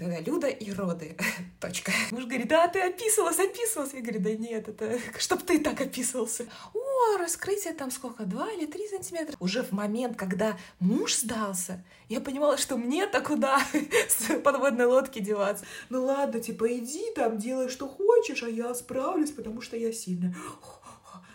[0.00, 1.16] тогда Люда и роды.
[1.60, 1.92] Точка.
[2.10, 3.92] Муж говорит, да, ты описывалась, описывалась.
[3.92, 6.46] Я говорю, да нет, это чтоб ты так описывался.
[6.74, 9.36] О, раскрытие там сколько, два или три сантиметра.
[9.40, 13.60] Уже в момент, когда муж сдался, я понимала, что мне-то куда
[14.08, 15.64] с подводной лодки деваться.
[15.90, 20.34] Ну ладно, типа иди там, делай, что хочешь, а я справлюсь, потому что я сильная.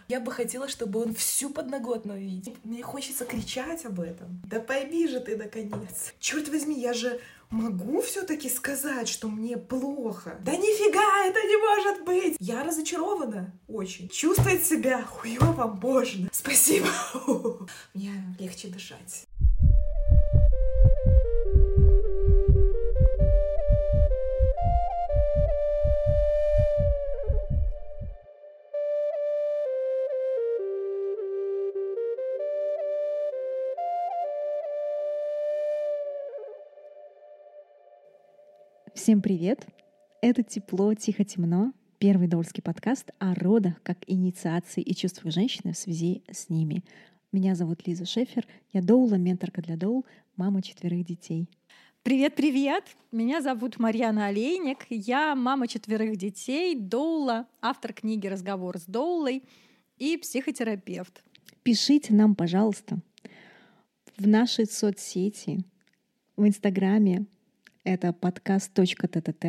[0.07, 2.55] Я бы хотела, чтобы он всю подноготную видел.
[2.63, 4.39] Мне хочется кричать об этом.
[4.45, 6.13] Да пойми же ты, наконец.
[6.19, 10.37] Черт возьми, я же могу все-таки сказать, что мне плохо.
[10.43, 12.37] Да нифига, это не может быть.
[12.39, 14.09] Я разочарована очень.
[14.09, 16.29] Чувствовать себя хуево можно.
[16.31, 16.87] Спасибо.
[17.93, 19.27] Мне легче дышать.
[39.05, 39.67] Всем привет!
[40.23, 45.77] Это «Тепло, тихо, темно»— первый довольский подкаст о родах как инициации и чувствах женщины в
[45.77, 46.83] связи с ними.
[47.31, 50.05] Меня зовут Лиза Шефер, я доула, менторка для доул,
[50.37, 51.47] мама четверых детей.
[52.01, 52.83] Привет-привет!
[53.11, 59.43] Меня зовут Марьяна Олейник, я мама четверых детей, доула, автор книги «Разговор с доулой»
[59.99, 61.23] и психотерапевт.
[61.61, 62.97] Пишите нам, пожалуйста,
[64.17, 65.63] в нашей соцсети,
[66.35, 67.27] в Инстаграме,
[67.85, 69.45] это подкаст.тт,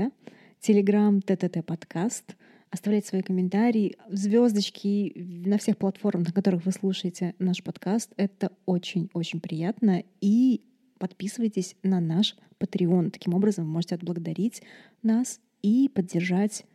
[0.60, 2.36] телеграм ТТТ подкаст.
[2.70, 8.12] Оставляйте свои комментарии, звездочки на всех платформах, на которых вы слушаете наш подкаст.
[8.16, 10.04] Это очень-очень приятно.
[10.20, 10.60] И
[10.98, 13.10] подписывайтесь на наш Patreon.
[13.10, 14.62] Таким образом, вы можете отблагодарить
[15.02, 16.66] нас и поддержать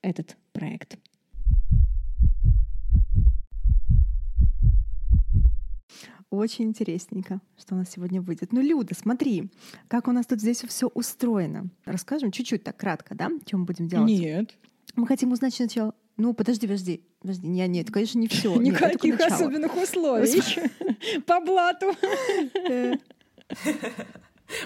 [0.00, 0.96] этот проект.
[6.30, 8.52] Очень интересненько, что у нас сегодня выйдет.
[8.52, 9.50] Ну, Люда, смотри,
[9.88, 11.70] как у нас тут здесь все устроено.
[11.86, 14.08] Расскажем чуть-чуть так кратко, да, чем мы будем делать?
[14.08, 14.54] Нет.
[14.94, 15.94] Мы хотим узнать сначала.
[16.18, 17.46] Ну, подожди, подожди, подожди.
[17.46, 18.54] Нет, нет, конечно, не все.
[18.60, 20.42] Никаких особенных условий.
[21.26, 21.94] По блату.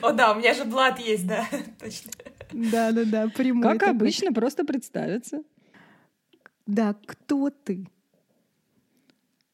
[0.00, 1.47] О, да, у меня же блат есть, да,
[1.81, 2.10] точно.
[2.53, 3.62] Да, да, да, прямой.
[3.62, 5.42] Как обычно, просто представиться.
[6.66, 7.87] Да, кто ты?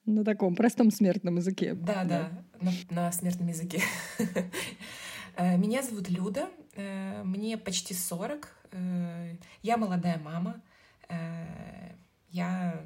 [0.09, 1.75] На таком простом смертном языке.
[1.75, 2.31] Да, да,
[2.63, 3.83] на, на смертном языке.
[5.37, 10.61] Э, меня зовут Люда, э, мне почти 40, э, я молодая мама,
[12.31, 12.83] я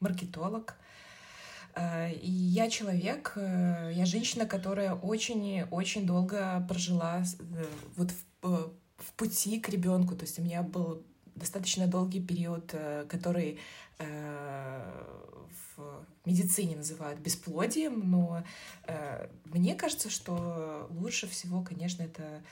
[0.00, 0.76] маркетолог,
[1.78, 7.24] и я человек, я женщина, которая очень-очень долго прожила
[7.96, 8.12] вот
[8.42, 10.14] в, в пути к ребенку.
[10.14, 11.02] То есть у меня был
[11.34, 12.74] достаточно долгий период,
[13.08, 13.58] который
[15.76, 18.44] в медицине называют бесплодием, но
[18.86, 22.42] э, мне кажется, что лучше всего, конечно, это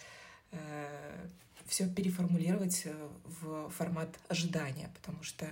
[0.51, 1.29] э,
[1.67, 5.47] все переформулировать э, в формат ожидания, потому что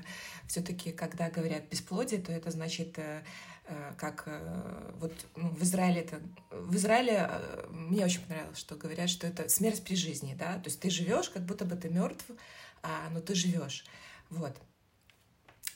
[0.46, 3.22] все-таки, когда говорят бесплодие, то это значит э,
[3.66, 8.74] э как э, вот ну, в Израиле это в Израиле э, мне очень понравилось, что
[8.74, 11.88] говорят, что это смерть при жизни, да, то есть ты живешь, как будто бы ты
[11.88, 12.24] мертв,
[12.82, 13.84] а, но ты живешь,
[14.28, 14.56] вот.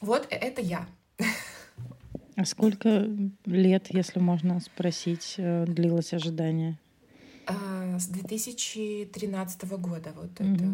[0.00, 0.86] Вот это я.
[2.36, 3.08] А сколько
[3.44, 6.78] лет, если можно спросить, э, длилось ожидание?
[7.46, 10.64] А, с 2013 года, вот mm это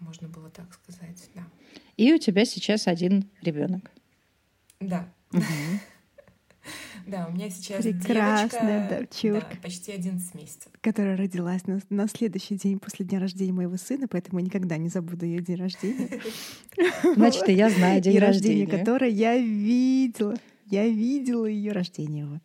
[0.00, 1.42] можно было так сказать, да.
[1.96, 3.90] И у тебя сейчас один ребенок.
[4.80, 5.08] Да.
[7.06, 10.72] Да, у меня сейчас Прекрасная девочка, да, почти 11 месяцев.
[10.80, 14.88] Которая родилась на, на следующий день после дня рождения моего сына, поэтому я никогда не
[14.88, 16.08] забуду ее день рождения.
[17.14, 18.66] Значит, я знаю день рождения.
[18.66, 20.34] которое я видела.
[20.66, 22.40] Я видела ее рождение.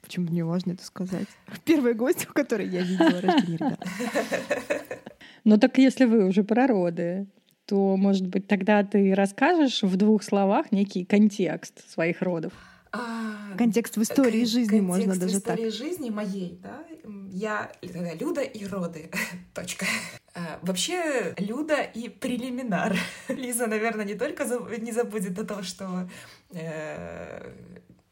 [0.00, 1.28] Почему мне важно это сказать?
[1.64, 3.86] Первый гость, у которой я видела рождение ребят.
[5.46, 7.26] Ну так если вы уже про роды,
[7.66, 12.54] то, может быть, тогда ты расскажешь в двух словах некий контекст своих родов.
[12.94, 15.58] А, контекст в истории кон- жизни можно даже так.
[15.58, 16.84] в истории жизни моей, да?
[17.30, 19.10] Я Люда и роды.
[19.54, 19.86] Точка.
[20.34, 22.96] А, вообще, Люда и прелиминар.
[23.28, 24.44] Лиза, наверное, не только
[24.78, 26.08] не забудет о том, что
[26.52, 27.52] э,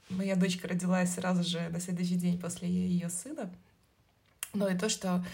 [0.08, 3.52] моя дочка родилась сразу же на следующий день после ее сына,
[4.54, 5.24] но и то, что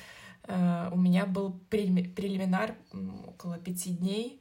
[0.45, 2.75] э, у меня был прелиминар
[3.27, 4.41] около пяти дней,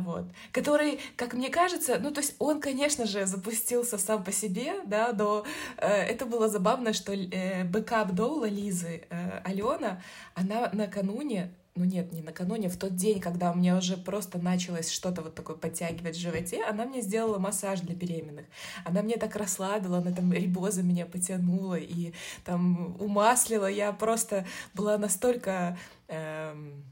[0.00, 4.74] вот, который, как мне кажется, ну, то есть он, конечно же, запустился сам по себе,
[4.86, 5.44] да, но
[5.76, 10.00] э, это было забавно, что э, backup доула Лизы, э, Алена,
[10.34, 14.90] она накануне ну нет, не накануне, в тот день, когда у меня уже просто началось
[14.90, 18.46] что-то вот такое подтягивать в животе, она мне сделала массаж для беременных.
[18.84, 22.12] Она мне так расслабила, она там ребозо меня потянула и
[22.44, 23.66] там умаслила.
[23.66, 25.76] Я просто была настолько...
[26.08, 26.82] Эм,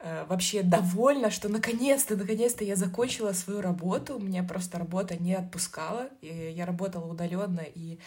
[0.00, 4.18] вообще довольна, что наконец-то, наконец-то я закончила свою работу.
[4.18, 6.08] Меня просто работа не отпускала.
[6.20, 7.64] И я работала удаленно.
[7.74, 7.98] И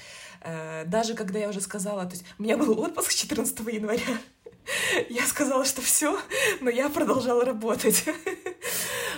[0.42, 4.18] э, даже когда я уже сказала, то есть у меня был отпуск 14 января,
[5.10, 6.20] я сказала, что все,
[6.62, 8.06] но я продолжала работать.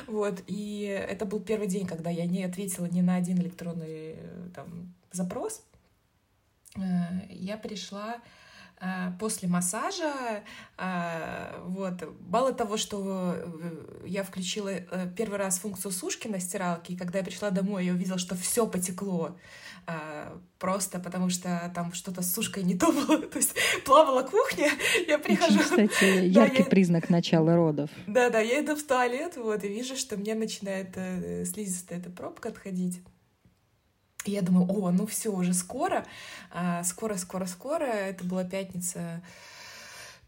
[0.06, 4.50] Вот, и это был первый день, когда я не ответила ни на один электронный э,
[4.54, 5.64] там, запрос.
[6.76, 6.82] Э,
[7.30, 8.20] я пришла э,
[9.20, 10.44] после массажа,
[11.66, 11.94] вот,
[12.28, 13.36] мало того, что
[14.06, 14.72] я включила
[15.16, 18.68] первый раз функцию сушки на стиралке, и когда я пришла домой, я увидела, что все
[18.68, 19.38] потекло,
[20.60, 23.54] просто потому что там что-то с сушкой не то было, то есть
[23.86, 24.70] плавала кухня,
[25.08, 25.60] я прихожу...
[25.60, 26.70] Очень, кстати, яркий да, я...
[26.70, 27.90] признак начала родов.
[28.08, 32.50] Да-да, я иду в туалет, вот, и вижу, что мне начинает э, слизистая эта пробка
[32.50, 33.02] отходить.
[34.26, 36.06] И я думаю, о, ну все, уже скоро,
[36.52, 37.86] а, скоро, скоро, скоро.
[37.86, 39.22] Это была пятница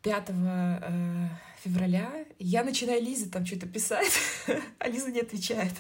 [0.06, 1.30] 5 э,
[1.64, 2.26] февраля.
[2.38, 4.12] Я начинаю Лизе там что-то писать,
[4.80, 5.74] а Лиза не отвечает.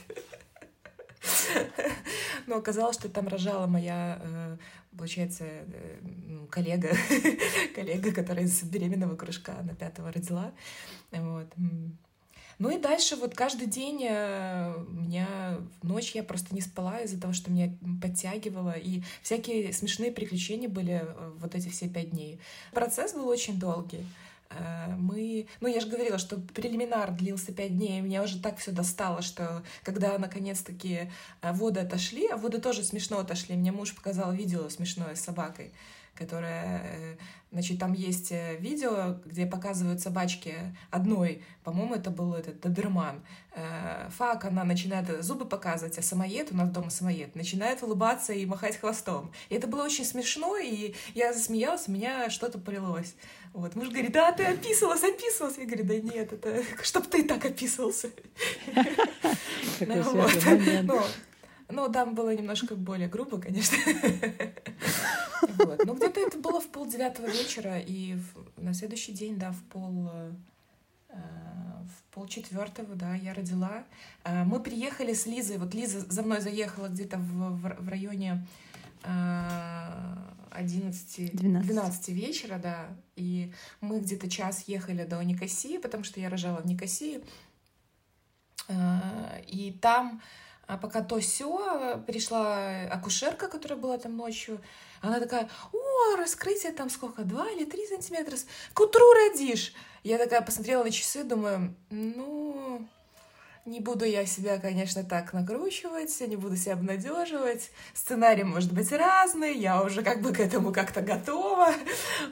[2.47, 4.57] Но оказалось, что там рожала моя, э,
[4.97, 6.89] получается, э, ну, коллега,
[7.75, 10.53] коллега, которая из беременного кружка на пятого родила.
[11.11, 11.47] Вот.
[12.57, 17.33] Ну и дальше вот каждый день э, меня ночь я просто не спала из-за того,
[17.33, 21.05] что меня подтягивало, и всякие смешные приключения были
[21.39, 22.39] вот эти все пять дней.
[22.71, 24.05] Процесс был очень долгий.
[24.49, 28.71] Э, мы, ну я же говорила, что прелиминар длился пять дней, меня уже так все
[28.71, 31.11] достало, что когда наконец-таки
[31.41, 35.71] э, воды отошли, а воды тоже смешно отошли, мне муж показал видео смешное с собакой,
[36.15, 37.17] которая, э,
[37.51, 40.55] значит, там есть видео, где показывают собачки
[40.91, 43.21] одной, по-моему, это был этот доберман.
[44.17, 48.77] Фак, она начинает зубы показывать, а самоед, у нас дома самоед, начинает улыбаться и махать
[48.77, 49.31] хвостом.
[49.49, 53.15] И это было очень смешно, и я засмеялась, у меня что-то полилось.
[53.55, 55.57] Вот, муж говорит, да, ты описывалась, описывалась.
[55.57, 58.09] Я говорю, да нет, это чтобы ты так описывался.
[61.69, 63.77] Ну, ну, там было немножко более грубо, конечно.
[65.57, 65.85] Вот.
[65.85, 68.17] Но где-то это было в пол девятого вечера, и
[68.57, 70.31] на следующий день, да, в пол э,
[71.85, 73.83] в пол четвертого, да, я родила.
[74.23, 78.45] Э, мы приехали с Лизой, вот Лиза за мной заехала где-то в, в, в районе
[79.03, 81.67] 11, 12.
[81.67, 86.65] 12 вечера, да, и мы где-то час ехали до Никосии, потому что я рожала в
[86.65, 87.21] Никосии,
[88.67, 90.21] и там
[90.67, 94.61] а пока то все пришла акушерка, которая была там ночью.
[95.01, 98.35] Она такая, о, раскрытие там сколько, два или три сантиметра,
[98.73, 99.73] к утру родишь.
[100.03, 102.87] Я такая посмотрела на часы, думаю, ну,
[103.65, 107.71] не буду я себя, конечно, так накручивать, не буду себя обнадеживать.
[107.93, 111.69] Сценарий может быть разный, я уже как бы к этому как-то готова.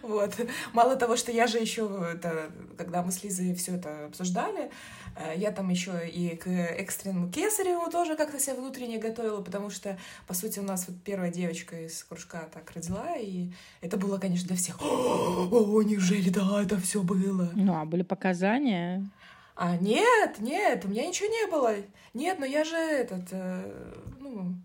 [0.02, 0.36] Вот.
[0.74, 4.70] Мало того, что я же еще, это, когда мы с Лизой все это обсуждали,
[5.16, 9.98] э, я там еще и к экстренному кесареву тоже как-то себя внутренне готовила, потому что,
[10.28, 13.52] по сути, у нас вот первая девочка из кружка так родила, и
[13.82, 14.82] это было, конечно, для всех.
[14.82, 17.50] О, неужели, да, это все было.
[17.56, 19.10] Ну, а были показания?
[19.56, 21.76] А нет, нет, у меня ничего не было.
[22.14, 24.56] Нет, но я же этот, э, ну,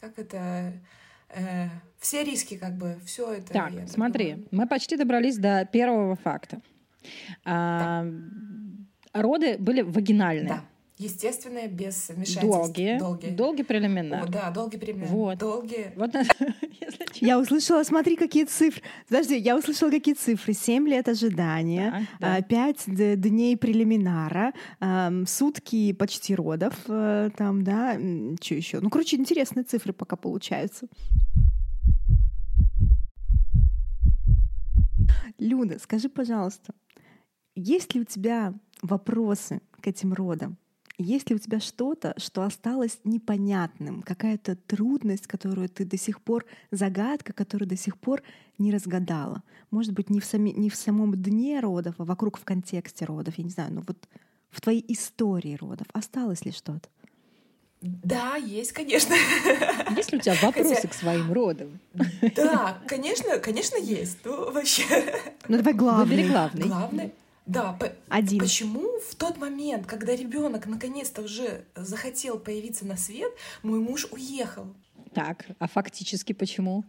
[0.00, 0.72] как это,
[1.28, 3.52] э, все риски как бы, все это.
[3.52, 4.48] Так, смотри, думаю.
[4.50, 6.60] мы почти добрались до первого факта.
[7.44, 8.06] А,
[9.12, 10.48] роды были вагинальные.
[10.48, 10.64] Да.
[11.00, 12.42] Естественные, без вмешательств.
[12.42, 12.98] Долгие.
[12.98, 14.24] Долгие, долгие прелиминар.
[14.24, 15.08] О, да, долгие прелиминар.
[15.08, 15.38] Вот.
[15.38, 15.92] Долгие.
[15.96, 16.10] Вот,
[17.14, 18.82] я услышала, смотри, какие цифры.
[19.08, 20.52] Подожди, я услышала, какие цифры.
[20.52, 24.52] Семь лет ожидания, да, пять дней прелиминара,
[25.26, 27.94] сутки почти родов, э, там, да,
[28.42, 28.80] что еще?
[28.80, 30.86] Ну, короче, интересные цифры пока получаются.
[35.38, 36.74] Люда, скажи, пожалуйста,
[37.54, 38.52] есть ли у тебя
[38.82, 40.58] вопросы к этим родам?
[41.02, 46.44] Есть ли у тебя что-то, что осталось непонятным, какая-то трудность, которую ты до сих пор,
[46.70, 48.22] загадка, которую до сих пор
[48.58, 49.42] не разгадала?
[49.70, 53.38] Может быть, не в, сами, не в самом дне родов, а вокруг в контексте родов,
[53.38, 53.96] я не знаю, но вот
[54.50, 56.86] в твоей истории родов осталось ли что-то?
[57.80, 59.14] Да, есть, конечно.
[59.96, 60.88] Есть ли у тебя вопросы Хотя...
[60.88, 61.78] к своим родам?
[62.36, 64.18] Да, конечно, конечно, есть.
[64.22, 64.84] Ну, вообще.
[65.48, 66.16] Ну, давай главный.
[66.16, 66.66] Выбери главный.
[66.66, 67.12] Главный.
[67.50, 68.38] Да, по Один.
[68.38, 74.74] почему в тот момент, когда ребенок наконец-то уже захотел появиться на свет, мой муж уехал?
[75.14, 76.84] Так, а фактически почему?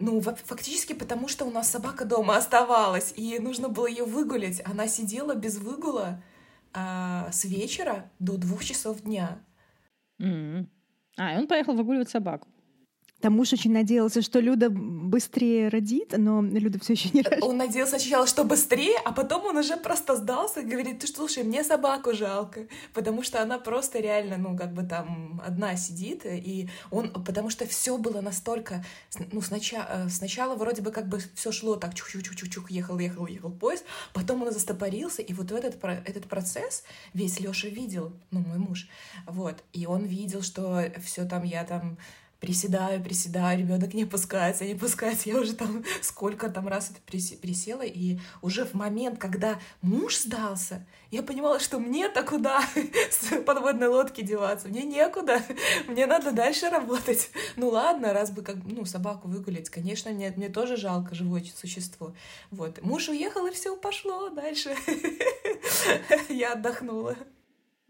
[0.00, 4.62] Ну, фактически потому, что у нас собака дома оставалась, и нужно было ее выгулять.
[4.64, 6.22] Она сидела без выгула
[6.72, 9.38] а, с вечера до двух часов дня.
[10.20, 10.66] Mm-hmm.
[11.18, 12.48] А, и он поехал выгуливать собаку.
[13.20, 17.42] Там муж очень надеялся, что Люда быстрее родит, но Люда все еще не родит.
[17.42, 21.44] Он надеялся сначала, что быстрее, а потом он уже просто сдался и говорит, ты слушай,
[21.44, 26.70] мне собаку жалко, потому что она просто реально, ну, как бы там одна сидит, и
[26.90, 28.84] он, потому что все было настолько,
[29.32, 33.50] ну, сначала, э, сначала вроде бы как бы все шло так, чух-чух-чух-чух, ехал, ехал, ехал
[33.50, 33.84] поезд,
[34.14, 38.88] потом он застопорился, и вот этот, этот процесс весь Леша видел, ну, мой муж,
[39.26, 41.98] вот, и он видел, что все там, я там
[42.40, 45.28] приседаю, приседаю, ребенок не пускается, не пускается.
[45.28, 50.86] Я уже там сколько там раз это присела, и уже в момент, когда муж сдался,
[51.10, 52.62] я понимала, что мне-то куда
[53.10, 54.68] с подводной лодки деваться?
[54.68, 55.42] Мне некуда,
[55.88, 57.30] мне надо дальше работать.
[57.56, 62.14] Ну ладно, раз бы как ну, собаку выгулять, конечно, мне, мне тоже жалко живое существо.
[62.50, 62.82] Вот.
[62.82, 64.74] Муж уехал, и все пошло дальше.
[66.28, 67.16] Я отдохнула.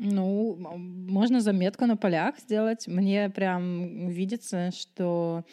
[0.03, 2.89] Ну, можно заметку на полях сделать.
[2.89, 5.45] Мне прям видится, что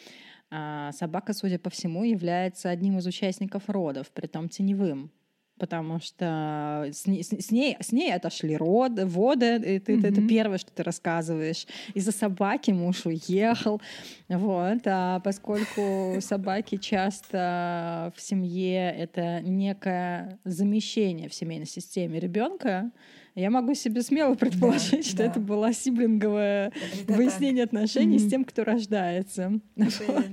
[0.50, 5.10] а, собака, судя по всему, является одним из участников родов, притом теневым
[5.58, 9.98] потому что с ней, с ней, с ней отошли роды, воды, и ты, mm-hmm.
[9.98, 11.66] это, это первое, что ты рассказываешь.
[11.94, 13.80] Из-за собаки муж уехал,
[14.28, 22.90] вот, а поскольку собаки часто в семье это некое замещение в семейной системе ребенка,
[23.38, 25.24] я могу себе смело предположить, да, что да.
[25.24, 27.74] это было сиблинговое это выяснение так.
[27.74, 28.26] отношений mm-hmm.
[28.26, 29.60] с тем, кто рождается.
[29.76, 30.24] Вот.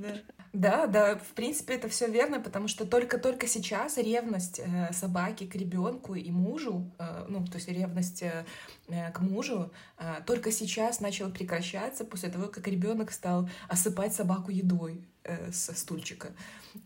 [0.53, 5.53] Да, да, в принципе, это все верно, потому что только-только сейчас ревность э, собаки к
[5.55, 8.45] ребенку и мужу, э, ну, то есть ревность э,
[8.87, 14.49] э к мужу, э, только сейчас начала прекращаться после того, как ребенок стал осыпать собаку
[14.49, 16.29] едой э, со стульчика.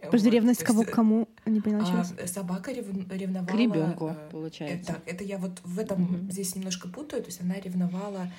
[0.02, 1.28] Подожди, вот, ревность кого к кому?
[1.46, 3.48] Не поняла а, Собака рев, ревновала...
[3.48, 4.92] К ребенку, э, получается.
[4.92, 6.32] Это, это я вот в этом угу.
[6.32, 8.32] здесь немножко путаю, то есть она ревновала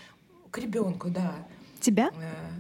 [0.51, 1.35] к ребенку, да.
[1.81, 2.11] Тебя?
[2.15, 2.51] Э,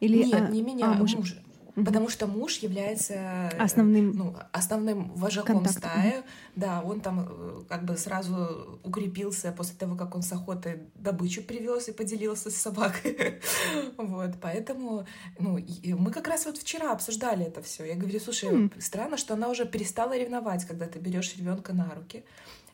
[0.00, 1.16] Или Нет, а, не меня, а, мужа.
[1.16, 1.36] мужа.
[1.74, 1.84] Mm-hmm.
[1.86, 5.90] Потому что муж является э, основным, ну, основным вожаком контактом.
[5.90, 6.22] стаи.
[6.54, 11.42] Да, он там э, как бы сразу укрепился после того, как он с охоты добычу
[11.42, 13.40] привез и поделился с собакой.
[13.96, 15.06] вот, поэтому,
[15.38, 15.58] ну,
[15.96, 17.84] мы как раз вот вчера обсуждали это все.
[17.84, 18.80] Я говорю, слушай, mm-hmm.
[18.80, 22.22] странно, что она уже перестала ревновать, когда ты берешь ребенка на руки.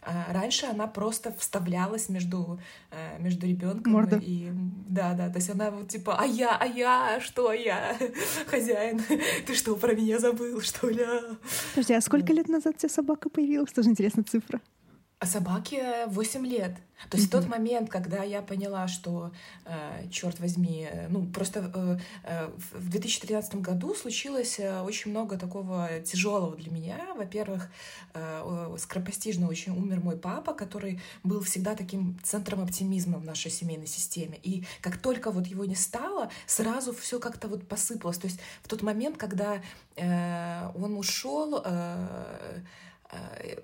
[0.02, 4.50] А раньше она просто вставлялась между, э, между ребенком и
[4.88, 7.96] да, да, то есть она вот типа, а я, а я, что я,
[8.46, 9.00] хозяин,
[9.46, 11.04] ты что про меня забыл, что ли?
[11.74, 13.72] Подожди, а сколько лет назад у тебя собака появилась?
[13.72, 14.60] Тоже интересная цифра.
[15.20, 16.76] А собаке 8 лет.
[17.10, 17.32] То есть mm-hmm.
[17.32, 19.32] тот момент, когда я поняла, что,
[19.64, 25.88] э, черт возьми, ну просто э, э, в 2013 году случилось э, очень много такого
[26.04, 26.98] тяжелого для меня.
[27.16, 27.68] Во-первых,
[28.14, 33.88] э, скоропостижно очень умер мой папа, который был всегда таким центром оптимизма в нашей семейной
[33.88, 34.38] системе.
[34.42, 38.18] И как только вот его не стало, сразу все как-то вот посыпалось.
[38.18, 39.62] То есть в тот момент, когда
[39.96, 42.06] э, он ушел, э,
[42.48, 42.60] Э,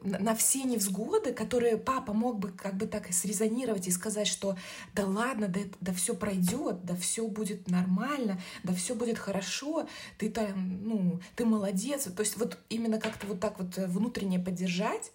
[0.00, 4.56] на все невзгоды, которые папа мог бы как бы так срезонировать и сказать, что
[4.94, 9.86] да ладно, да, да все пройдет, да все будет нормально, да все будет хорошо,
[10.18, 12.04] ты там, ну, ты молодец.
[12.04, 15.12] То есть вот именно как-то вот так вот внутренне поддержать,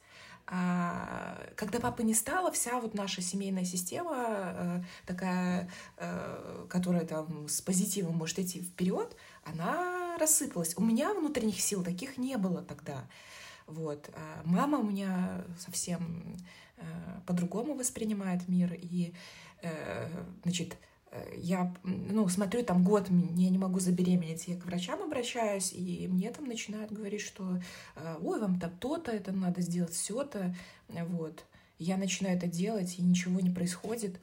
[0.51, 7.47] а, когда папы не стало, вся вот наша семейная система э, такая, э, которая там
[7.47, 10.75] с позитивом может идти вперед, она рассыпалась.
[10.75, 13.05] У меня внутренних сил таких не было тогда.
[13.69, 14.09] Вот.
[14.15, 16.37] А мама у меня совсем
[16.77, 16.81] э,
[17.27, 19.13] по-другому воспринимает мир, и,
[19.61, 20.09] э,
[20.43, 20.75] значит,
[21.11, 26.07] э, я, ну, смотрю, там год я не могу забеременеть, я к врачам обращаюсь, и
[26.07, 27.61] мне там начинают говорить, что
[28.21, 30.55] ой, вам там то-то, это надо сделать, все-то,
[30.87, 31.45] вот.
[31.77, 34.19] Я начинаю это делать, и ничего не происходит.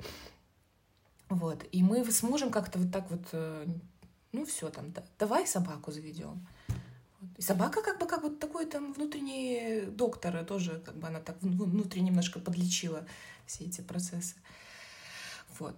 [1.30, 1.64] Вот.
[1.72, 3.32] И мы с мужем как-то вот так вот,
[4.32, 6.46] ну, все там, давай собаку заведем.
[7.36, 11.36] И собака как бы как вот такой там внутренний доктор, тоже как бы она так
[11.42, 13.06] внутри немножко подлечила
[13.46, 14.34] все эти процессы.
[15.58, 15.76] Вот.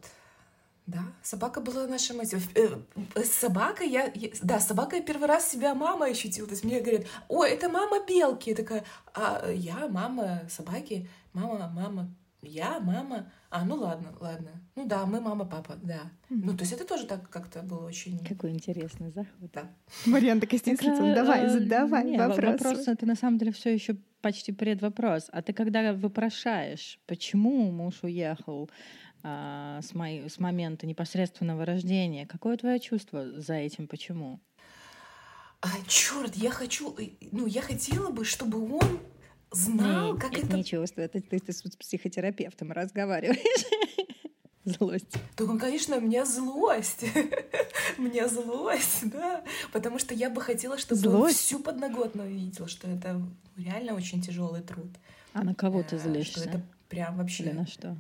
[0.87, 2.41] Да, собака была нашим этим.
[2.55, 2.69] Э,
[3.15, 6.47] э, собака, я, я, да, собака я первый раз себя мама ощутила.
[6.47, 8.51] То есть мне говорят, ой, это мама белки.
[8.51, 12.09] Я такая, а я мама собаки, мама, мама,
[12.43, 13.31] я мама.
[13.51, 14.51] А, ну ладно, ладно.
[14.77, 16.11] Ну да, мы мама, папа, да.
[16.31, 16.41] Mm-hmm.
[16.45, 18.25] Ну, то есть это тоже так как-то было очень...
[18.25, 19.51] Какой интересный заход.
[19.53, 19.71] Да.
[20.07, 22.61] Марьяна такая стеснительница, давай, э, задавай вопрос.
[22.61, 25.29] Вопрос, это на самом деле все еще почти предвопрос.
[25.33, 28.71] А ты когда вопрошаешь, почему муж уехал
[29.23, 34.41] а, с, моей, с момента непосредственного рождения, какое твое чувство за этим, почему?
[35.61, 39.01] А, черт, я хочу, э, ну, я хотела бы, чтобы он
[39.51, 40.47] знал, не, как это...
[40.47, 40.57] это...
[40.57, 43.67] Не чувство, это ты, ты с психотерапевтом разговариваешь.
[44.65, 45.17] Злость.
[45.35, 47.05] Так, конечно, у меня злость.
[47.99, 51.23] мне злость, да, потому что я бы хотела, чтобы Злость?
[51.25, 53.21] он всю подноготную видел, что это
[53.57, 54.91] реально очень тяжелый труд.
[55.33, 56.41] А на кого ты Э, злишься?
[56.41, 57.97] Что это прям Или вообще на что?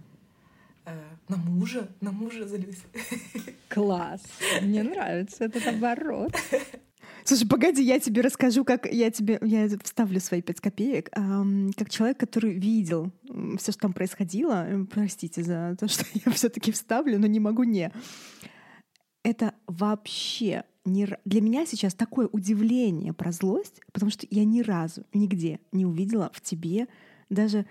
[0.84, 2.82] э, на мужа, на мужа злюсь.
[3.68, 4.20] Класс.
[4.60, 6.32] Мне нравится этот оборот.
[7.28, 11.10] Слушай, погоди, я тебе расскажу, как я тебе, я вставлю свои пять копеек.
[11.12, 13.12] Ам, как человек, который видел
[13.58, 17.64] все, что там происходило, э, простите за то, что я все-таки вставлю, но не могу
[17.64, 17.92] не.
[19.22, 25.04] Это вообще не, для меня сейчас такое удивление про злость, потому что я ни разу
[25.12, 26.88] нигде не увидела в тебе
[27.28, 27.66] даже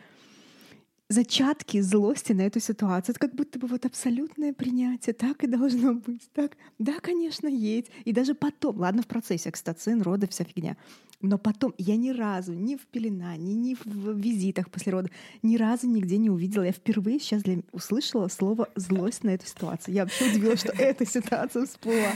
[1.10, 3.14] зачатки злости на эту ситуацию.
[3.14, 5.14] Это как будто бы вот абсолютное принятие.
[5.14, 6.30] Так и должно быть.
[6.34, 7.88] Так, да, конечно, есть.
[8.06, 10.76] И даже потом, ладно, в процессе окситоцин, роды, вся фигня.
[11.20, 15.10] Но потом я ни разу ни в пеленании, ни в визитах после родов,
[15.42, 16.62] ни разу нигде не увидела.
[16.62, 17.62] Я впервые сейчас для...
[17.72, 19.96] услышала слово «злость» на эту ситуацию.
[19.96, 22.12] Я вообще удивилась, что эта ситуация всплыла.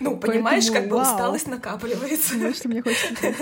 [0.00, 2.34] Ну, понимаешь, как бы усталость накапливается.
[2.34, 3.34] Потому что мне хочется...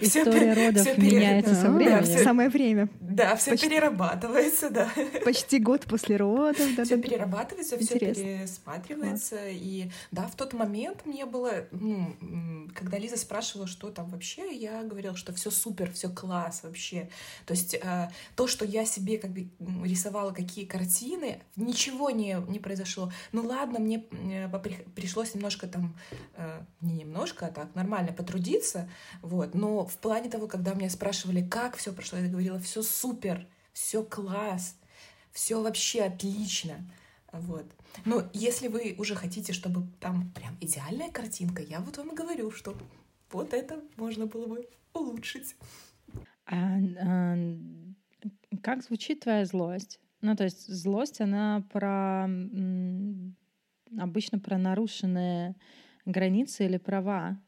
[0.00, 2.24] История родов меняется со А, временем.
[2.24, 2.88] Самое время.
[3.00, 3.66] Да, все Почти-
[4.36, 4.90] перерабатывается, да.
[5.24, 6.74] Почти год после родов.
[6.76, 9.48] да, Все да, перерабатывается, все пересматривается.
[9.48, 12.16] И да, в тот момент мне было, ну,
[12.74, 17.08] когда Лиза спрашивала, что там вообще, я говорила, что все супер, все класс вообще.
[17.46, 19.48] То есть э, то, что я себе как бы
[19.84, 23.12] рисовала, какие картины, ничего не, не произошло.
[23.32, 23.98] Ну ладно, мне
[24.94, 25.96] пришлось немножко там,
[26.34, 28.88] э, не немножко, а так, нормально потрудиться,
[29.22, 29.54] вот.
[29.54, 34.02] Но в плане того, когда меня спрашивали, как все прошло, я говорила, все супер, все
[34.02, 34.78] класс,
[35.32, 36.76] все вообще отлично.
[37.30, 37.66] Вот.
[38.06, 42.50] Но если вы уже хотите, чтобы там прям идеальная картинка, я вот вам и говорю,
[42.50, 42.74] что
[43.30, 45.56] вот это можно было бы улучшить.
[46.46, 47.36] А, а,
[48.62, 50.00] как звучит твоя злость?
[50.22, 52.24] Ну, то есть злость, она про
[53.98, 55.54] обычно про нарушенные
[56.06, 57.38] границы или права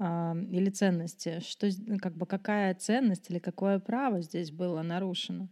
[0.00, 1.38] а, или ценности.
[1.38, 1.70] Что
[2.00, 5.48] как бы какая ценность или какое право здесь было нарушено?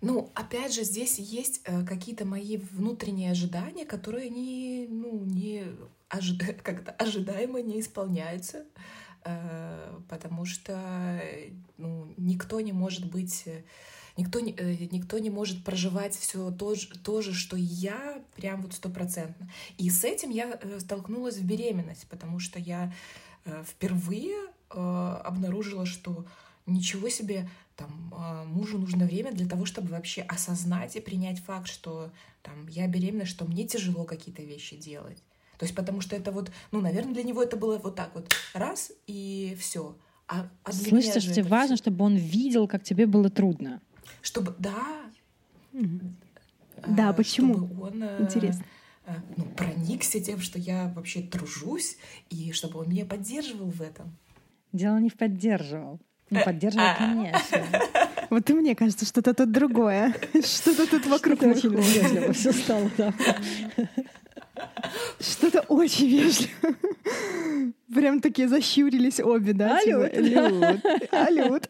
[0.00, 5.64] Ну, опять же, здесь есть э, какие-то мои внутренние ожидания, которые не, ну, не
[6.08, 8.64] ожи- как-то ожидаемо не исполняются,
[9.24, 10.72] э, потому что
[11.22, 13.44] э, ну, никто не может быть,
[14.16, 14.52] никто не,
[14.90, 19.50] никто не может проживать все то, же- то же, что я, прям вот стопроцентно.
[19.76, 22.92] И с этим я столкнулась в беременность, потому что я
[23.64, 24.36] впервые
[24.68, 26.24] обнаружила, что
[26.66, 27.48] ничего себе,
[27.80, 32.12] там, а, мужу нужно время для того, чтобы вообще осознать и принять факт, что
[32.42, 35.22] там, я беременна, что мне тяжело какие-то вещи делать.
[35.58, 38.30] То есть потому что это вот, ну, наверное, для него это было вот так вот,
[38.54, 39.96] раз, и все.
[40.28, 43.80] А, а Слышишь, тебе важно, всё- чтобы он видел, как тебе было трудно.
[44.20, 45.10] Чтобы, да.
[45.72, 46.16] Мгм.
[46.82, 47.54] а, Да, почему?
[47.54, 48.64] чтобы он, э, Интересно.
[49.06, 51.96] э, ну, проникся тем, что я вообще тружусь,
[52.28, 54.16] и чтобы он меня поддерживал в этом.
[54.72, 55.98] Дело не в поддерживал.
[56.30, 56.94] Ну, Э, поддерживал, а.
[56.94, 57.58] конечно.
[58.30, 60.14] Вот и мне кажется, что-то тут другое.
[60.44, 63.12] Что-то тут вокруг очень вежливо все стало, да.
[65.20, 66.76] Что-то очень вежливо.
[67.92, 69.78] Прям такие защурились обе, да?
[69.78, 70.14] Алют.
[70.14, 70.84] Алют.
[71.10, 71.68] Алют.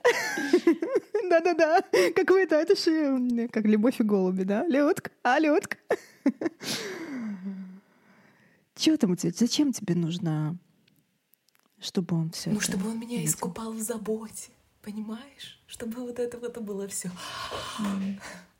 [1.30, 1.82] Да-да-да.
[2.14, 4.66] Как вы это, это же как любовь и голуби, да?
[4.66, 5.78] Людка, алютка.
[8.76, 9.32] Чего там у тебя?
[9.34, 10.56] Зачем тебе нужно,
[11.80, 13.30] чтобы он все Ну, чтобы он меня видел.
[13.30, 14.50] искупал в заботе,
[14.82, 15.60] понимаешь?
[15.66, 17.10] Чтобы вот это вот было все.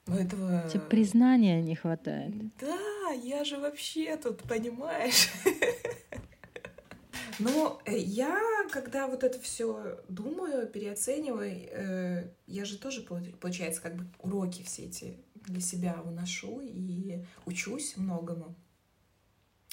[0.06, 0.68] Ну, этого...
[0.68, 2.32] Тебе признания не хватает.
[2.56, 5.28] Да, я же вообще тут, понимаешь?
[7.38, 8.38] Но э, я,
[8.70, 14.62] когда вот это все думаю, переоцениваю, э, я же тоже, полу- получается, как бы уроки
[14.62, 18.54] все эти для себя уношу и учусь многому.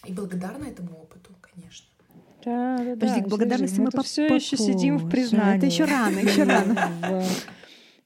[0.05, 1.87] И благодарна этому опыту, конечно.
[2.47, 5.57] Да, да, Подожди, к благодарности мы все еще сидим в признании.
[5.57, 7.23] Это еще рано, еще рано.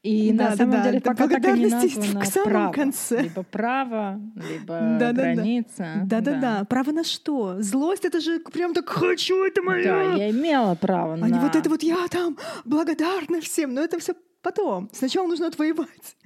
[0.02, 2.50] И Да, на да, самом да, деле это пока так и не названо в самом
[2.50, 2.74] право.
[2.74, 3.22] конце.
[3.22, 6.02] Либо право, либо граница.
[6.06, 6.64] Да-да-да.
[6.66, 7.62] Право на что?
[7.62, 9.84] Злость это же прям так хочу, это мое.
[9.84, 11.26] Да, я имела право А на...
[11.28, 14.90] не вот это вот я там благодарна всем, но это все потом.
[14.92, 16.18] Сначала нужно отвоевать.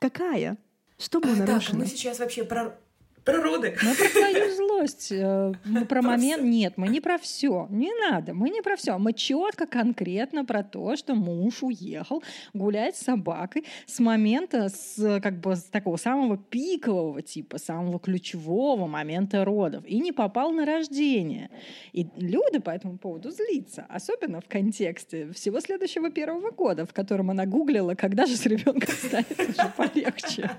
[0.00, 0.58] Какая?
[0.98, 1.78] Что было А, так, а нарушено?
[1.80, 2.76] мы сейчас вообще про,
[3.24, 3.76] про роды.
[3.82, 6.42] Мы про твою злость, э, мы про момент.
[6.42, 7.66] Нет, мы не про все.
[7.70, 8.98] Не надо, мы не про все.
[8.98, 15.40] Мы четко, конкретно про то, что муж уехал гулять с собакой с момента, с, как
[15.40, 19.84] бы, с такого самого пикового типа, самого ключевого момента родов.
[19.86, 21.50] И не попал на рождение.
[21.92, 23.86] И Люда по этому поводу злится.
[23.88, 28.94] Особенно в контексте всего следующего первого года, в котором она гуглила, когда же с ребенком
[28.94, 30.50] станет уже полегче.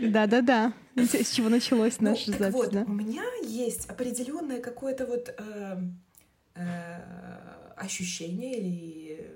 [0.00, 0.72] Да-да-да.
[0.96, 2.84] С чего началось Ну, наша запись, вот, да?
[2.86, 5.82] у меня есть определенное какое-то вот э,
[6.54, 9.30] э, ощущение или,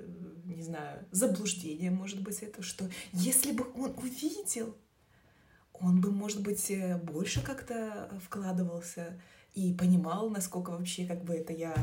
[0.47, 4.77] не знаю, заблуждение, может быть, это, что если бы он увидел,
[5.73, 9.21] он бы, может быть, э, больше как-то вкладывался
[9.55, 11.75] и понимал, насколько вообще как бы это я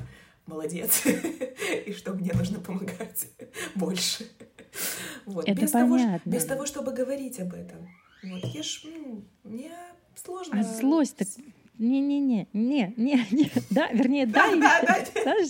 [0.45, 1.05] молодец,
[1.85, 3.27] и что мне нужно помогать
[3.75, 4.27] больше.
[5.25, 5.47] Вот.
[5.47, 6.29] Это без Того, понятно.
[6.29, 7.89] без того, чтобы говорить об этом.
[8.25, 8.45] Вот.
[8.53, 9.71] Я ж, ну, мне
[10.15, 10.59] сложно.
[10.59, 11.27] А злость так...
[11.77, 15.43] Не-не-не, не, не, не, да, вернее, да, Да, да, да.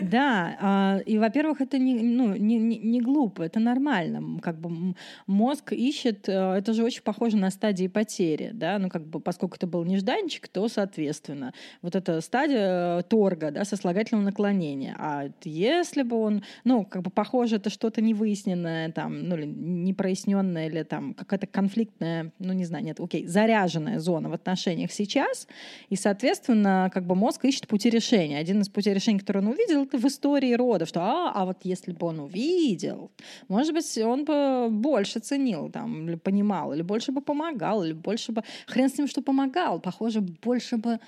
[0.00, 4.40] Да, а, и, во-первых, это не, ну, не, не, глупо, это нормально.
[4.40, 4.94] Как бы
[5.26, 9.56] мозг ищет, э, это же очень похоже на стадии потери, да, ну как бы поскольку
[9.56, 11.52] это был нежданчик, то, соответственно,
[11.82, 14.94] вот эта стадия э, торга, да, сослагательного наклонения.
[14.98, 20.66] А если бы он, ну, как бы похоже, это что-то невыясненное, там, ну, или непроясненное,
[20.66, 25.48] или там какая-то конфликтная, ну, не знаю, нет, окей, заряженная зона в отношениях сейчас,
[25.88, 28.38] и, соответственно, как бы мозг ищет пути решения.
[28.38, 31.58] Один из путей решения, который он увидел, это в истории родов, что а, а вот
[31.62, 33.10] если бы он увидел,
[33.48, 38.32] может быть, он бы больше ценил там, или понимал, или больше бы помогал, или больше
[38.32, 38.42] бы...
[38.66, 39.80] Хрен с ним, что помогал.
[39.80, 40.98] Похоже, больше бы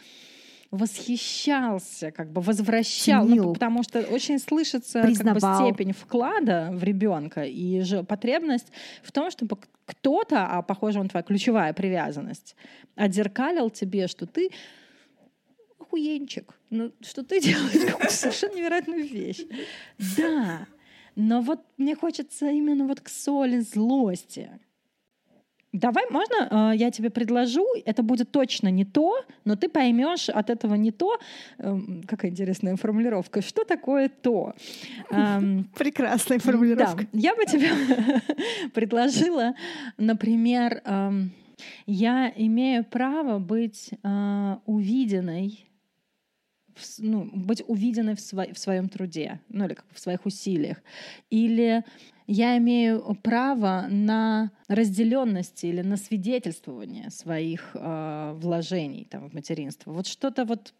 [0.71, 7.45] восхищался, как бы возвращал, ну, потому что очень слышится как бы, степень вклада в ребенка
[7.45, 8.67] и же потребность
[9.03, 9.57] в том, чтобы
[9.87, 12.55] кто-то, а похоже, он твоя ключевая привязанность,
[12.97, 14.51] отзеркалил тебе, что ты
[15.89, 19.45] охуенчик, ну, что ты делаешь какую-то совершенно невероятную вещь.
[20.17, 20.67] Да,
[21.17, 24.51] но вот мне хочется именно вот к соли злости.
[25.73, 27.67] Давай, можно э, я тебе предложу?
[27.85, 31.19] Это будет точно не то, но ты поймешь от этого не то.
[31.59, 33.43] Эм, какая интересная формулировка.
[33.43, 34.55] Что такое то?
[35.11, 37.07] Эм, Прекрасная формулировка.
[37.13, 37.71] да, я бы тебе
[38.75, 39.55] предложила,
[39.99, 41.33] например, эм,
[41.87, 45.68] я имею право быть э, увиденной,
[46.99, 50.79] ну, быть увиденной в, сво- в своем труде, ну или как в своих усилиях.
[51.31, 51.85] Или
[52.27, 59.93] я имею право на разделенность или на свидетельствование своих э, вложений там, в материнство.
[59.93, 60.75] Вот что-то вот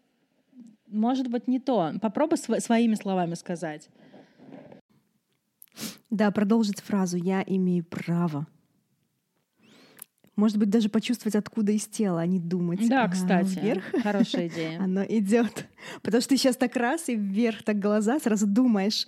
[0.87, 1.93] может быть не то.
[2.01, 3.89] Попробуй сво- своими словами сказать.
[6.09, 8.47] Да, продолжить фразу «я имею право».
[10.39, 12.87] Может быть, даже почувствовать, откуда из тела, а не думать.
[12.87, 14.79] Да, «Ага, кстати, Вверх хорошая идея.
[14.81, 15.67] оно идет.
[16.01, 19.05] Потому что ты сейчас так раз и вверх так глаза сразу думаешь.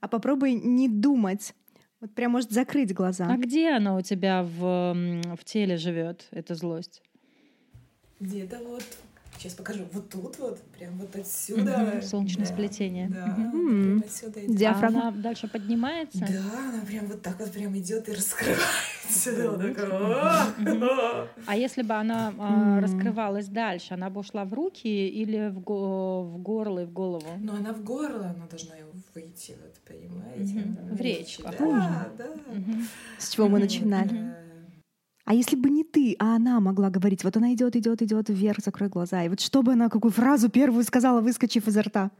[0.00, 1.54] А попробуй не думать.
[2.00, 3.26] Вот прям может закрыть глаза.
[3.30, 4.94] А где она у тебя в,
[5.38, 7.02] в теле живет, эта злость?
[8.20, 8.84] Где-то вот,
[9.38, 11.62] сейчас покажу, вот тут вот, прям вот отсюда.
[11.62, 13.08] Мгм, солнечное Да, сплетение.
[13.08, 13.82] Да, Мгм.
[13.82, 14.56] прям отсюда идет.
[14.56, 15.04] Диафрагма.
[15.04, 16.20] А она дальше поднимается?
[16.20, 19.30] Да, она прям вот так вот прям идет и раскрывается.
[19.36, 19.76] Вот
[20.58, 21.28] Вот.
[21.46, 26.22] А если бы она а, раскрывалась дальше, она бы ушла в руки или в, го-
[26.22, 27.38] в горло и в голову?
[27.40, 28.74] Но она в горло, она должна
[29.14, 30.76] выйти, вот, понимаете?
[30.90, 32.34] В речь, Да, да.
[33.18, 34.10] С чего мы начинали?
[35.26, 38.28] Э, А если бы не ты, а она могла говорить, вот она идет, идет, идет
[38.28, 39.24] вверх, закрой глаза.
[39.24, 42.10] И вот что бы она, какую фразу первую сказала, выскочив изо рта?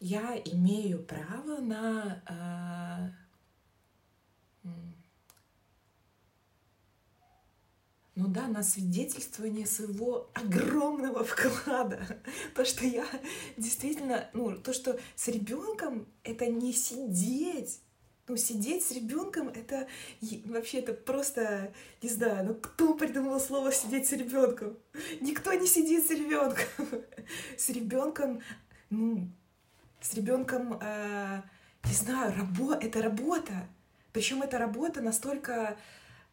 [0.00, 2.22] Я имею право на...
[4.64, 4.94] м,
[8.14, 12.00] Ну да, на свидетельствование своего огромного вклада.
[12.54, 13.06] То, что я
[13.56, 17.80] действительно, ну, то, что с ребенком это не сидеть.
[18.28, 19.88] Ну, сидеть с ребенком это
[20.44, 24.76] вообще это просто, не знаю, ну кто придумал слово сидеть с ребенком?
[25.22, 26.66] Никто не сидит с ребенком.
[27.56, 28.40] С ребенком,
[28.90, 29.28] ну,
[30.00, 31.42] с ребенком, э,
[31.84, 33.66] не знаю, рабо это работа.
[34.12, 35.76] Причем эта работа настолько,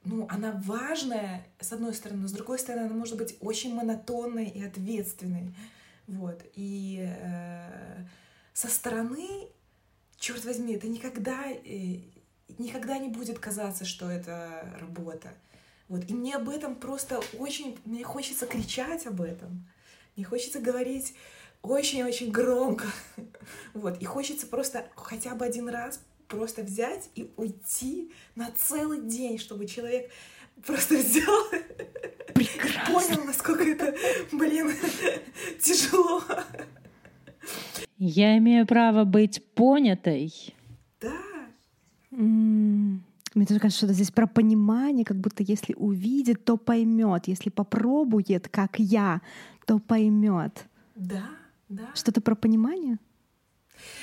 [0.06, 4.48] ну, она важная, с одной стороны, но с другой стороны, она может быть очень монотонной
[4.48, 5.54] и ответственной.
[6.08, 6.42] Вот.
[6.56, 8.06] И э,
[8.54, 9.50] со стороны,
[10.20, 12.00] черт возьми, это никогда, э,
[12.58, 15.34] никогда не будет казаться, что это работа.
[15.88, 16.10] Вот.
[16.10, 19.68] И мне об этом просто очень, мне хочется кричать об этом.
[20.16, 21.14] Мне хочется говорить
[21.62, 22.88] очень-очень громко.
[23.74, 24.02] Вот.
[24.02, 29.68] И хочется просто хотя бы один раз просто взять и уйти на целый день, чтобы
[29.68, 30.12] человек
[30.66, 32.48] просто взял и
[32.88, 33.96] понял, насколько это,
[34.32, 34.74] блин,
[35.62, 36.24] тяжело.
[37.98, 40.54] Я имею право быть понятой.
[41.00, 41.14] Да,
[42.12, 47.28] Мне тоже кажется, что здесь про понимание, как будто если увидит, то поймет.
[47.28, 49.22] Если попробует, как я,
[49.66, 50.68] то поймет.
[50.96, 51.24] да,
[51.70, 51.90] да.
[51.94, 53.00] Что-то про понимание?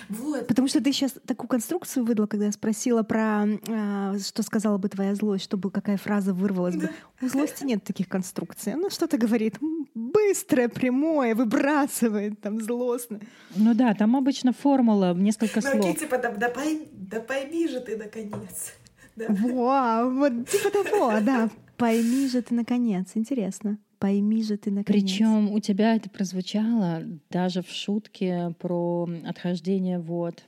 [0.09, 0.47] Вот.
[0.47, 4.89] Потому что ты сейчас такую конструкцию выдала, когда я спросила про, а, что сказала бы
[4.89, 6.91] твоя злость, чтобы какая фраза вырвалась бы.
[7.21, 8.75] У злости нет таких конструкций.
[8.75, 9.61] Она что-то говорит
[9.95, 13.21] быстрое, прямое, выбрасывает там злостно.
[13.57, 15.75] Ну да, там обычно формула в несколько Ну, слов.
[15.81, 18.73] окей, типа, да, да, пойми, да пойми же ты, наконец.
[19.15, 19.27] Да.
[19.29, 21.51] Вау, вот типа того, да.
[21.77, 23.11] Пойми же ты наконец.
[23.15, 23.77] Интересно.
[23.99, 24.87] Пойми же ты наконец.
[24.87, 30.43] Причем у тебя это прозвучало даже в шутке про отхождение вод.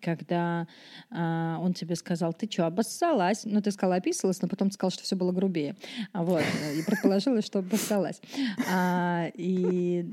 [0.00, 0.66] Когда
[1.10, 3.42] а, он тебе сказал, ты что, обоссалась?
[3.44, 5.76] Ну, ты сказала, описывалась, но потом ты сказала, что все было грубее.
[6.12, 6.42] А вот,
[6.76, 8.20] и предположила, что обоссалась.
[8.70, 10.06] А, и,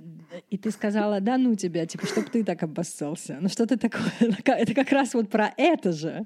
[0.50, 3.38] и ты сказала, да ну тебя, типа, чтобы ты так обоссался.
[3.40, 4.12] Ну, что-то такое.
[4.46, 6.26] Это как раз вот про это же.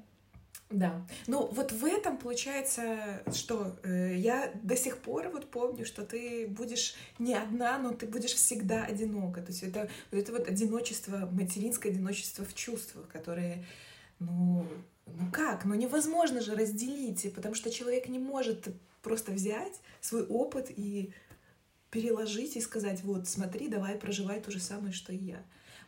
[0.72, 1.06] Да.
[1.26, 6.46] Ну, вот в этом получается, что э, я до сих пор вот помню, что ты
[6.46, 9.42] будешь не одна, но ты будешь всегда одинока.
[9.42, 13.64] То есть это вот это вот одиночество, материнское одиночество в чувствах, которые,
[14.18, 14.66] ну,
[15.06, 15.66] ну как?
[15.66, 18.68] Ну невозможно же разделить, потому что человек не может
[19.02, 21.12] просто взять свой опыт и
[21.90, 25.42] переложить и сказать, вот, смотри, давай проживай то же самое, что и я.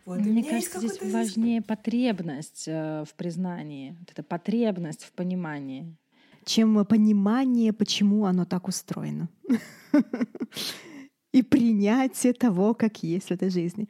[0.05, 0.21] Вот.
[0.21, 3.97] Мне кажется, здесь важнее потребность э, в признании.
[3.99, 5.97] Вот эта потребность в понимании.
[6.45, 9.29] Чем понимание, почему оно так устроено.
[11.33, 13.89] И принятие того, как есть в этой жизни.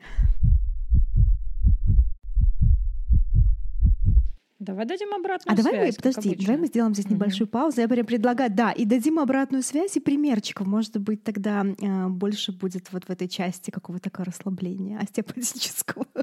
[4.64, 6.46] Давай дадим обратную А давай мы, связь, как подожди, обычно.
[6.46, 7.80] давай мы сделаем здесь небольшую паузу.
[7.80, 10.66] Я прям предлагаю, да, и дадим обратную связь и примерчиков.
[10.66, 16.06] Может быть, тогда э, больше будет вот в этой части какого-то такого расслабления остеопатического.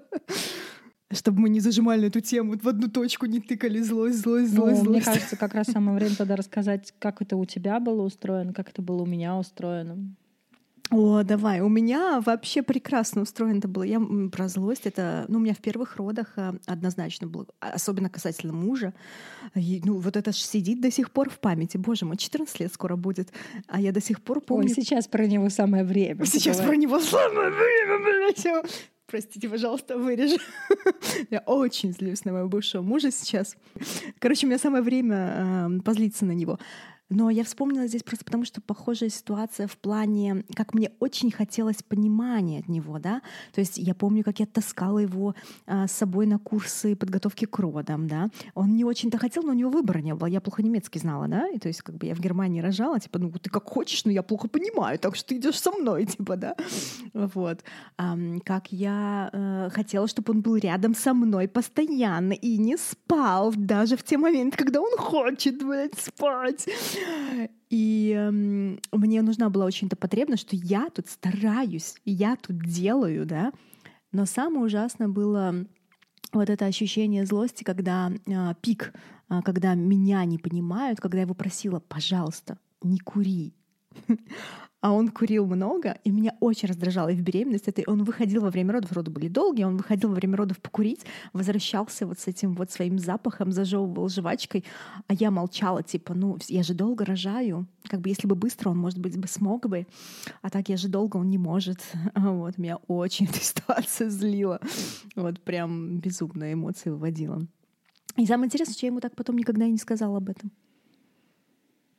[1.13, 4.81] Чтобы мы не зажимали эту тему, в одну точку не тыкали злость, злость, Ну, злость,
[4.83, 5.05] мне злость.
[5.05, 8.81] кажется, как раз самое время тогда рассказать, как это у тебя было устроено, как это
[8.81, 9.97] было у меня устроено.
[10.91, 11.61] О, давай.
[11.61, 13.83] У меня вообще прекрасно устроено это было.
[13.83, 18.09] Я про злость это, ну, у меня в первых родах а, однозначно было, а, особенно
[18.09, 18.93] касательно мужа.
[19.55, 21.77] И, ну, вот это ж сидит до сих пор в памяти.
[21.77, 23.31] Боже мой, 14 лет скоро будет,
[23.67, 24.67] а я до сих пор Ой, помню.
[24.67, 26.25] сейчас про него самое время.
[26.25, 26.83] Сейчас про поговорить.
[26.83, 28.65] него самое время, блядь.
[29.07, 30.37] Простите, пожалуйста, вырежу.
[31.29, 33.57] Я очень злюсь на моего бывшего мужа сейчас.
[34.19, 36.59] Короче, у меня самое время э, позлиться на него.
[37.11, 41.83] Но я вспомнила здесь просто потому, что похожая ситуация в плане, как мне очень хотелось
[41.83, 43.21] понимания от него, да.
[43.51, 45.35] То есть я помню, как я таскала его
[45.67, 48.29] а, с собой на курсы подготовки к родам, да.
[48.55, 50.27] Он не очень-то хотел, но у него выбора не было.
[50.27, 51.49] Я плохо немецкий знала, да.
[51.49, 54.11] И то есть как бы я в Германии рожала, типа, ну ты как хочешь, но
[54.11, 56.55] я плохо понимаю, так что ты идешь со мной, типа, да.
[57.13, 57.59] Вот.
[57.97, 63.51] Ам, как я э, хотела, чтобы он был рядом со мной постоянно и не спал,
[63.53, 66.69] даже в те моменты, когда он хочет, блядь, спать.
[67.69, 73.53] И эм, мне нужна была очень-то потребность, что я тут стараюсь, я тут делаю, да.
[74.11, 75.55] Но самое ужасное было
[76.33, 78.93] вот это ощущение злости, когда а, пик,
[79.29, 83.53] а, когда меня не понимают, когда я его просила, пожалуйста, не кури.
[84.81, 87.69] А он курил много, и меня очень раздражало и в беременности.
[87.69, 91.01] Это он выходил во время родов, роды были долгие, он выходил во время родов покурить,
[91.33, 94.65] возвращался вот с этим вот своим запахом, зажевывал жвачкой,
[95.05, 98.79] а я молчала, типа, ну, я же долго рожаю, как бы если бы быстро он,
[98.79, 99.85] может быть, бы смог бы,
[100.41, 101.79] а так я же долго, он не может.
[102.15, 104.59] Вот, меня очень эта ситуация злила.
[105.15, 107.45] Вот прям безумно эмоции выводила.
[108.17, 110.51] И самое интересное, что я ему так потом никогда и не сказала об этом.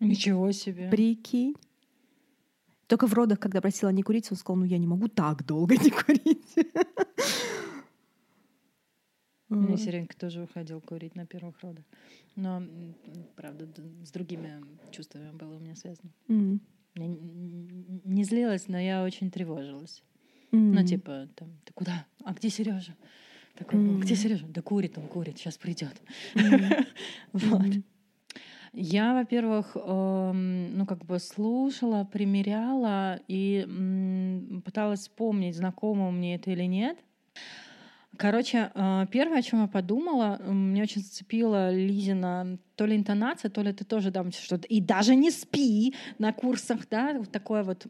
[0.00, 0.88] Ничего себе.
[0.90, 1.54] Прикинь.
[2.92, 5.78] Только в родах, когда просила не курить, он сказал, ну я не могу так долго
[5.78, 6.54] не курить.
[9.48, 11.86] У меня Серенька тоже уходил курить на первых родах.
[12.36, 12.62] Но,
[13.34, 13.66] правда,
[14.04, 16.10] с другими чувствами было у меня связано.
[16.28, 16.60] М.
[16.94, 20.02] Я не злилась, но я очень тревожилась.
[20.50, 20.74] М.
[20.74, 22.04] Ну, типа, там, ты куда?
[22.24, 22.94] А где Сережа?
[23.54, 24.16] Такой, «Ну, где.
[24.16, 24.46] Сережа?
[24.48, 25.98] Да курит он, курит, сейчас придет.
[26.34, 26.60] Мгм.
[27.32, 27.62] Вот.
[27.62, 27.84] Мгм.
[28.74, 33.66] Я, во-первых, эм, ну, как бы слушала, примеряла и
[34.64, 36.98] пыталась вспомнить, знакомо мне это или нет.
[38.16, 43.62] Короче, э, первое, о чем я подумала, мне очень зацепила Лизина то ли интонация, то
[43.62, 44.66] ли ты тоже там что-то.
[44.68, 47.86] И даже не спи на курсах, да, вот такое вот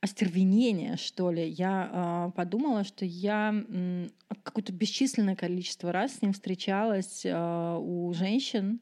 [0.00, 1.46] остервенение, что ли.
[1.48, 3.54] Я э, подумала, что я
[4.42, 8.80] какое-то бесчисленное количество раз с ним встречалась э, у женщин,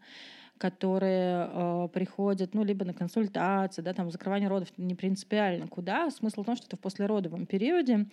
[0.60, 6.10] которые э, приходят, ну, либо на консультации, да, там, закрывание родов не принципиально куда.
[6.10, 8.06] Смысл в том, что это в послеродовом периоде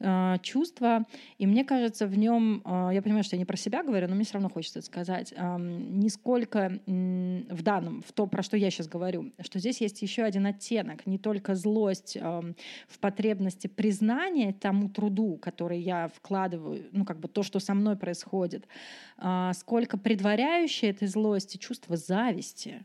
[0.00, 1.04] э, чувство,
[1.38, 4.14] и мне кажется, в нем, э, я понимаю, что я не про себя говорю, но
[4.16, 8.58] мне все равно хочется это сказать, э, нисколько э, в данном, в то, про что
[8.58, 12.42] я сейчас говорю, что здесь есть еще один оттенок, не только злость э,
[12.86, 17.96] в потребности признания тому труду, который я вкладываю, ну, как бы то, что со мной
[17.96, 18.68] происходит,
[19.16, 22.84] э, сколько предваряющее этой злости чувство зависти,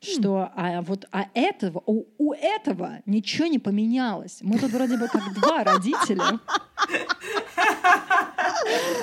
[0.00, 4.38] что а вот а этого у, у этого ничего не поменялось.
[4.40, 6.40] Мы тут вроде бы как два родителя.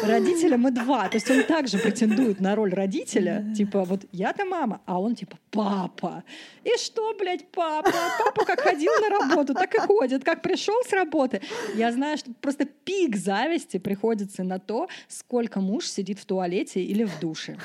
[0.03, 1.09] Родителя мы два.
[1.09, 3.45] То есть он также претендует на роль родителя.
[3.55, 6.23] Типа, вот я-то мама, а он типа папа.
[6.63, 7.91] И что, блядь, папа?
[8.19, 10.23] Папа как ходил на работу, так и ходит.
[10.23, 11.41] Как пришел с работы.
[11.75, 17.03] Я знаю, что просто пик зависти приходится на то, сколько муж сидит в туалете или
[17.03, 17.57] в душе.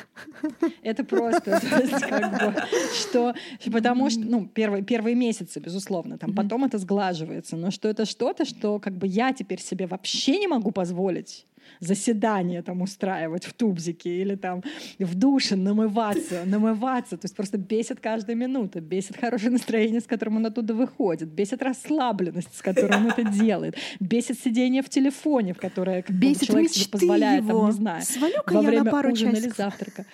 [0.82, 2.62] Это просто, есть, как бы,
[2.94, 3.34] что,
[3.70, 8.44] потому что, ну, первые, первые месяцы, безусловно, там, потом это сглаживается, но что это что-то,
[8.44, 11.46] что, как бы, я теперь себе вообще не могу позволить
[11.80, 14.62] заседание там устраивать в тубзике или там
[14.98, 17.16] в душе намываться, намываться.
[17.16, 21.62] То есть просто бесит каждая минута, бесит хорошее настроение, с которым он оттуда выходит, бесит
[21.62, 26.90] расслабленность, с которой он это делает, бесит сидение в телефоне, в которое бесит человек себе
[26.90, 27.60] позволяет, его.
[27.60, 29.46] там, не знаю, Свалю-ка во я время на пару ужина часиков.
[29.46, 30.06] или завтрака.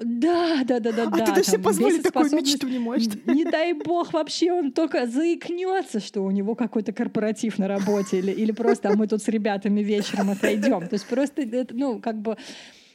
[0.00, 1.26] Да, да, да, да, А да.
[1.26, 3.08] ты даже себе позволить такую мечту не можешь.
[3.26, 8.32] Не дай бог, вообще он только заикнется, что у него какой-то корпоратив на работе или,
[8.32, 10.88] или просто а мы тут с ребятами вечером отойдем.
[10.88, 12.38] То есть просто, ну, как бы...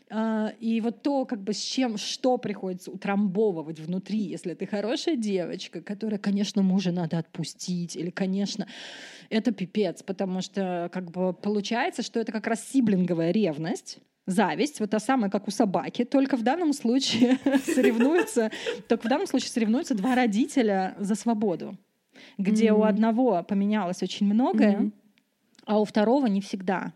[0.10, 5.16] а, и вот то, как бы с чем, что приходится утрамбовывать внутри, если ты хорошая
[5.16, 8.68] девочка, которая, конечно, мужа надо отпустить, или, конечно,
[9.30, 14.90] это пипец, потому что как бы получается, что это как раз сиблинговая ревность, зависть, вот
[14.90, 18.52] та самая, как у собаки, только в данном случае соревнуются,
[18.88, 21.78] только в данном случае соревнуются два родителя за свободу,
[22.38, 22.88] где у Мгм.
[22.88, 24.94] одного поменялось очень многое, Мгм.
[25.66, 26.94] а у второго не всегда.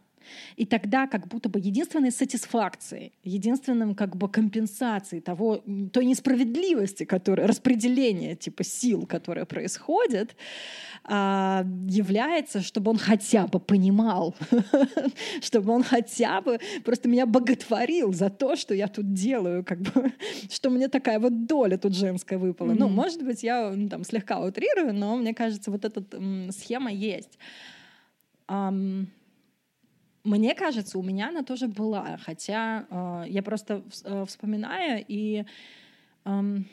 [0.55, 5.63] И тогда как будто бы единственной сатисфакцией, единственным как бы компенсацией того,
[5.93, 10.35] той несправедливости, которая, распределение типа сил, которое происходит,
[11.03, 14.35] а, является, чтобы он хотя бы понимал,
[15.41, 20.11] чтобы он хотя бы просто меня боготворил за то, что я тут делаю, как бы,
[20.49, 22.73] что мне такая вот доля тут женская выпала.
[22.73, 22.95] Ну, Мгм.
[22.95, 27.37] может быть, я м, там слегка утрирую, но мне кажется, вот эта м, схема есть.
[30.29, 35.45] Мне кажется, у меня она тоже была, хотя э, я просто э, вспоминаю и
[36.23, 36.65] ам,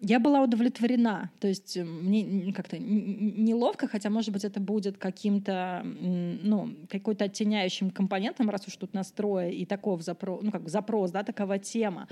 [0.00, 1.30] я была удовлетворена.
[1.40, 7.90] То есть э, мне как-то неловко, хотя, может быть, это будет каким-то, ну, какой-то оттеняющим
[7.90, 12.06] компонентом, раз уж тут настроя и таков запрос, ну, как запрос, да, такова тема.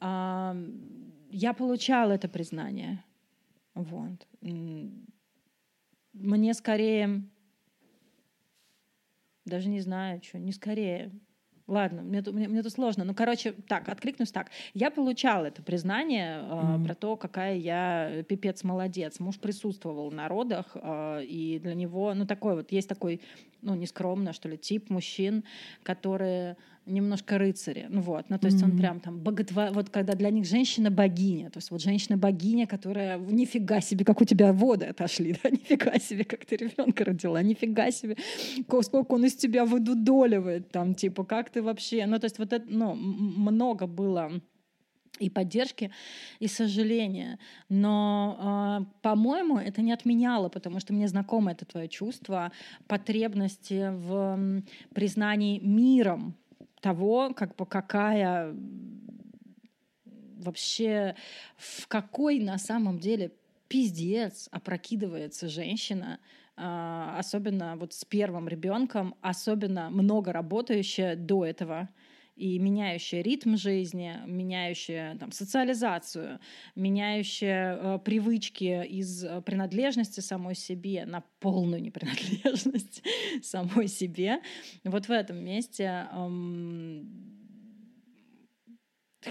[0.00, 0.80] Ам,
[1.30, 3.04] я получала это признание.
[3.74, 4.26] Вот.
[6.12, 7.22] Мне скорее
[9.44, 11.12] даже не знаю, что, не скорее.
[11.66, 13.04] Ладно, мне, мне, мне тут сложно.
[13.04, 14.50] Ну, короче, так, откликнусь так.
[14.74, 16.84] Я получала это признание э, Мгм.
[16.84, 19.18] про то, какая я пипец молодец.
[19.18, 23.22] Муж присутствовал на родах, э, и для него, ну, такой вот, есть такой,
[23.62, 25.44] ну, нескромно, что ли, тип мужчин,
[25.82, 27.86] которые немножко рыцари.
[27.88, 28.78] Ну вот, ну то есть он Мгм.
[28.78, 29.70] прям там боготва...
[29.72, 34.52] Вот когда для них женщина-богиня, то есть вот женщина-богиня, которая нифига себе, как у тебя
[34.52, 38.16] воды отошли, да, нифига себе, как ты ребенка родила, нифига себе,
[38.68, 42.06] ко- сколько он из тебя выдудоливает, там, типа, как ты вообще...
[42.06, 44.30] Ну то есть вот это, ну, много было
[45.20, 45.90] и поддержки,
[46.40, 47.38] и сожаления.
[47.68, 52.50] Но, а, по-моему, это не отменяло, потому что мне знакомо это твое чувство
[52.88, 56.34] потребности в признании миром
[56.84, 58.54] того, как бы какая
[60.36, 61.16] вообще
[61.56, 63.32] в какой на самом деле
[63.68, 66.20] пиздец опрокидывается женщина,
[66.58, 71.88] а, особенно вот с первым ребенком, особенно много работающая до этого
[72.36, 76.40] и меняющая ритм жизни, меняющая там, социализацию,
[76.74, 83.02] меняющая э, привычки из э, принадлежности самой себе на полную непринадлежность
[83.42, 84.40] самой себе.
[84.84, 87.33] Вот в этом месте эм,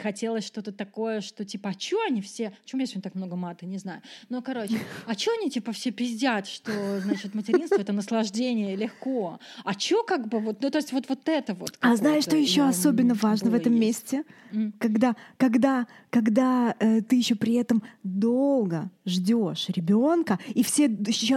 [0.02, 2.52] хотелось что-то такое, что типа, а чё они все...
[2.64, 4.02] Почему у меня сегодня так много мата, не знаю.
[4.30, 9.40] Ну, короче, а чё они типа все пиздят, что, значит, материнство— это наслаждение, легко.
[9.64, 10.62] А чё как бы вот...
[10.62, 11.78] Ну, то есть вот, вот это вот.
[11.82, 14.14] А знаешь, что еще особенно важно в этом есть.
[14.14, 14.24] месте?
[14.52, 14.74] М.
[14.80, 20.88] Когда, когда, когда э, ты еще при этом долго ждешь ребенка, и все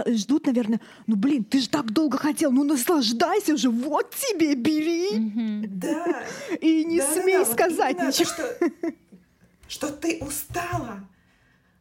[0.07, 5.17] ждут, наверное, ну блин, ты же так долго хотел, ну наслаждайся уже, вот тебе, бери,
[5.17, 5.79] Мгм.
[5.79, 6.23] Да.
[6.61, 8.29] и не Да-да-да, смей вот сказать то, ничего.
[8.47, 8.91] Что-
[9.67, 11.07] что ты устала.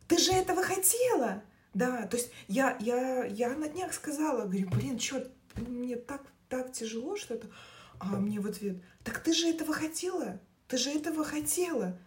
[0.09, 1.43] Ты же этого хотела.
[1.75, 6.73] Да, то есть я, я, я на днях сказала, говорю, блин, черт, мне так, так
[6.73, 7.49] тяжело что-то.
[7.99, 10.39] А мне в ответ, так ты же этого хотела,
[10.69, 11.99] ты же этого хотела.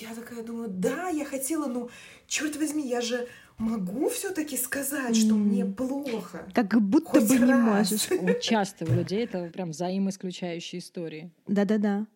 [0.00, 1.90] Я такая думаю, да, я хотела, но
[2.26, 3.28] черт возьми, я же
[3.58, 6.48] могу все-таки сказать, что мне плохо.
[6.54, 7.90] Как будто Хоть бы не раз.
[7.90, 8.08] можешь.
[8.18, 11.30] Вот Часто у людей это прям взаимоисключающие истории.
[11.46, 12.06] Да-да-да.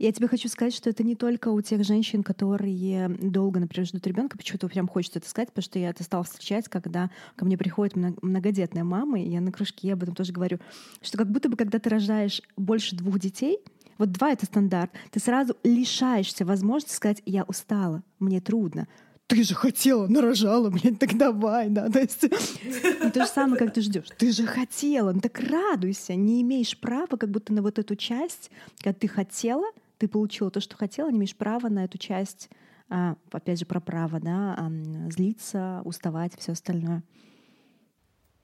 [0.00, 4.06] Я тебе хочу сказать, что это не только у тех женщин, которые долго, например, ждут
[4.06, 4.38] ребенка.
[4.38, 7.96] Почему-то прям хочется это сказать, потому что я это стала встречать, когда ко мне приходит
[7.96, 10.58] мно- многодетная мама, и я на кружке я об этом тоже говорю,
[11.02, 13.58] что как будто бы, когда ты рожаешь больше двух детей,
[13.98, 18.88] вот два— это стандарт, ты сразу лишаешься возможности сказать «я устала, мне трудно».
[19.26, 21.90] Ты же хотела, нарожала, блин, так давай, да.
[21.90, 24.06] То есть и то же самое, как ты ждешь.
[24.16, 26.14] Ты же хотела, ну так радуйся.
[26.14, 29.66] Не имеешь права как будто на вот эту часть, когда ты хотела,
[30.00, 32.48] ты получила то, что хотела, не имеешь права на эту часть,
[32.88, 34.70] а, опять же, про право, да,
[35.10, 37.04] злиться, уставать, все остальное.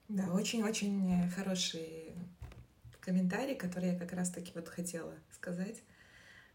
[0.09, 2.13] Да, очень-очень хороший
[3.01, 5.83] комментарий, который я как раз-таки вот хотела сказать.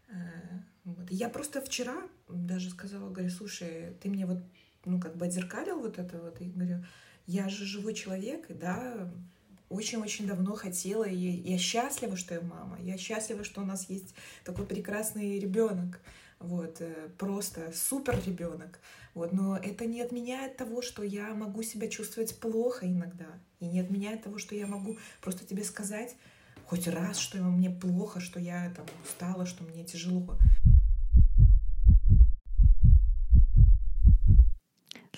[0.08, 0.14] Э,
[0.84, 1.10] вот.
[1.10, 1.96] Я просто вчера
[2.28, 4.38] даже сказала, говорю, слушай, ты мне вот,
[4.84, 6.84] ну, как бы отзеркалил вот это вот, и говорю,
[7.26, 9.12] я же живой человек, и да,
[9.72, 14.14] очень-очень давно хотела, и я счастлива, что я мама, я счастлива, что у нас есть
[14.44, 16.00] такой прекрасный ребенок,
[16.38, 18.80] вот, э, просто супер ребенок,
[19.14, 23.80] вот, но это не отменяет того, что я могу себя чувствовать плохо иногда, и не
[23.80, 26.16] отменяет того, что я могу просто тебе сказать
[26.66, 30.38] хоть раз, что мне плохо, что я там устала, что мне тяжело.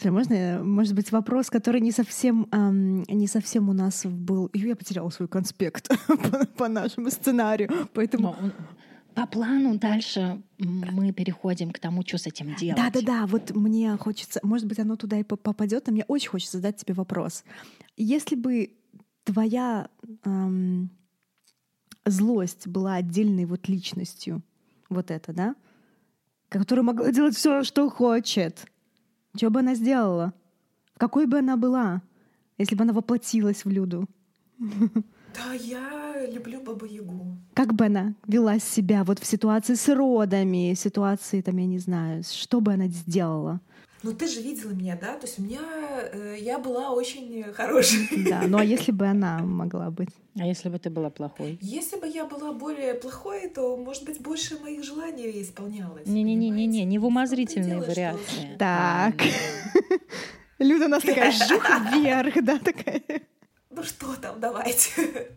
[0.04, 4.50] Слушай, можно, может быть, вопрос, который не совсем, ам, не совсем у нас был...
[4.52, 8.36] Я потеряла свой конспект по, по нашему сценарию, поэтому...
[8.38, 8.50] Но
[9.14, 12.76] По плану дальше мы переходим к тому, что с этим делать.
[12.76, 13.26] Да, да, да.
[13.26, 16.76] Вот мне хочется, может быть, оно туда и по- попадет, но мне очень хочется задать
[16.76, 17.42] тебе вопрос.
[17.96, 18.74] Если бы
[19.24, 19.88] твоя
[20.24, 20.90] ам,
[22.04, 24.42] злость была отдельной вот личностью,
[24.90, 25.54] вот это, да,
[26.50, 28.66] которая могла делать все, что хочет,
[29.36, 30.32] что бы она сделала?
[30.96, 32.02] Какой бы она была,
[32.58, 34.08] если бы она воплотилась в Люду?
[34.58, 37.36] Да, я люблю Бабу Ягу.
[37.54, 42.22] Как бы она вела себя вот в ситуации с родами, ситуации, там, я не знаю,
[42.22, 43.60] что бы она сделала?
[44.04, 45.14] Ну ты же видела меня, да?
[45.14, 45.62] То есть у меня
[46.12, 48.06] э, я была очень хорошей.
[48.28, 50.10] Да, ну а если бы она могла быть?
[50.38, 51.58] А если бы ты была плохой?
[51.62, 56.06] Если бы я была более плохой, то, может быть, больше моих желаний исполнялось.
[56.06, 56.84] Не-не-не-не, понимаете?
[56.84, 58.56] не в В умозрительной вариации.
[58.58, 59.14] Так.
[60.58, 63.02] Люда у нас такая жух вверх, да, такая.
[63.70, 65.30] Ну что там, давайте.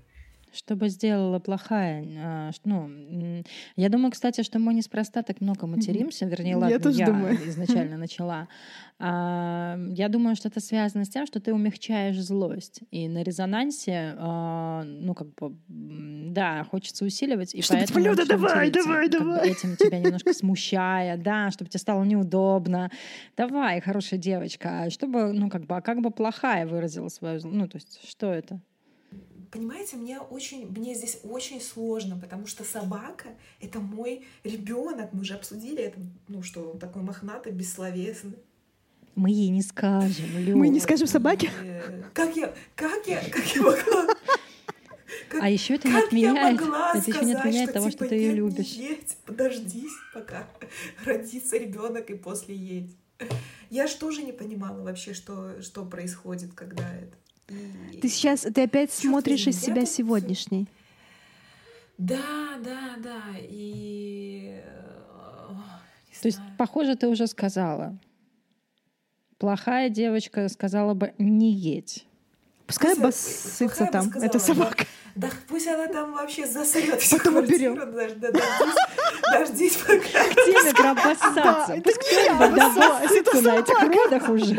[0.58, 2.03] Что бы сделала плохая?
[2.18, 3.43] а, Ну,
[3.76, 6.26] я думаю, кстати, что мы неспроста так много материмся.
[6.26, 7.36] Вернее, Я ладно, тоже думаю.
[7.49, 8.47] изначально начала.
[8.99, 12.82] А, Я думаю, что это связано с тем, что ты умягчаешь злость.
[12.89, 17.53] И на резонансе, а, ну, как бы, да, хочется усиливать.
[17.53, 19.49] И Чтобы, поэтому «Люда, начнём давай, материться, давай, как бы давай».
[19.51, 22.89] Этим тебя немножко смущая, да, чтобы тебе стало неудобно.
[23.36, 24.89] Давай, хорошая девочка.
[24.89, 27.39] Чтобы, ну, как бы, а как бы плохая выразила свою...
[27.39, 28.60] зл- Ну, то есть, что это?
[29.62, 33.30] Понимаете, мне очень, мне здесь очень сложно, потому что собака—
[33.60, 35.14] это мой ребенок.
[35.14, 38.38] Мы уже обсудили это, ну что, он такой мохнатый, бессловесный.
[39.16, 41.49] Мы ей не скажем, Мы не скажем собаке.
[41.64, 44.08] Э, Как я, как я, как я могла...
[45.28, 47.74] как- А еще это не Как я отменяет, могла это еще не сказать, отменяет что,
[47.74, 48.68] того, типа, что ты ее «Нет, не любишь.
[48.74, 50.47] едь, подождись, пока
[51.03, 52.95] родится ребенок и после едь.
[53.72, 57.18] Я ж тоже не понимала вообще, что, что происходит, когда это.
[57.48, 60.68] Ты сейчас, ты опять смотришь из себя сегодняшней.
[61.98, 62.18] Да,
[62.64, 63.22] да, да.
[63.41, 64.62] И...
[64.64, 65.52] э,
[66.22, 67.98] То есть, похоже, ты уже сказала.
[69.38, 72.06] Плохая девочка сказала бы «не едь».
[72.66, 74.43] Пускай Пусть- обоссытся бы там, сказала, эта да.
[74.45, 74.86] собака.
[75.16, 77.76] Да пусть она там вообще засрет всю Потом уберем.
[77.76, 78.76] дож- да, Дождись,
[79.32, 80.34] дождись, пока.
[80.45, 81.74] Теме про Да, обоссаться.
[81.74, 84.56] это Пусть кто-нибудь да на этих родах уже.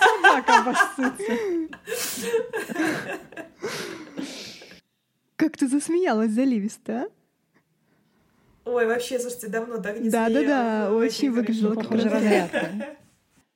[0.00, 1.32] Собака обоссытся.
[5.36, 7.08] Как ты засмеялась заливисто, а?
[8.64, 12.60] Ой, вообще, слушайте, давно так не Да, да, да, очень выглядело как Похоже, разрядка.
[12.60, 12.96] разрядка.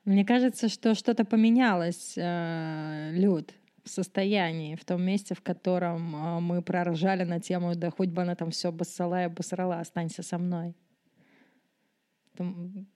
[0.04, 3.52] Мне кажется, что что-то поменялось, э, Люд,
[3.84, 8.22] в состоянии, в том месте, в котором э, мы проржали на тему, да хоть бы
[8.22, 10.74] она там все обоссала и обосрала, останься со мной.
[12.36, 12.86] Там,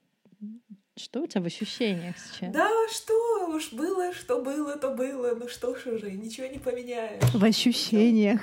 [0.97, 2.51] Что у тебя в ощущениях сейчас?
[2.51, 5.35] Да, что уж было, что было, то было.
[5.35, 7.21] Ну что ж уже, ничего не поменяешь.
[7.33, 8.41] В ощущениях.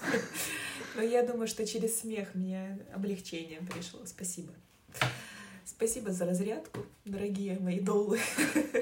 [0.96, 4.00] Но я думаю, что через смех мне облегчение пришло.
[4.04, 4.52] Спасибо.
[5.64, 8.18] Спасибо за разрядку, дорогие мои доллы.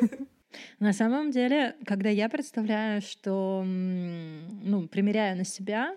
[0.79, 5.95] На самом деле, когда я представляю, что, ну, примеряю на себя,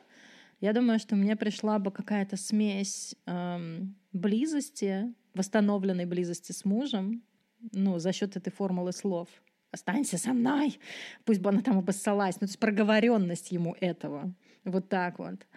[0.60, 7.24] я думаю, что мне пришла бы какая-то смесь эм, близости, восстановленной близости с мужем,
[7.72, 9.30] ну, за счет этой формулы слов.
[9.72, 10.80] Останься со мной,
[11.26, 12.36] пусть бы она там обоссалась.
[12.36, 14.34] Ну, то есть проговоренность ему этого.
[14.66, 15.48] Вот так вот.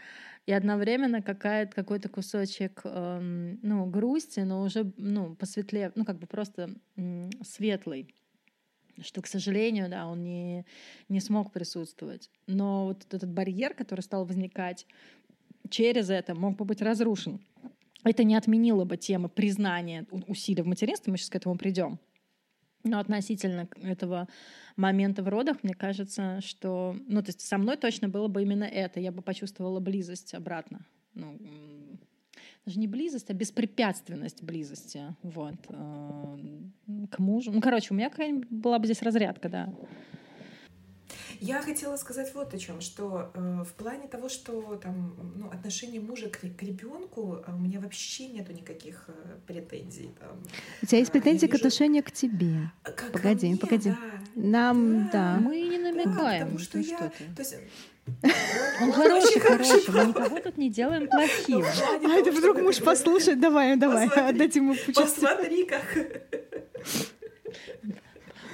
[0.47, 6.27] И одновременно какая-то, какой-то кусочек эм, ну, грусти, но уже ну, посветлее, ну, как бы
[6.27, 8.15] просто м, светлый
[9.03, 10.65] что, к сожалению, да, он не,
[11.09, 12.31] не смог присутствовать.
[12.47, 14.87] Но вот этот барьер, который стал возникать
[15.69, 17.41] через это, мог бы быть разрушен.
[18.05, 21.99] Это не отменило бы темы признания усилий в материнстве, мы сейчас к этому придем.
[22.85, 24.29] Но относительно этого
[24.77, 26.97] момента в родах, мне кажется, что...
[27.09, 29.01] Ну, то есть со мной точно было бы именно это.
[29.01, 30.87] Я бы почувствовала близость обратно.
[31.15, 31.37] Ну,
[32.65, 36.39] даже не близость, а беспрепятственность близости вот, э,
[37.11, 37.53] к мужу.
[37.53, 39.75] Ну, короче, у меня какая-нибудь была бы здесь разрядка, да.
[41.41, 46.01] Я хотела сказать вот о чем, что э, в плане того, что там ну, отношение
[46.01, 49.13] мужа к, к ребенку, э, у меня вообще нету никаких э,
[49.47, 50.11] претензий.
[50.19, 50.43] Там.
[50.83, 51.53] У тебя есть а, претензии вижу...
[51.53, 52.71] к отношению к тебе.
[52.83, 53.91] Как погоди, мне, погоди.
[53.91, 53.97] Да.
[54.35, 55.11] Нам, да.
[55.13, 55.39] да.
[55.41, 56.15] Мы не намекаем.
[56.15, 56.97] Да, потому что, я...
[56.97, 57.57] Что То есть,
[58.81, 59.93] он хороший, хороший.
[59.93, 61.65] Мы никого тут не делаем плохим.
[61.65, 63.41] А это вдруг муж послушает.
[63.41, 65.85] Давай, давай, отдать ему Посмотри, как...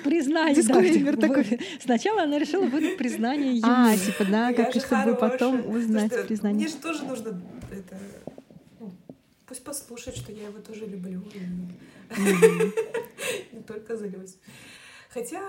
[0.04, 1.60] Признание, Дисклеймер да, такой.
[1.80, 3.66] Сначала она решила выдать признание ему.
[3.66, 6.66] А, типа, да, как чтобы потом узнать признание.
[6.66, 7.40] Мне же тоже нужно
[7.70, 7.98] это...
[8.80, 8.92] Ну,
[9.46, 11.22] пусть послушает, что я его тоже люблю.
[13.52, 14.36] Не только злюсь.
[15.10, 15.42] Хотя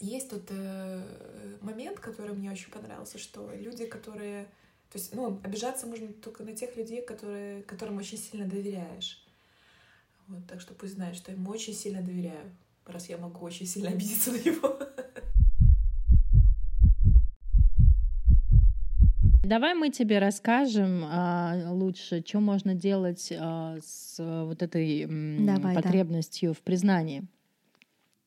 [0.00, 1.02] есть тут э,
[1.60, 4.44] момент, который мне очень понравился, что люди, которые...
[4.90, 9.22] То есть, ну, обижаться можно только на тех людей, которые, которым очень сильно доверяешь.
[10.30, 12.52] Вот, так что пусть знает, что я ему очень сильно доверяю,
[12.86, 14.78] раз я могу очень сильно обидеться на него.
[19.42, 24.14] Давай мы тебе расскажем а, лучше, что можно делать а, с
[24.44, 26.54] вот этой м, Давай, потребностью да.
[26.54, 27.24] в признании.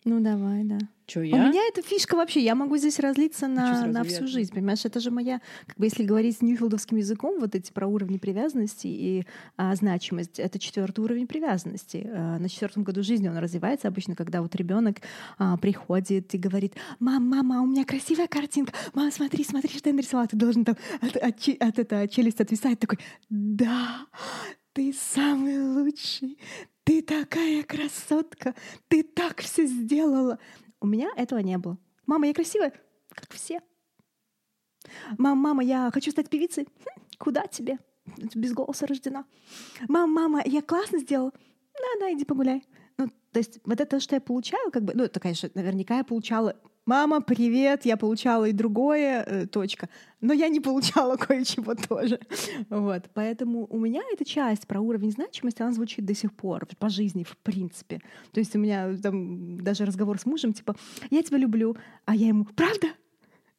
[0.06, 0.80] Ну давай, да.
[1.06, 1.36] Чё, я?
[1.36, 4.86] У меня эта фишка вообще, я могу здесь разлиться на, на всю жизнь, понимаешь?
[4.86, 9.26] Это же моя, как бы если говорить ньюфилдовским языком, вот эти про уровни привязанности и
[9.58, 12.10] а, значимость, это четвертый уровень привязанности.
[12.10, 14.98] А, на четвертом году жизни он развивается обычно, когда вот ребенок
[15.38, 19.96] а, приходит и говорит, мам, мама, у меня красивая картинка, мам, смотри, смотри, что я
[19.96, 23.00] нарисовала, ты должен там от, от, от, от, от челюсть отвисать, такой,
[23.30, 24.06] да,
[24.74, 26.38] ты самый лучший,
[26.84, 28.56] ты такая красотка,
[28.88, 30.40] ты так все сделала.
[30.82, 31.78] У меня этого не было.
[32.06, 32.74] Мама, я красивая,
[33.10, 33.62] как все.
[35.18, 36.68] Мама, мама, я хочу стать певицей.
[36.86, 37.80] Хм, куда тебе?
[38.36, 39.26] Без голоса рождена.
[39.88, 41.32] Мама, мама, я классно сделала.
[41.32, 42.64] Да, да, иди погуляй.
[42.98, 46.04] Ну, то есть вот это, что я получаю, как бы, ну, это, конечно, наверняка я
[46.04, 49.90] получала мама, привет, я получала и другое, э, точка.
[50.22, 52.20] Но я не получала кое-чего тоже.
[52.70, 53.10] Вот.
[53.14, 57.24] Поэтому у меня эта часть про уровень значимости, она звучит до сих пор, по жизни,
[57.24, 58.02] в принципе.
[58.32, 60.76] То есть у меня там даже разговор с мужем, типа,
[61.10, 61.76] я тебя люблю,
[62.06, 62.88] а я ему, правда?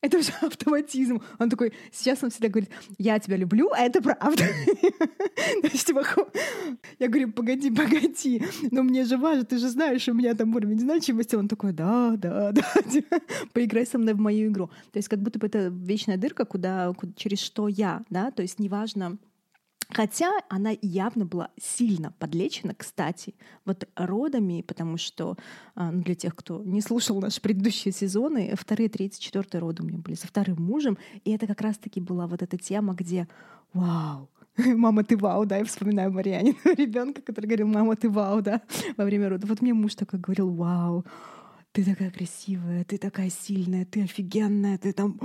[0.04, 1.22] Это уже автоматизм.
[1.38, 4.44] Он такой, сейчас он всегда говорит, я тебя люблю, а это правда.
[5.86, 6.04] Типа,
[6.98, 10.78] я говорю, погоди, погоди, но мне же важно, ты же знаешь, у меня там уровень
[10.78, 11.36] значимости.
[11.36, 12.62] Он такой, да, да, да,
[13.54, 14.66] поиграй со мной в мою игру.
[14.92, 18.58] То есть как будто бы это вечная дырка, куда, через что я, да, то есть
[18.58, 19.16] неважно,
[19.90, 25.36] Хотя она явно была сильно подлечена, кстати, вот родами, потому что
[25.74, 29.86] а, ну, для тех, кто не слушал наши предыдущие сезоны, вторые, третий, четвертый роды у
[29.86, 33.28] меня были со вторым мужем, и это как раз-таки была вот эта тема, где
[33.72, 38.62] «Вау, мама, ты вау, да, я вспоминаю Марьянина, ребенка, который говорил, мама, ты вау, да,
[38.96, 39.48] во время родов.
[39.48, 41.04] Вот мне муж такой говорил, вау,
[41.72, 45.18] ты такая красивая, ты такая сильная, ты офигенная, ты там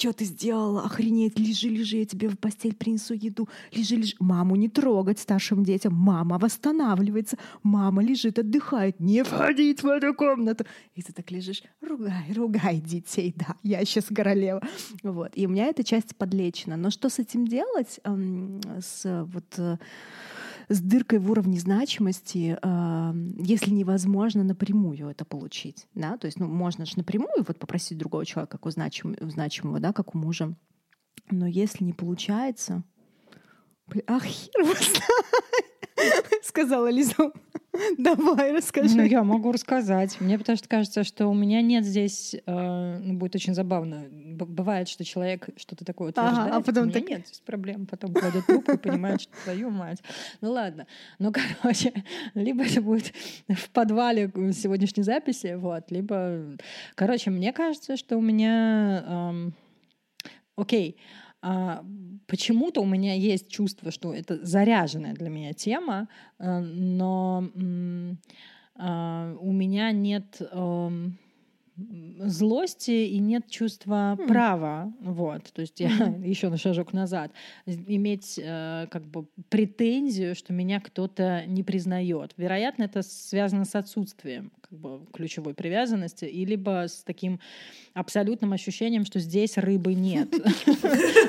[0.00, 0.82] что ты сделала?
[0.82, 3.48] Охренеть, лежи, лежи, я тебе в постель принесу еду.
[3.70, 4.14] Лежи, лежи.
[4.18, 5.94] Маму не трогать старшим детям.
[5.94, 7.36] Мама восстанавливается.
[7.62, 8.98] Мама лежит, отдыхает.
[8.98, 10.64] Не входить в эту комнату.
[10.94, 13.34] И ты так лежишь, ругай, ругай детей.
[13.36, 14.62] Да, я сейчас королева.
[15.02, 15.32] Вот.
[15.34, 16.76] И у меня эта часть подлечена.
[16.76, 18.00] Но что с этим делать?
[18.80, 19.76] С вот э,
[20.70, 25.88] с дыркой в уровне значимости, э, если невозможно напрямую это получить.
[25.94, 26.16] Да?
[26.16, 30.14] То есть ну, можно же напрямую вот попросить другого человека, как у значимого, да, как
[30.14, 30.54] у мужа.
[31.30, 32.84] Но если не получается...
[34.06, 34.66] Ах, хер
[36.42, 37.32] сказала Лиза.
[37.98, 38.96] Давай, расскажи.
[38.96, 40.20] Ну, я могу рассказать.
[40.20, 42.34] Мне потому что кажется, что у меня нет здесь...
[42.46, 44.06] Э, ну, будет очень забавно.
[44.10, 47.86] Б- бывает, что человек что-то такое Ага, утверждает, а потом у так- нет здесь проблем.
[47.86, 50.02] Потом кладет трубку и понимает, что твою мать.
[50.40, 50.86] Ну, ладно.
[51.18, 51.92] Ну, короче,
[52.34, 53.12] либо это будет
[53.48, 56.56] в подвале сегодняшней записи, вот, либо...
[56.96, 59.04] Короче, мне кажется, что у меня...
[59.06, 59.54] эм,
[60.56, 60.96] Окей,
[61.42, 61.84] а,
[62.26, 67.44] почему-то у меня есть чувство, что это заряженная для меня тема, э, но
[68.76, 71.18] а, у меня нет эм,
[71.76, 74.26] злости и нет чувства Хм.
[74.26, 75.88] права, вот, то есть я
[76.24, 77.32] еще на шажок назад
[77.66, 82.34] иметь э, как бы претензию, что меня кто-то не признает.
[82.36, 87.40] Вероятно, это связано с отсутствием как бы ключевой привязанности и либо с таким
[87.92, 90.28] абсолютным ощущением, что здесь рыбы нет.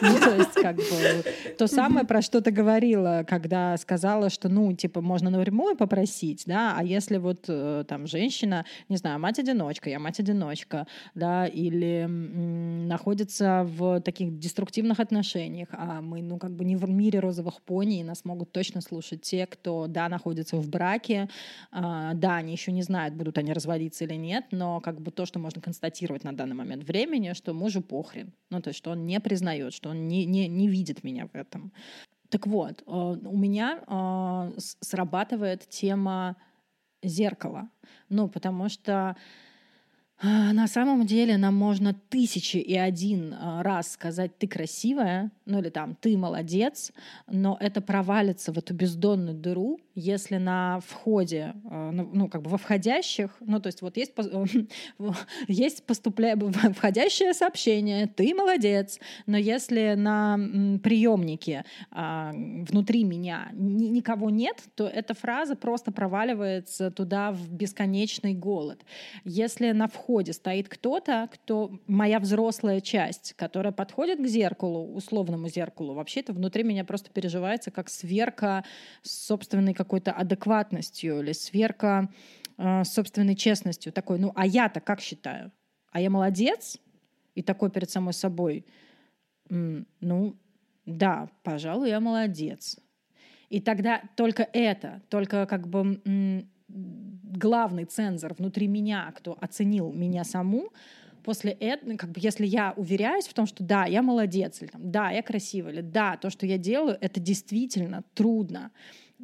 [0.01, 1.23] Ну, то есть как бы
[1.57, 6.73] то самое, про что ты говорила, когда сказала, что, ну, типа, можно напрямую попросить, да,
[6.75, 14.01] а если вот э, там женщина, не знаю, мать-одиночка, я мать-одиночка, да, или находится в
[14.01, 18.25] таких деструктивных отношениях, а мы, ну, как бы не в мире розовых пони, и нас
[18.25, 21.29] могут точно слушать те, кто, да, находится в браке,
[21.71, 25.25] а, да, они еще не знают, будут они разводиться или нет, но как бы то,
[25.25, 29.05] что можно констатировать на данный момент времени, что мужу похрен, ну, то есть, что он
[29.05, 31.71] не признает, что он не, не, не видит меня в этом.
[32.29, 36.37] Так вот, э, у меня э, срабатывает тема
[37.03, 37.69] зеркала.
[38.09, 39.15] Ну, потому что
[40.23, 45.69] на самом деле нам можно тысячи и один а, раз сказать «ты красивая», ну или
[45.69, 46.91] там «ты молодец»,
[47.27, 52.51] но это провалится в эту бездонную дыру, если на входе, а, ну, ну, как бы
[52.51, 54.13] во входящих, ну то есть вот есть,
[55.47, 56.37] есть поступля...
[56.75, 60.37] входящее сообщение «ты молодец», но если на
[60.83, 68.35] приемнике а, внутри меня ни- никого нет, то эта фраза просто проваливается туда в бесконечный
[68.35, 68.79] голод.
[69.25, 75.93] Если на входе стоит кто-то, кто моя взрослая часть, которая подходит к зеркалу, условному зеркалу,
[75.93, 78.63] вообще-то внутри меня просто переживается как сверка
[79.01, 82.09] с собственной какой-то адекватностью или сверка
[82.57, 83.91] э, собственной честностью.
[83.93, 85.51] Такой, ну, а я-то как считаю?
[85.91, 86.77] А я молодец?
[87.35, 88.65] И такой перед самой собой.
[89.49, 90.35] «М, Ну,
[90.85, 92.77] да, пожалуй, я молодец.
[93.49, 96.01] И тогда только это, только как бы
[96.73, 100.71] главный цензор внутри меня, кто оценил меня саму,
[101.23, 104.91] после этого, как бы, если я уверяюсь в том, что да, я молодец, или там,
[104.91, 108.71] да, я красивая, или да, то, что я делаю, это действительно трудно,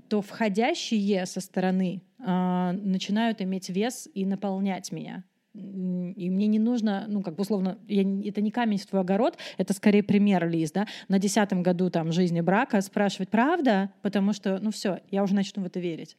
[0.09, 5.23] то входящие со стороны а, начинают иметь вес и наполнять меня.
[5.53, 9.37] И мне не нужно, ну, как бы условно, я, это не камень в твой огород,
[9.57, 13.91] это скорее пример, Лиз, да, на десятом году там жизни брака спрашивать, правда?
[14.03, 16.15] Потому что, ну, все, я уже начну в это верить.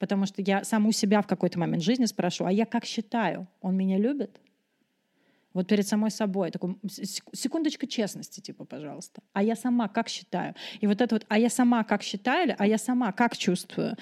[0.00, 3.76] Потому что я саму себя в какой-то момент жизни спрошу, а я как считаю, он
[3.76, 4.40] меня любит?
[5.52, 6.50] Вот перед самой собой.
[6.50, 9.20] Такой, секундочка честности, типа, пожалуйста.
[9.34, 10.54] А я сама как считаю?
[10.80, 13.96] И вот это вот, а я сама как считаю, или а я сама как чувствую,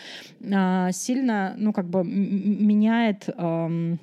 [0.53, 3.99] а, сильно, ну, как бы меняет ам,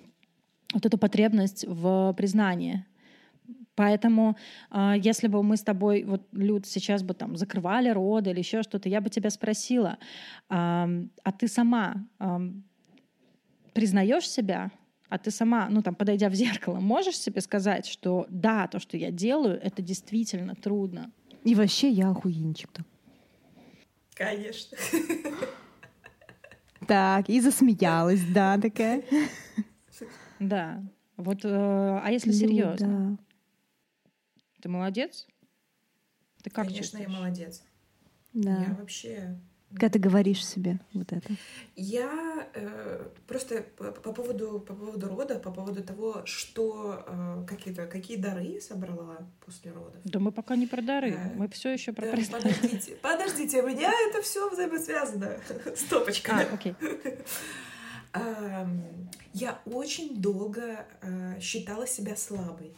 [0.73, 2.83] вот эту потребность в признании.
[3.75, 4.37] Поэтому,
[4.69, 8.63] а, если бы мы с тобой, вот, Люд, сейчас бы там закрывали роды или еще
[8.63, 9.97] что-то, я бы тебя спросила,
[10.49, 10.87] а
[11.37, 12.63] ты сама ам,
[13.73, 14.71] признаешь себя?
[15.09, 18.97] А ты сама, ну там, подойдя в зеркало, можешь себе сказать, что да, то, что
[18.97, 21.11] я делаю, это действительно трудно.
[21.43, 22.83] И вообще я охуенчик-то.
[24.15, 24.77] Конечно.
[26.87, 29.03] Так, и засмеялась, да, такая.
[30.39, 30.83] Да.
[31.17, 31.49] Вот, э,
[32.03, 33.17] а если серьезно?
[34.65, 35.27] Ты молодец?
[36.41, 37.07] Ты как Конечно, я чувствуешь?
[37.07, 37.63] молодец.
[38.33, 38.65] Да.
[38.67, 39.39] Я вообще...
[39.69, 41.33] Когда ты говоришь себе вот это.
[41.75, 47.85] Я э, просто по, по поводу по поводу рода, по поводу того, что э, какие-то
[47.85, 50.01] какие дары я собрала после родов.
[50.03, 53.67] Да мы пока не про дары, Э, мы все еще про Да, подождите, подождите, у
[53.67, 55.37] меня это все взаимосвязано.
[55.75, 56.39] Стопочка.
[56.39, 56.73] А, окей.
[58.13, 58.81] Ам,
[59.33, 62.75] Я очень долго э, считала себя слабой.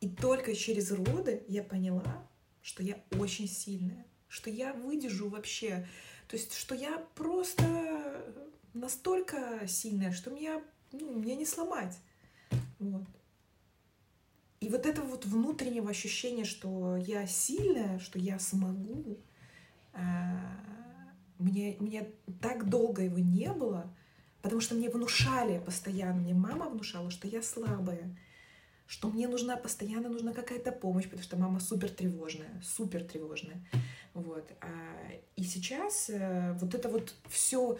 [0.00, 2.26] И только через роды я поняла,
[2.62, 5.86] что я очень сильная, что я выдержу вообще.
[6.28, 8.24] То есть, что я просто
[8.72, 11.98] настолько сильная, что меня, ну, меня не сломать.
[12.78, 13.04] Вот.
[14.60, 19.18] И вот это вот внутреннего ощущения, что я сильная, что я смогу,
[19.92, 20.60] а,
[21.38, 22.10] мне, мне
[22.42, 23.90] так долго его не было,
[24.42, 28.16] потому что мне внушали постоянно, мне мама внушала, что я слабая,
[28.90, 33.64] что мне нужна постоянно нужна какая-то помощь, потому что мама супер тревожная, супер тревожная.
[34.14, 34.50] Вот.
[34.60, 34.66] А,
[35.36, 37.78] И сейчас э, вот это вот все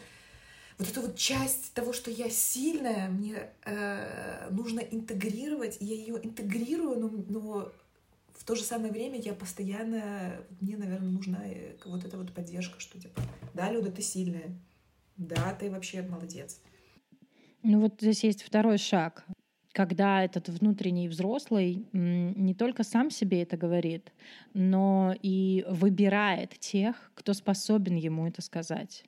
[0.78, 7.00] вот эту вот часть того, что я сильная, мне э, нужно интегрировать, я ее интегрирую,
[7.00, 7.72] но, но
[8.34, 12.78] в то же самое время я постоянно, мне, наверное, нужна э, вот эта вот поддержка,
[12.78, 13.20] что типа,
[13.52, 14.56] да, Люда, ты сильная,
[15.16, 16.60] да, ты вообще молодец.
[17.64, 19.26] Ну вот здесь есть второй шаг,
[19.72, 24.12] когда этот внутренний взрослый не только сам себе это говорит,
[24.52, 29.04] но и выбирает тех, кто способен ему это сказать.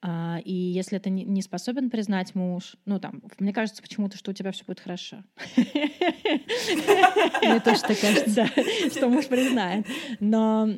[0.00, 4.34] А, и если это не способен признать муж, ну там, мне кажется почему-то, что у
[4.34, 5.24] тебя все будет хорошо.
[5.56, 8.46] Мне тоже так кажется.
[8.90, 9.86] Что муж признает.
[10.20, 10.68] Но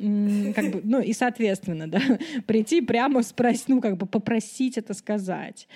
[0.55, 2.01] как бы, ну и соответственно, да,
[2.47, 5.67] прийти прямо спросить, ну как бы попросить это сказать.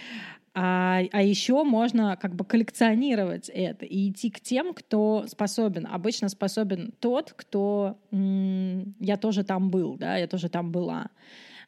[0.58, 5.86] А, а еще можно как бы коллекционировать это и идти к тем, кто способен.
[5.86, 11.10] Обычно способен тот, кто я тоже там был, да, я тоже там была.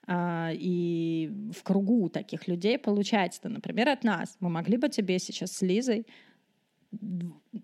[0.08, 4.38] А, и в кругу таких людей получается это, например, от нас.
[4.40, 6.08] Мы могли бы тебе сейчас с Лизой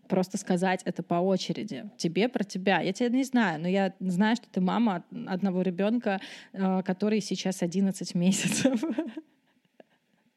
[0.09, 1.89] просто сказать это по очереди.
[1.97, 2.82] Тебе про тебя.
[2.82, 6.19] Я тебя не знаю, но я знаю, что ты мама одного ребенка,
[6.51, 8.84] а, который сейчас 11 месяцев.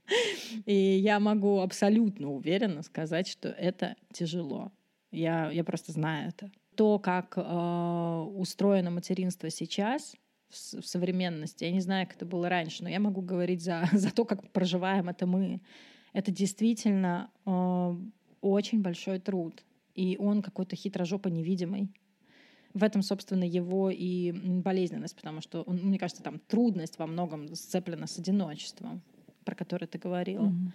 [0.66, 4.72] И я могу абсолютно уверенно сказать, что это тяжело.
[5.10, 6.50] Я, я просто знаю это.
[6.74, 10.14] То, как э, устроено материнство сейчас,
[10.48, 11.64] в, в современности.
[11.64, 14.50] Я не знаю, как это было раньше, но я могу говорить за, за то, как
[14.52, 15.60] проживаем это мы.
[16.12, 17.96] Это действительно э,
[18.40, 19.62] очень большой труд.
[19.94, 21.90] И он какой-то хитрожопо невидимый.
[22.74, 28.06] В этом, собственно, его и болезненность, потому что, мне кажется, там трудность во многом сцеплена
[28.06, 29.02] с одиночеством,
[29.46, 30.48] про которое ты говорила.
[30.48, 30.72] Mm-hmm.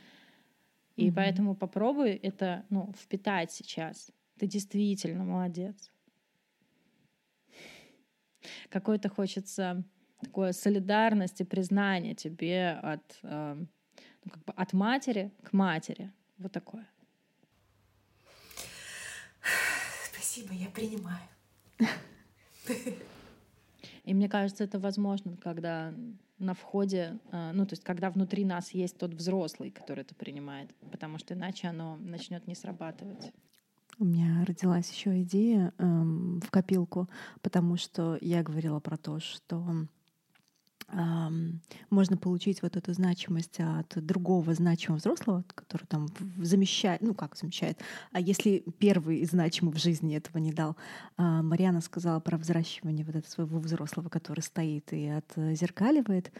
[0.95, 1.13] И mm-hmm.
[1.13, 4.11] поэтому попробуй это ну, впитать сейчас.
[4.39, 5.91] Ты действительно молодец
[8.69, 9.83] какой-то хочется
[10.19, 13.55] такое солидарности, признания тебе от, э,
[14.23, 16.11] ну, как бы от матери к матери.
[16.37, 16.87] Вот такое.
[20.11, 21.27] Спасибо, я принимаю.
[24.11, 25.93] И мне кажется, это возможно, когда
[26.37, 30.75] на входе, э, ну, то есть, когда внутри нас есть тот взрослый, который это принимает,
[30.91, 33.31] потому что иначе оно начнет не срабатывать.
[33.99, 37.07] У меня родилась еще идея эм, в копилку,
[37.41, 39.63] потому что я говорила про то, что
[41.89, 47.79] можно получить вот эту значимость от другого значимого взрослого, который там замещает, ну как замещает,
[48.11, 50.75] а если первый из значимых в жизни этого не дал,
[51.17, 56.31] э, Марьяна сказала про взращивание вот этого своего взрослого, который стоит и отзеркаливает,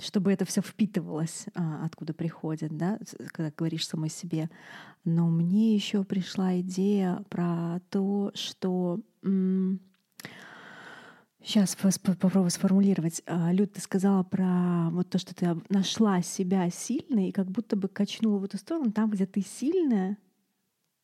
[0.00, 3.00] чтобы это все впитывалось, а, откуда приходит, да,
[3.32, 4.48] когда говоришь самой себе.
[5.04, 9.00] Но мне еще пришла идея про то, что
[11.42, 13.22] Сейчас попробую сформулировать.
[13.26, 17.76] А, Люд, ты сказала про вот то, что ты нашла себя сильной и как будто
[17.76, 18.92] бы качнула в эту сторону.
[18.92, 20.18] Там, где ты сильная,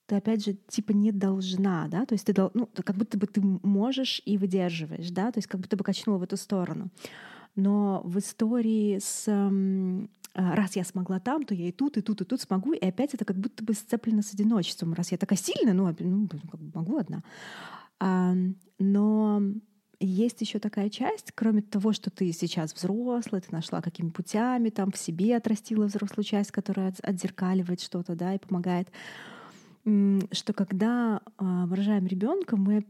[0.07, 3.41] ты опять же типа не должна, да, то есть ты ну, как будто бы ты
[3.41, 6.91] можешь и выдерживаешь, да, то есть как будто бы качнула в эту сторону
[7.57, 12.20] но в истории с а, раз я смогла там, то я и тут, и тут,
[12.20, 14.93] и тут смогу, и опять это как будто бы сцеплено с одиночеством.
[14.95, 17.22] Раз я такая сильная, ну, ну как бы могу одна.
[18.80, 19.43] Но
[20.01, 24.90] есть еще такая часть, кроме того, что ты сейчас взрослый, ты нашла какими путями, там
[24.90, 28.88] в себе отрастила взрослую часть, которая отзеркаливает что-то, да, и помогает,
[29.84, 32.84] что когда а, мы рожаем ребенка, мы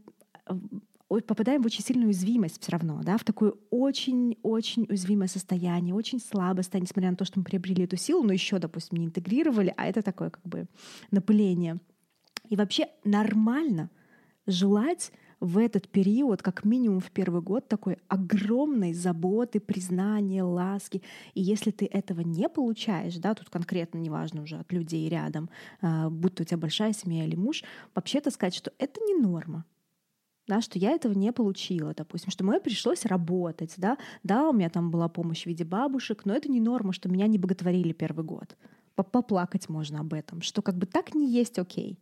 [1.07, 6.63] попадаем в очень сильную уязвимость все равно, да, в такое очень-очень уязвимое состояние, очень слабое
[6.63, 9.87] состояние, несмотря на то, что мы приобрели эту силу, но еще, допустим, не интегрировали, а
[9.87, 10.67] это такое как бы
[11.11, 11.79] напыление.
[12.49, 13.89] И вообще нормально
[14.47, 21.01] желать в этот период, как минимум в первый год, такой огромной заботы, признания, ласки.
[21.33, 25.49] И если ты этого не получаешь, да, тут конкретно неважно уже от людей рядом,
[25.81, 27.63] а, будь то у тебя большая семья или муж,
[27.93, 29.65] вообще-то сказать, что это не норма
[30.47, 34.69] да, что я этого не получила, допустим, что мне пришлось работать, да, да, у меня
[34.69, 38.23] там была помощь в виде бабушек, но это не норма, что меня не боготворили первый
[38.23, 38.55] год.
[38.95, 41.99] Поплакать можно об этом, что как бы так не есть окей.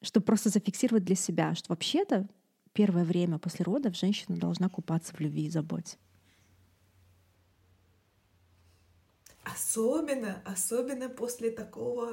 [0.00, 2.28] Чтобы просто зафиксировать для себя, что вообще-то
[2.72, 5.96] первое время после родов женщина должна купаться в любви и заботе.
[9.42, 12.06] Особенно, особенно после такого...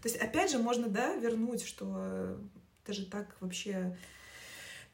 [0.00, 2.38] То есть, опять же, можно, да, вернуть, что
[2.82, 3.96] это же так вообще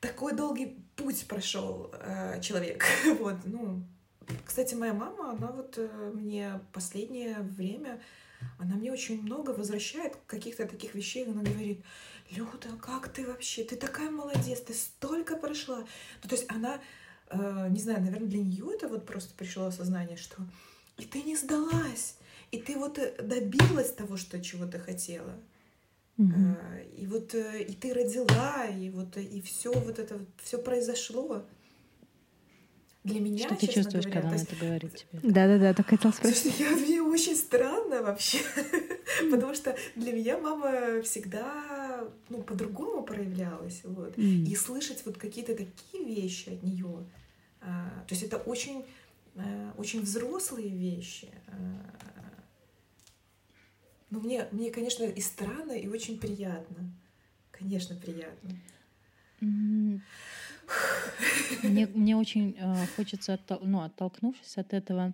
[0.01, 2.85] такой долгий путь прошел э, человек.
[3.19, 3.85] вот, ну,
[4.45, 8.01] кстати, моя мама, она вот э, мне последнее время,
[8.59, 11.27] она мне очень много возвращает каких-то таких вещей.
[11.27, 11.85] Она говорит,
[12.31, 13.65] Люда, как ты вообще?
[13.65, 15.79] Ты такая молодец, ты столько прошла.
[16.23, 16.81] Ну, то есть она
[17.31, 20.37] э, не знаю, наверное, для нее это вот просто пришло осознание, что
[20.99, 22.17] и ты не сдалась,
[22.51, 25.35] и ты вот э, добилась того, что чего ты хотела.
[26.19, 26.97] Mm-hmm.
[26.97, 31.45] И вот и ты родила, и вот и все вот это все произошло.
[33.05, 35.21] Для меня, Что ты чувствуешь, говоря, когда он это говорит тебе?
[35.23, 36.43] Да-да-да, так хотела спросить.
[36.43, 38.39] Слушайте, я, мне очень странно вообще,
[39.31, 41.78] потому что для меня мама всегда
[42.31, 43.81] ну, по-другому проявлялась.
[43.85, 44.17] Вот.
[44.19, 47.07] И слышать вот какие-то такие вещи от нее,
[47.61, 48.85] а, то есть это очень,
[49.37, 51.29] а, очень взрослые вещи.
[51.49, 51.55] А,
[54.11, 56.91] ну, мне, мне, конечно, и странно, и очень приятно.
[57.51, 58.51] Конечно, приятно.
[61.63, 65.13] Мне, мне очень э, хочется, оттол, ну, оттолкнувшись от этого, э,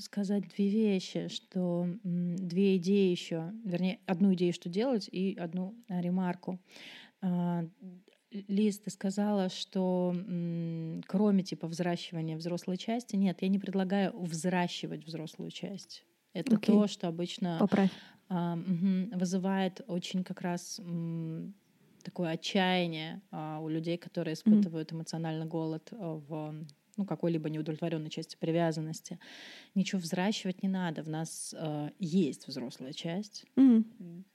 [0.00, 6.00] сказать две вещи, что две идеи еще, вернее, одну идею, что делать, и одну э,
[6.00, 6.58] ремарку.
[7.20, 7.68] Э,
[8.30, 10.14] Лиз, ты сказала, что
[11.06, 16.06] кроме типа взращивания взрослой части, нет, я не предлагаю взращивать взрослую часть.
[16.32, 16.64] Это okay.
[16.64, 17.68] то, что обычно
[18.30, 20.80] а, угу, вызывает очень как раз
[22.02, 24.96] такое отчаяние а, у людей, которые испытывают mm-hmm.
[24.96, 26.54] эмоциональный голод а, в
[26.96, 29.18] ну, какой-либо неудовлетворенной части привязанности.
[29.74, 31.02] Ничего взращивать не надо.
[31.02, 33.44] В нас э, есть взрослая часть.
[33.56, 33.84] Mm.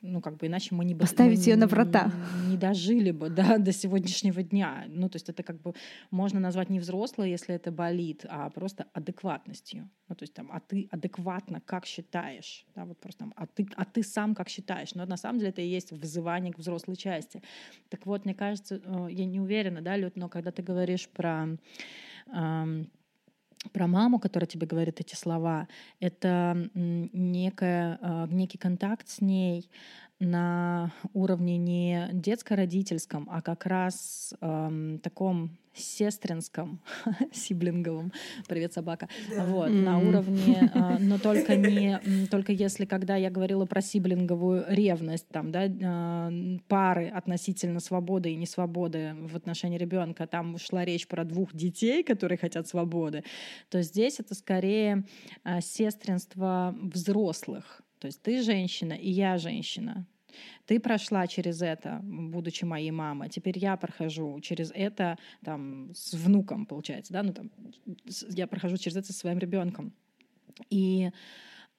[0.01, 0.95] Ну, как бы иначе мы не...
[0.95, 2.11] Поставить ее на врата.
[2.43, 4.85] Не, не дожили бы, да, до сегодняшнего дня.
[4.87, 5.73] Ну, то есть это как бы
[6.11, 9.89] можно назвать не взрослой, если это болит, а просто адекватностью.
[10.09, 12.65] Ну, то есть там, а ты адекватно как считаешь?
[12.75, 14.95] Да, вот просто там, а ты, а ты сам как считаешь?
[14.95, 17.41] Но на самом деле это и есть вызывание к взрослой части.
[17.89, 21.47] Так вот, мне кажется, э, я не уверена, да, Люд, но когда ты говоришь про
[23.73, 25.67] про маму, которая тебе говорит эти слова,
[25.99, 29.69] это некая, а, некий контакт с ней
[30.19, 36.79] на уровне не детско-родительском, а как раз эм, таком сестринском,
[37.33, 38.11] сиблинговом,
[38.47, 39.45] привет, собака, да.
[39.45, 39.81] вот, mm-hmm.
[39.81, 41.99] на уровне, э, но только не,
[42.29, 48.35] только если, когда я говорила про сиблинговую ревность, там, да, э, пары относительно свободы и
[48.35, 53.23] несвободы в отношении ребенка, там шла речь про двух детей, которые хотят свободы,
[53.69, 55.05] то здесь это скорее
[55.43, 60.05] э, сестринство взрослых, то есть ты женщина, и я женщина.
[60.65, 63.29] Ты прошла через это, будучи моей мамой.
[63.29, 67.13] Теперь я прохожу через это там, с внуком, получается.
[67.13, 67.23] Да?
[67.23, 67.51] Ну, там,
[68.29, 69.93] я прохожу через это со своим ребенком.
[70.69, 71.11] И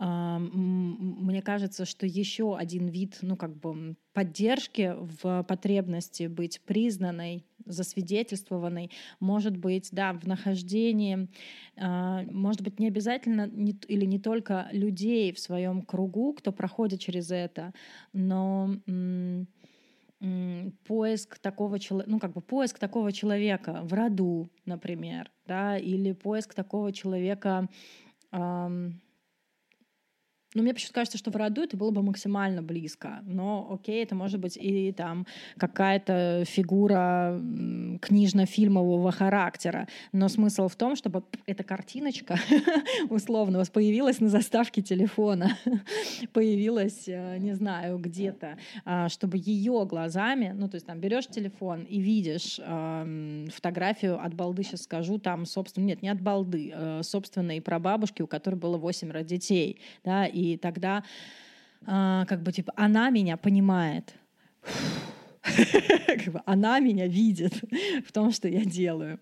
[0.01, 8.91] мне кажется, что еще один вид, ну, как бы поддержки в потребности быть признанной, засвидетельствованной,
[9.21, 11.29] может быть, да, в нахождении,
[11.77, 13.43] а, может быть, не обязательно
[13.89, 17.73] или не только людей в своем кругу, кто проходит через это,
[18.13, 18.75] но
[20.87, 26.55] поиск такого человека, ну как бы поиск такого человека в роду, например, да, или поиск
[26.55, 27.69] такого человека
[30.55, 33.21] ну, мне почему-то кажется, что в роду это было бы максимально близко.
[33.27, 35.27] Но, окей, это может быть и там
[35.59, 37.39] какая-то фигура
[38.01, 39.89] книжно-фильмового характера.
[40.13, 42.39] Но смысл в том, чтобы эта картиночка,
[43.11, 45.59] условно, появилась на заставке телефона,
[46.33, 51.83] появилась, э, не знаю, где-то, а, чтобы ее глазами, ну, то есть там берешь телефон
[51.85, 52.59] и видишь
[53.53, 58.27] фотографию от балды, сейчас скажу, там, собственно, нет, не от балды, э, собственной прабабушки, у
[58.27, 61.03] которой было восемь детей, да, и тогда
[61.87, 64.15] а, как бы типа она меня понимает.
[66.07, 67.55] как бы она меня видит
[68.07, 69.19] в том, что я делаю.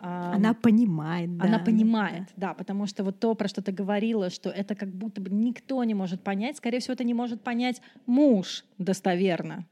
[0.00, 1.44] Она понимает, да.
[1.46, 2.48] Она понимает, да.
[2.48, 5.82] да, потому что вот то, про что ты говорила, что это как будто бы никто
[5.82, 9.66] не может понять, скорее всего, это не может понять муж достоверно.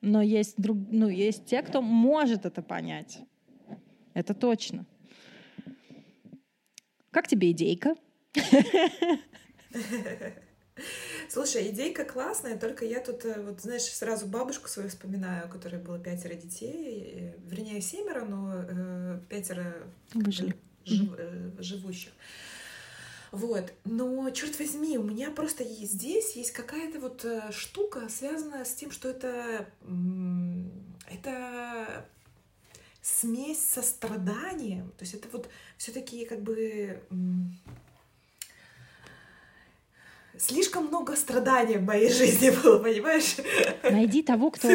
[0.00, 3.18] Но есть, друг, ну, есть те, кто может это понять.
[4.14, 4.86] Это точно.
[7.10, 7.96] Как тебе идейка?
[11.28, 15.80] Слушай, идейка классная, только я тут, э, вот знаешь, сразу бабушку свою вспоминаю, у которой
[15.80, 19.74] было пятеро детей, вернее, семеро, но э, пятеро
[20.12, 20.54] Выжили.
[20.84, 22.12] Жив, э, живущих.
[23.32, 23.72] Вот.
[23.84, 28.74] Но, черт возьми, у меня просто есть, здесь есть какая-то вот э, штука, связанная с
[28.74, 29.68] тем, что это,
[31.10, 32.06] это
[33.02, 34.90] смесь со страданием.
[34.92, 37.00] То есть это вот все-таки как бы
[40.38, 43.36] слишком много страданий в моей жизни было, понимаешь?
[43.82, 44.68] Найди того, кто,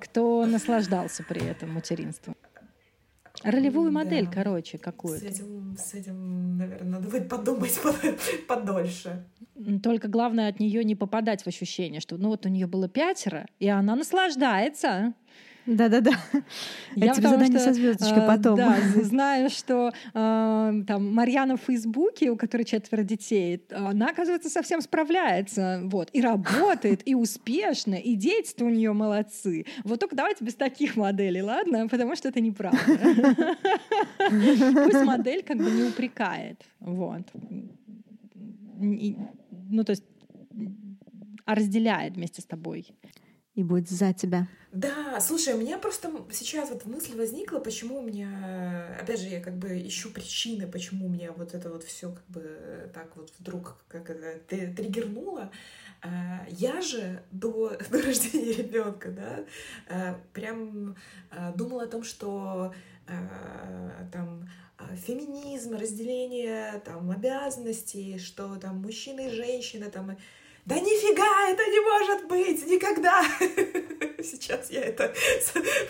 [0.00, 2.36] кто наслаждался при этом материнством.
[3.44, 4.32] Ролевую модель, да.
[4.32, 5.24] короче, какую-то.
[5.24, 7.80] С этим, с этим, наверное, надо будет подумать
[8.48, 9.24] подольше.
[9.82, 13.46] Только главное от нее не попадать в ощущение, что ну вот у нее было пятеро,
[13.58, 15.14] и она наслаждается.
[15.66, 16.12] Да-да-да.
[16.96, 18.56] Я тебе задание со звездочкой э, потом.
[18.56, 24.80] Да, знаю, что э, там Марьяна в Фейсбуке, у которой четверо детей, она, оказывается, совсем
[24.80, 25.82] справляется.
[25.84, 26.10] Вот.
[26.12, 29.66] И работает, и успешно, и дети у нее молодцы.
[29.84, 31.88] Вот только давайте без таких моделей, ладно?
[31.88, 32.78] Потому что это неправда.
[34.18, 36.62] Пусть модель как бы не упрекает.
[36.80, 37.22] Вот.
[38.78, 40.04] Ну, то есть
[41.44, 42.86] а разделяет вместе с тобой
[43.54, 44.48] и будет за тебя.
[44.72, 49.40] Да, слушай, у меня просто сейчас вот мысль возникла, почему у меня, опять же, я
[49.40, 53.30] как бы ищу причины, почему у меня вот это вот все как бы так вот
[53.38, 55.50] вдруг как это триггернуло.
[56.00, 59.44] А, я же до, до рождения ребенка, да,
[59.88, 60.96] а, прям
[61.30, 62.72] а, думала о том, что
[64.10, 64.48] там
[65.06, 70.16] феминизм, разделение там обязанностей, что там мужчины и женщины там
[70.64, 73.22] да нифига, это не может быть, никогда.
[74.22, 75.12] Сейчас я это,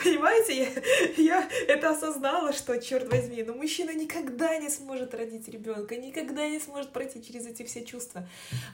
[0.03, 0.73] понимаете,
[1.17, 6.49] я, я это осознала, что, черт возьми, но мужчина никогда не сможет родить ребенка, никогда
[6.49, 8.27] не сможет пройти через эти все чувства.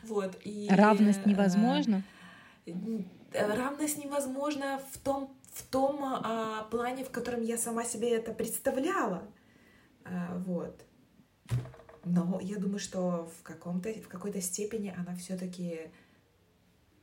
[0.04, 0.36] Вот.
[0.44, 2.04] И, равность невозможна?
[2.66, 2.72] Э,
[3.32, 9.24] равность невозможна в том, в том а, плане, в котором я сама себе это представляла.
[10.04, 10.80] А, вот.
[12.08, 15.90] Но я думаю, что в, каком-то, в какой-то степени она все-таки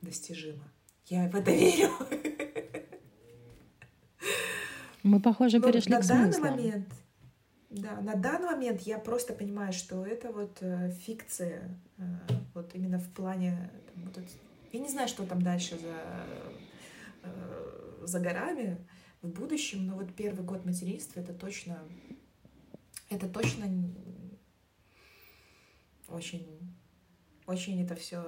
[0.02, 0.64] достижима.
[1.06, 1.90] Я в это верю.
[5.02, 6.56] Мы, похоже, перешли на к данный смыслам.
[6.56, 6.88] момент,
[7.70, 12.02] да, на данный момент я просто понимаю, что это вот э, фикция, э,
[12.54, 14.28] вот именно в плане, там, вот это,
[14.72, 15.94] я не знаю, что там дальше за
[17.22, 17.76] э,
[18.06, 18.78] за горами
[19.22, 21.78] в будущем, но вот первый год материнства это точно,
[23.10, 23.66] это точно
[26.16, 26.46] очень,
[27.46, 28.22] очень это все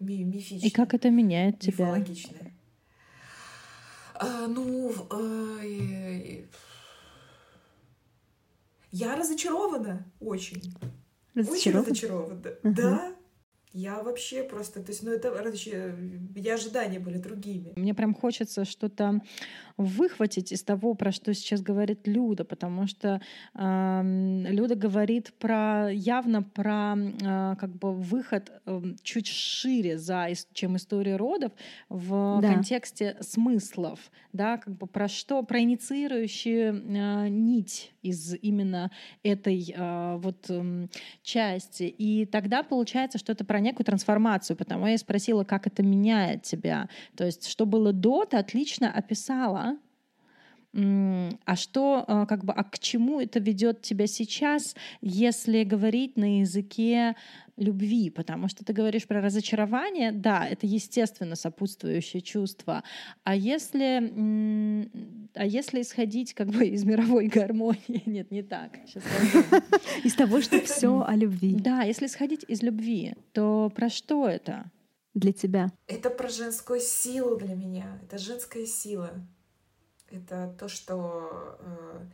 [0.00, 0.66] ми мифично.
[0.66, 1.72] И как это меняет тебя?
[1.72, 2.38] Мифологично.
[4.14, 6.44] А, ну, э,
[8.92, 10.74] я разочарована очень.
[11.36, 12.40] Очень разочарована.
[12.40, 12.72] Uh-huh.
[12.74, 13.16] Да,
[13.72, 15.96] я вообще просто, то есть, ну это, вообще,
[16.36, 17.72] я ожидания были другими.
[17.74, 19.20] Мне прям хочется что-то
[19.76, 23.20] выхватить из того, про что сейчас говорит Люда, потому что
[23.54, 30.76] э, Люда говорит про явно про э, как бы выход э, чуть шире за чем
[30.76, 31.52] история родов
[31.88, 32.54] в да.
[32.54, 33.98] контексте смыслов,
[34.32, 38.92] да, как бы про что про инициирующую э, нить из именно
[39.24, 40.86] этой э, вот э,
[41.22, 46.42] части, и тогда получается, что это про некую трансформацию, потому я спросила, как это меняет
[46.42, 49.63] тебя, то есть что было до, ты отлично описала
[50.74, 56.40] а что, а, как бы, а к чему это ведет тебя сейчас, если говорить на
[56.40, 57.14] языке
[57.56, 58.10] любви?
[58.10, 62.82] Потому что ты говоришь про разочарование, да, это естественно сопутствующее чувство.
[63.22, 64.88] А если,
[65.34, 68.76] а если исходить как бы из мировой гармонии, нет, не так.
[68.86, 69.04] Сейчас
[70.02, 71.54] из того, что все о любви.
[71.54, 74.70] Да, если исходить из любви, то про что это?
[75.14, 75.70] Для тебя.
[75.86, 78.00] Это про женскую силу для меня.
[78.02, 79.24] Это женская сила
[80.14, 82.06] это то, что э,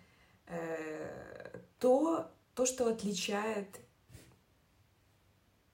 [0.47, 3.81] э, то, то, что отличает,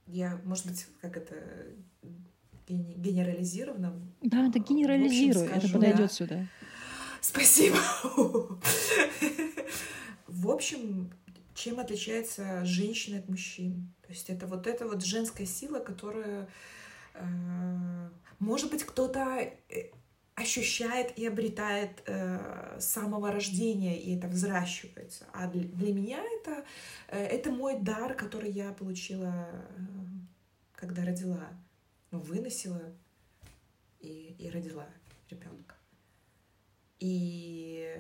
[0.07, 1.35] я, может быть, как это
[2.69, 4.01] генерализированно.
[4.23, 6.09] Да, это генерализируй, это подойдет да.
[6.09, 6.47] сюда.
[7.21, 7.77] Спасибо.
[10.27, 11.13] В общем,
[11.55, 13.93] чем отличается женщина от мужчин?
[14.03, 16.49] То есть это вот эта вот женская сила, которая,
[17.15, 18.09] э,
[18.39, 19.91] может быть, кто-то э,
[20.37, 25.25] ощущает и обретает э, с самого рождения, и это взращивается.
[25.33, 26.65] А для, для меня это,
[27.09, 29.83] э, это мой дар, который я получила, э,
[30.75, 31.49] когда родила,
[32.11, 32.83] ну, выносила
[34.01, 34.87] и, и родила
[35.31, 35.75] ребенка.
[37.01, 37.97] И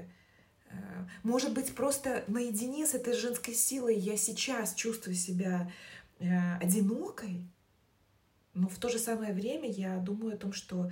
[0.68, 0.74] э,
[1.22, 5.72] может быть, просто наедине с этой женской силой я сейчас чувствую себя
[6.18, 7.48] э, одинокой,
[8.52, 10.90] но в то же самое время я думаю о том, что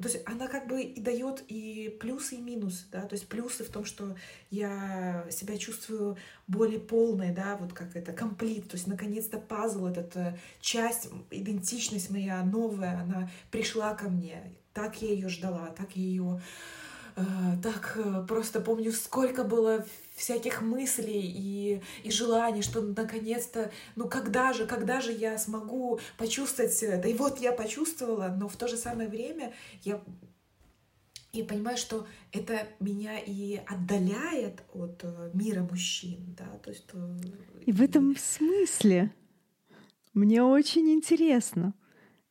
[0.00, 3.64] то есть она как бы и дает и плюсы, и минусы, да, то есть плюсы
[3.64, 4.16] в том, что
[4.50, 6.16] я себя чувствую
[6.48, 12.10] более полной, да, вот как это, комплит, то есть наконец-то пазл, этот э, часть, идентичность
[12.10, 14.42] моя новая, она пришла ко мне,
[14.72, 16.81] так я ее ждала, так я ее э,
[17.62, 24.52] так э, просто помню, сколько было всяких мыслей и, и желаний, что наконец-то, ну когда
[24.52, 27.08] же, когда же я смогу почувствовать это.
[27.08, 29.52] И вот я почувствовала, но в то же самое время
[29.82, 30.02] я
[31.34, 36.84] я понимаю, что это меня и отдаляет от э, мира мужчин, да, то есть...
[36.92, 37.16] Э,
[37.64, 39.14] и в этом смысле
[40.12, 41.72] мне очень интересно,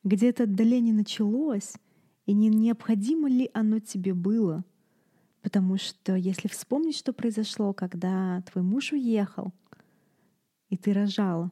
[0.04, 1.72] где это отдаление началось,
[2.26, 4.64] и не необходимо ли оно тебе было—
[5.42, 9.52] Потому что если вспомнить, что произошло, когда твой муж уехал,
[10.70, 11.50] и ты рожала,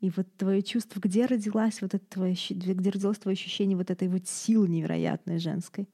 [0.00, 4.08] и вот твое чувство, где родилась вот это твое, где родилось твое ощущение вот этой
[4.08, 5.88] вот силы невероятной женской?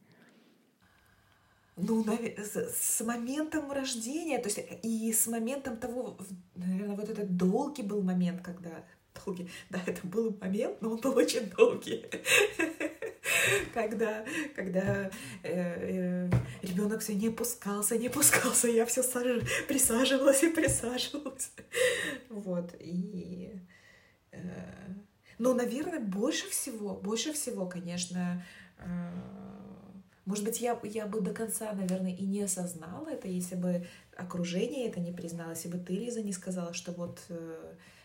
[1.76, 6.18] Ну, с, моментом рождения, то есть и с моментом того,
[6.54, 8.84] наверное, вот этот долгий был момент, когда
[9.14, 12.04] долгий, да, это был момент, но он был очень долгий,
[13.74, 15.10] когда, когда
[15.42, 16.30] э, э,
[16.62, 19.42] ребенок все не пускался, не пускался, я все саж...
[19.68, 21.52] присаживалась и присаживалась,
[22.28, 23.52] вот и,
[24.32, 24.38] э,
[25.38, 28.44] ну, наверное, больше всего, больше всего, конечно.
[30.26, 33.86] Может быть, я, я бы до конца, наверное, и не осознала это, если бы
[34.16, 37.20] окружение это не признало, если бы ты, Лиза, не сказала, что вот,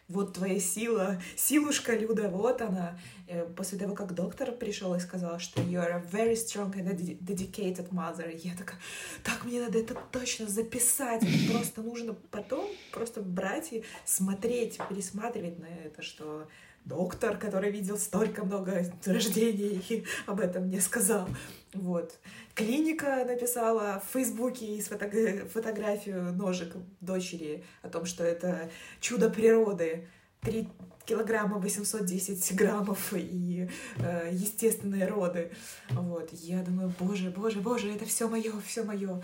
[0.08, 2.98] вот твоя сила, силушка, Люда, вот она.
[3.28, 7.90] Э, после того, как доктор пришел и сказал, что you're a very strong and dedicated
[7.90, 8.80] mother, я такая,
[9.24, 15.66] так, мне надо это точно записать, просто нужно потом просто брать и смотреть, пересматривать на
[15.66, 16.48] это, что
[16.86, 21.28] доктор, который видел столько много рождений и об этом мне сказал.
[21.74, 22.18] Вот.
[22.54, 25.10] Клиника написала в Фейсбуке из фото
[25.52, 28.70] фотографию ножек дочери о том, что это
[29.02, 30.08] чудо природы.
[30.42, 30.70] 3
[31.06, 35.52] килограмма 810 граммов и э, естественные роды.
[35.90, 36.32] Вот.
[36.34, 39.22] Я думаю, боже, боже, боже, это все мое, все мое.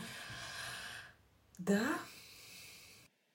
[1.57, 1.83] Да,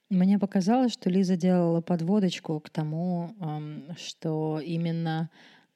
[0.09, 3.35] мне показалось, что Лиза делала подводочку к тому,
[3.97, 5.29] что именно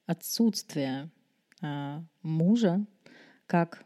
[0.06, 1.10] отсутствие
[1.60, 2.84] а, мужа,
[3.46, 3.84] как,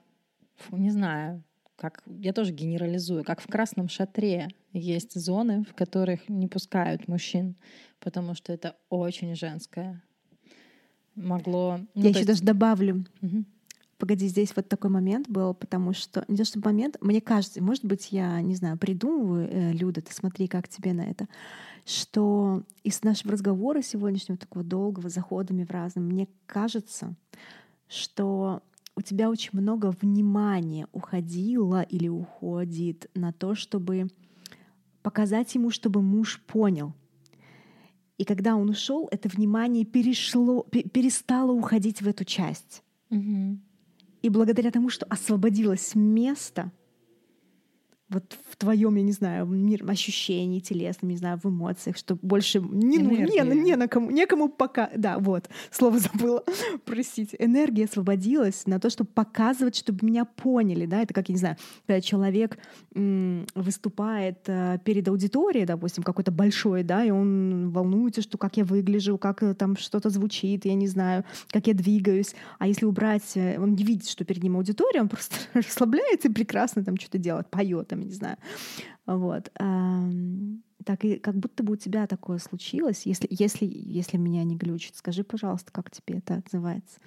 [0.71, 1.43] не знаю,
[1.77, 7.57] как я тоже генерализую, как в красном шатре есть зоны, в которых не пускают мужчин,
[8.01, 10.03] потому что это очень женское.
[11.15, 11.81] Могло.
[11.95, 12.29] Ну, я еще есть...
[12.29, 13.05] даже добавлю.
[13.23, 13.45] Угу.
[13.99, 17.85] Погоди, здесь вот такой момент был, потому что не то что момент, мне кажется, может
[17.85, 21.29] быть, я не знаю, придумываю, э, Люда, ты смотри, как тебе на это,
[21.87, 27.15] что из нашего разговора сегодняшнего такого долгого заходами в разные, мне кажется,
[27.89, 28.63] что
[28.97, 34.09] у тебя очень много внимания уходило или уходит на то, чтобы
[35.03, 36.93] показать ему, чтобы муж понял.
[38.19, 42.83] И когда он ушел, это внимание перешло, перестало уходить в эту часть.
[43.11, 43.59] Угу.
[44.27, 46.73] И благодаря тому, что освободилось место,
[48.09, 52.61] вот в твоем, я не знаю, мир ощущений телесном, не знаю, в эмоциях, что больше
[52.61, 56.45] не, ну, не, не на кому, некому пока, да, вот, слово забыла,
[56.85, 61.39] простите, энергия освободилась на то, чтобы показывать, чтобы меня поняли, да, это как, я не
[61.39, 62.59] знаю, когда человек
[62.95, 68.65] м, выступает а, перед аудиторией, допустим, какой-то большой, да, и он волнуется, что как я
[68.65, 73.33] выгляжу, как э, там что-то звучит, я не знаю, как я двигаюсь, а если убрать,
[73.35, 77.19] э, он не видит, что перед ним аудитория, он просто расслабляется и прекрасно там что-то
[77.19, 78.37] делает, поет, там, не знаю.
[79.07, 79.51] Вот.
[80.85, 83.07] Так и как будто бы у тебя такое случилось.
[83.07, 87.01] Если, если, если меня не глючит, скажи, пожалуйста, как тебе это отзывается.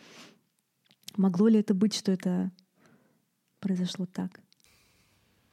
[1.15, 2.51] Могло ли это быть, что это
[3.59, 4.41] произошло так?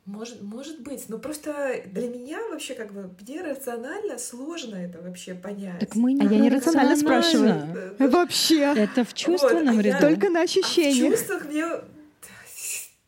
[0.07, 5.35] Может, может быть, но просто для меня вообще как бы мне рационально сложно это вообще
[5.35, 5.81] понять.
[5.81, 7.97] Так мы не а я не рационально спрашиваю.
[7.99, 8.73] Вообще.
[8.77, 10.01] Это в чувственном вот, а ряду.
[10.01, 11.13] Только на ощущениях.
[11.13, 11.65] А в чувствах мне...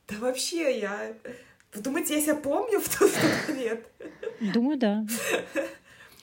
[0.08, 1.12] Да вообще я...
[1.74, 3.10] Вы думаете, я себя помню в тот
[3.48, 3.80] момент?
[4.54, 5.06] Думаю, да.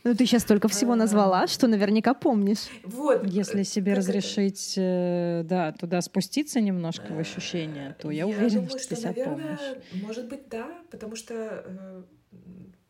[0.05, 0.95] Ну, ты сейчас столько всего а.
[0.95, 2.67] назвала, что наверняка помнишь.
[2.83, 3.25] Вот.
[3.25, 8.95] Если себе разрешить, э, да, туда спуститься немножко в ощущения, то я, уверена, что, ты
[8.95, 9.59] себя помнишь.
[9.93, 12.03] Может быть, да, потому что э,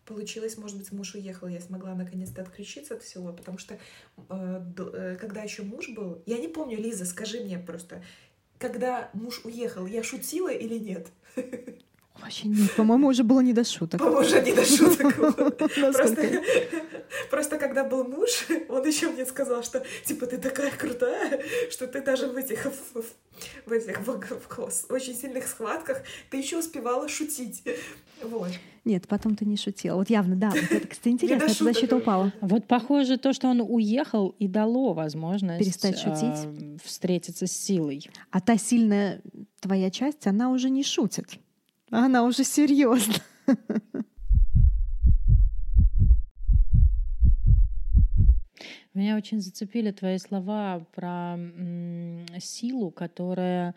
[0.06, 3.78] получилось, может быть, муж уехал, я смогла наконец-то отключиться от всего, потому что
[4.28, 8.04] э, когда еще муж был, я не помню, Лиза, скажи мне просто,
[8.60, 11.08] когда муж уехал, я шутила или нет?
[12.22, 14.00] Вообще нет, по-моему, уже было не до шуток.
[14.00, 15.16] По-моему, уже не до шуток.
[15.68, 16.42] Просто,
[17.30, 22.02] просто когда был муж, он еще мне сказал, что типа ты такая крутая, что ты
[22.02, 22.66] даже в этих
[23.66, 27.64] в этих в, очень сильных схватках ты еще успевала шутить.
[28.24, 28.50] Вот.
[28.86, 29.96] Нет, потом ты не шутила.
[29.96, 30.50] Вот явно, да.
[30.50, 32.32] Вот это, кстати, интересно, эта защита упала.
[32.40, 38.08] Вот похоже, то, что он уехал и дало возможность перестать шутить, э, встретиться с силой.
[38.30, 39.22] А та сильная
[39.60, 41.40] твоя часть, она уже не шутит.
[41.92, 43.16] Она уже серьезно.
[48.94, 51.38] Меня очень зацепили твои слова про
[52.40, 53.76] силу, которая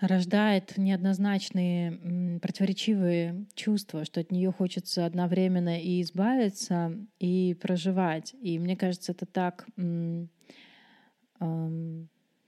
[0.00, 8.34] рождает неоднозначные противоречивые чувства, что от нее хочется одновременно и избавиться, и проживать.
[8.40, 9.66] И мне кажется, это так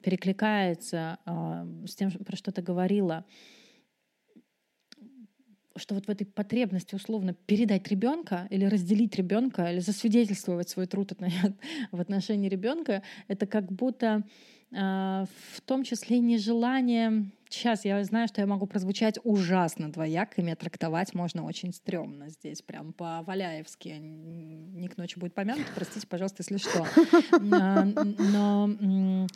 [0.03, 3.25] перекликается а, с тем, про что ты говорила
[5.79, 11.13] что вот в этой потребности условно передать ребенка или разделить ребенка или засвидетельствовать свой труд
[11.93, 14.25] в отношении ребенка, это как будто
[14.75, 17.31] а, в том числе нежелание...
[17.49, 22.29] Сейчас я знаю, что я могу прозвучать ужасно двояко, и меня трактовать можно очень стрёмно
[22.29, 23.89] здесь, прям по-валяевски.
[24.01, 26.85] Ник ночи будет помянут, простите, пожалуйста, если что.
[27.53, 29.27] А, но а,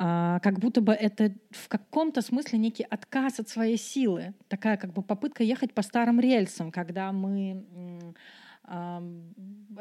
[0.00, 5.02] как будто бы это в каком-то смысле некий отказ от своей силы, такая как бы
[5.02, 7.64] попытка ехать по старым рельсам, когда мы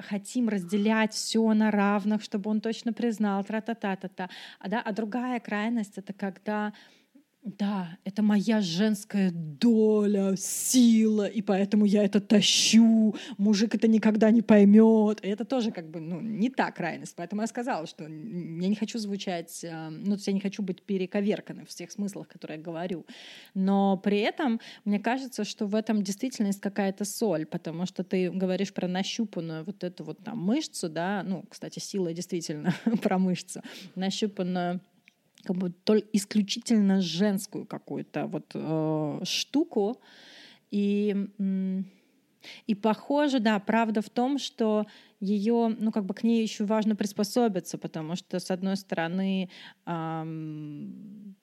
[0.10, 4.30] хотим разделять все на равных, чтобы он точно признал, тра-та-та-та-та.
[4.60, 6.74] А, да, а другая крайность— это когда
[7.42, 13.16] да, это моя женская доля, сила, и поэтому я это тащу.
[13.38, 15.20] Мужик это никогда не поймет.
[15.22, 17.16] Это тоже как бы ну, не та крайность.
[17.16, 20.62] Поэтому я сказала, что я не хочу звучать, э, ну, то есть я не хочу
[20.62, 23.06] быть перековерканной в тех смыслах, которые я говорю.
[23.54, 28.30] Но при этом мне кажется, что в этом действительно есть какая-то соль, потому что ты
[28.32, 33.62] говоришь про нащупанную вот эту вот там мышцу, да, ну, кстати, сила действительно про мышцу,
[33.96, 34.82] нащупанную
[35.44, 40.02] как бы только исключительно женскую какую-то вот э, штуку.
[40.72, 41.16] И,
[42.68, 44.86] и похоже, да, правда в том, что
[45.20, 49.50] ее, ну как бы к ней еще важно приспособиться, потому что с одной стороны
[49.86, 51.36] эм,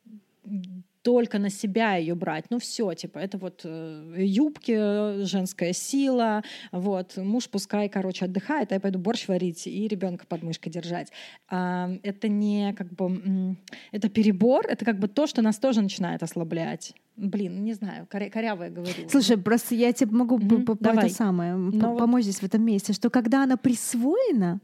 [1.07, 2.47] только на себя ее брать.
[2.51, 6.43] Ну все, типа, это вот э, юбки, женская сила,
[6.73, 11.13] вот, муж пускай, короче, отдыхает, а я пойду борщ варить и ребенка под мышкой держать.
[11.49, 13.57] Это не как бы,
[13.93, 16.93] это перебор, это как бы то, что нас тоже начинает ослаблять.
[17.15, 19.09] Блин, не знаю, коря корявая говорю.
[19.09, 20.65] Слушай, просто я тебе могу mm-hmm.
[20.65, 22.33] по, по это самое, Но помочь вот...
[22.33, 24.59] здесь в этом месте, что когда она присвоена,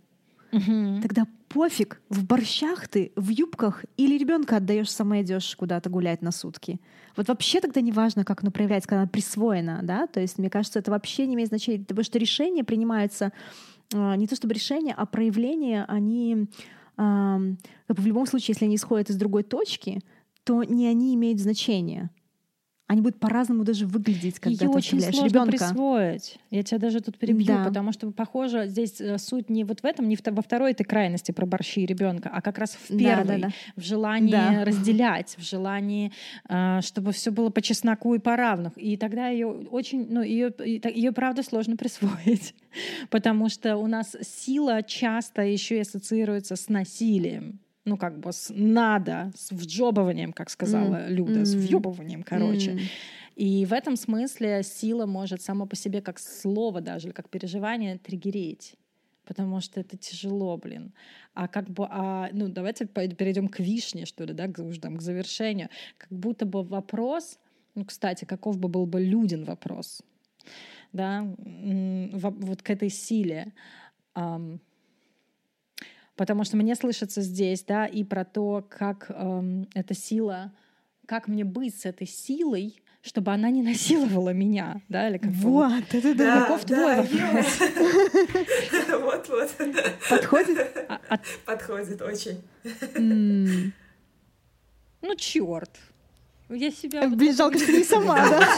[0.53, 1.01] Угу.
[1.03, 6.31] Тогда пофиг, в борщах ты, в юбках или ребенка отдаешь, сама идешь куда-то гулять на
[6.31, 6.81] сутки.
[7.16, 10.51] Вот вообще тогда не важно, как оно проявляется, когда оно присвоено, да, то есть мне
[10.51, 13.33] кажется, это вообще не имеет значения, потому что решения принимаются,
[13.95, 16.47] а, не то чтобы решения, а проявления, они
[16.99, 20.01] в любом случае, если они исходят из другой точки,
[20.45, 22.11] то не они имеют значение
[22.93, 25.51] они будут по-разному даже выглядеть, когда Ее ты очень сложно ребенка.
[25.52, 26.39] присвоить.
[26.51, 27.64] Я тебя даже тут перебью, да.
[27.64, 31.32] потому что, похоже, здесь э, суть не вот в этом, не во второй этой крайности
[31.32, 33.52] про борщи ребенка, а как раз в первой, да, да, да.
[33.77, 34.64] в желании да.
[34.66, 36.12] разделять, в желании,
[36.51, 38.74] э, чтобы все было по чесноку и по равных.
[38.77, 42.55] И тогда ее очень, ну, ее, ее правда сложно присвоить,
[43.09, 48.53] потому что у нас сила часто еще и ассоциируется с насилием ну, как бы с
[48.55, 51.09] надо, с вджобыванием, как сказала mm.
[51.11, 51.45] Люда, mm.
[51.45, 52.73] с въебыванием, короче.
[52.73, 52.81] Mm.
[53.35, 57.99] И в этом смысле сила может само по себе как слово даже, или как переживание
[57.99, 58.75] триггерить.
[59.25, 60.93] Потому что это тяжело, блин.
[61.35, 64.97] А как бы, а, ну, давайте перейдем к вишне, что ли, да, к, уже там,
[64.97, 65.69] к завершению.
[65.97, 67.39] Как будто бы вопрос,
[67.75, 70.03] ну, кстати, каков бы был бы люден вопрос,
[70.93, 73.53] да, вот к этой силе
[76.16, 80.52] потому что мне слышится здесь, да, и про то, как эм, эта сила,
[81.06, 85.84] как мне быть с этой силой, чтобы она не насиловала меня, да, или как вот,
[85.93, 87.60] это да, каков твой вопрос?
[89.02, 89.51] Вот, вот.
[90.09, 90.59] Подходит?
[90.89, 92.40] А, а Подходит очень.
[95.02, 95.70] Ну черт.
[96.55, 97.09] Я себя...
[97.09, 98.49] Блин, жалко, что не сама, да?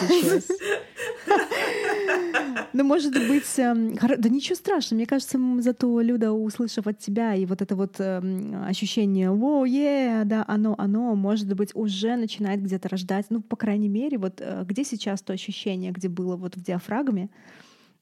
[2.73, 4.99] Ну, может быть, эм, да ничего страшного.
[4.99, 10.23] Мне кажется, зато Люда, услышав от тебя и вот это вот эм, ощущение «Воу, е,
[10.25, 14.65] да, оно, оно», может быть, уже начинает где-то рождать, ну, по крайней мере, вот э,
[14.66, 17.31] где сейчас то ощущение, где было вот в диафрагме,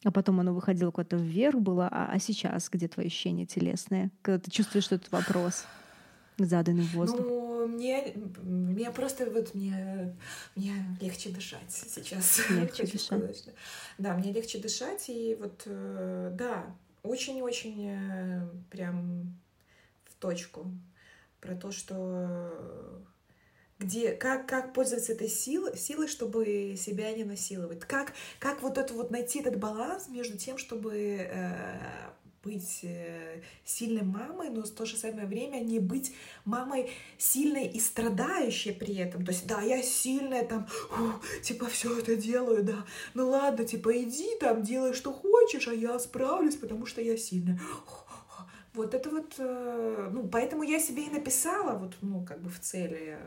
[0.05, 4.39] а потом оно выходило куда-то вверх было, а, а сейчас где твои ощущения телесные, когда
[4.39, 5.66] ты чувствуешь, что этот вопрос
[6.47, 7.20] заданный в воздух?
[7.20, 10.16] Ну, мне, мне просто вот мне,
[10.56, 12.48] мне легче дышать сейчас.
[12.51, 13.44] Легче дышать.
[13.98, 19.39] Да, мне легче дышать, и вот, э, да, очень-очень э, прям
[20.05, 20.70] в точку
[21.40, 23.02] про то, что
[23.82, 27.81] где, как, как пользоваться этой силой, силой, чтобы себя не насиловать.
[27.81, 31.90] Как, как вот это вот найти этот баланс между тем, чтобы э,
[32.43, 36.14] быть э, сильной мамой, но в то же самое время не быть
[36.44, 39.24] мамой сильной и страдающей при этом.
[39.24, 40.66] То есть, да, я сильная, там,
[41.43, 42.85] типа, все это делаю, да.
[43.14, 47.60] Ну ладно, типа, иди там, делай, что хочешь, а я справлюсь, потому что я сильная.
[48.74, 52.59] Вот это вот, э, ну, поэтому я себе и написала, вот, ну, как бы в
[52.59, 53.19] цели,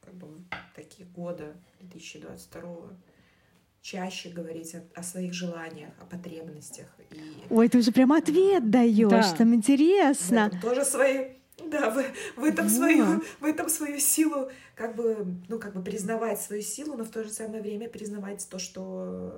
[0.00, 0.28] как бы,
[0.74, 2.96] такие года 2022
[3.82, 6.86] чаще говорить о, о своих желаниях, о потребностях.
[7.10, 7.20] И...
[7.50, 9.34] Ой, ты уже прям ответ даешь, да.
[9.36, 10.50] там интересно.
[10.62, 11.32] тоже свои
[11.66, 12.04] Да, в,
[12.40, 12.74] в этом Вот.
[12.74, 17.10] свою, в этом свою силу, как бы, ну, как бы признавать свою силу, но в
[17.10, 19.32] то же самое время признавать то, что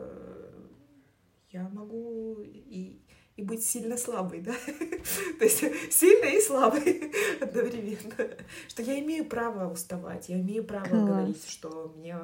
[1.50, 3.00] я могу и,
[3.36, 4.54] и быть сильно слабой, да?
[5.38, 8.36] То есть сильной и слабой одновременно.
[8.68, 11.02] Что я имею право уставать, я имею право Класс.
[11.02, 12.16] говорить, что мне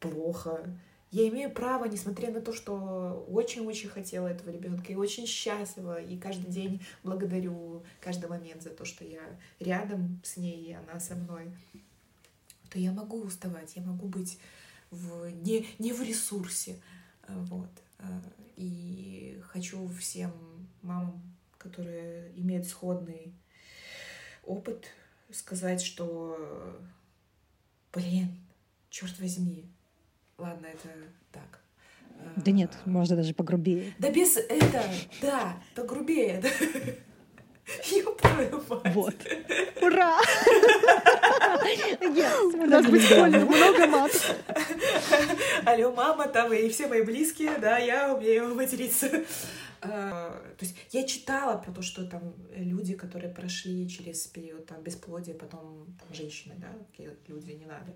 [0.00, 0.64] плохо.
[1.12, 6.18] Я имею право, несмотря на то, что очень-очень хотела этого ребенка и очень счастлива, и
[6.18, 9.20] каждый день благодарю каждый момент за то, что я
[9.60, 11.52] рядом с ней, и она со мной,
[12.70, 14.38] то я могу уставать, я могу быть
[14.90, 16.80] в, не, не в ресурсе.
[17.28, 17.70] Вот.
[18.56, 20.32] И хочу всем
[20.80, 21.20] мамам,
[21.58, 23.34] которые имеют сходный
[24.44, 24.86] опыт,
[25.30, 26.80] сказать, что,
[27.92, 28.34] блин,
[28.88, 29.70] черт возьми,
[30.42, 30.88] ладно, это
[31.30, 31.60] так.
[32.18, 33.92] А, Да нет, можно даже погрубее.
[33.98, 34.82] Да без это,
[35.20, 36.40] да, погрубее.
[36.42, 36.48] да.
[37.90, 38.94] Ёб твою мать.
[38.94, 39.14] Вот.
[39.80, 40.18] Ура!
[42.02, 43.44] Yes, У нас будет главного.
[43.44, 44.34] много матов.
[45.64, 49.08] Алло, мама, там и все мои близкие, да, я умею материться.
[49.80, 54.82] А, То есть я читала про то, что там люди, которые прошли через период там
[54.82, 56.68] бесплодия, потом там, женщины, да,
[57.28, 57.94] люди, не надо,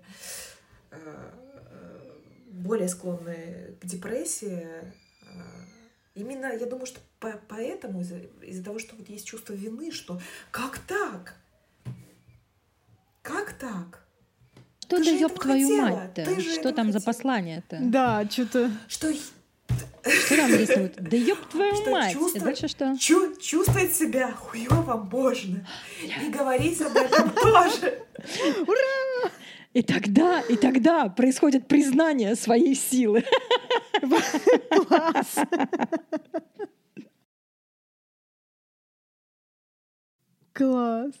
[0.91, 1.33] а,
[1.71, 2.11] э,
[2.47, 4.67] более склонны к депрессии.
[5.23, 5.43] А,
[6.15, 10.19] Именно, я думаю, что по- поэтому, из-за из-за того, что вот есть чувство вины, что
[10.51, 11.35] как так?
[13.21, 14.03] Как так?
[14.79, 16.39] Что Ты ёб твою мать-то?
[16.41, 17.77] Что там за послание-то?
[17.81, 18.71] Да, что-то...
[18.87, 20.95] Что Что там рисуют?
[20.95, 22.13] Да ёб твою Что мать!
[22.13, 22.95] Чувство- дальше что?
[22.97, 25.67] Чу- чувствовать себя хуёво можно.
[26.01, 28.01] И говорить об этом тоже.
[29.77, 33.23] И тогда, и тогда происходит признание своей силы.
[34.71, 35.35] Класс!
[40.51, 41.13] Класс!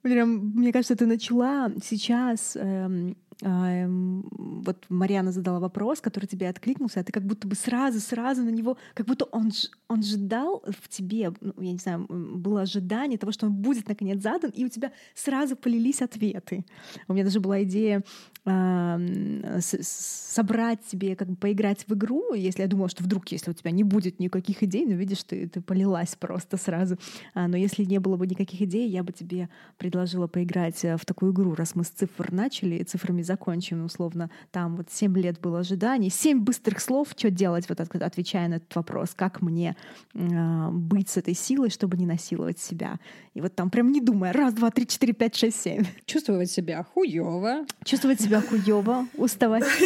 [0.00, 2.56] Прям, мне кажется, ты начала сейчас...
[2.56, 8.48] эм, вот Марьяна задала вопрос, который тебе откликнулся, а ты как будто бы сразу-сразу на
[8.48, 9.52] него, как будто он,
[9.86, 14.22] он ждал в тебе, ну, я не знаю, было ожидание того, что он будет наконец
[14.22, 16.64] задан, и у тебя сразу полились ответы.
[17.06, 18.02] У меня даже была идея
[18.44, 23.54] с- собрать тебе, как бы поиграть в игру, если я думала, что вдруг, если у
[23.54, 26.96] тебя не будет никаких идей, но видишь, ты, ты полилась просто сразу.
[27.34, 31.04] А, но если не было бы никаких идей, я бы тебе предложила поиграть э, в
[31.04, 35.60] такую игру, раз мы с цифр начали цифрами закончим, условно, там вот 7 лет было
[35.60, 39.76] ожиданий, 7 быстрых слов, что делать, вот от- отвечая на этот вопрос, как мне
[40.14, 42.98] а, быть с этой силой, чтобы не насиловать себя.
[43.34, 45.84] И вот там прям не думая, раз, два, три, четыре, пять, шесть, семь.
[46.06, 47.64] Чувствовать себя хуёво.
[47.84, 49.64] Чувствовать себя хуёво, уставать.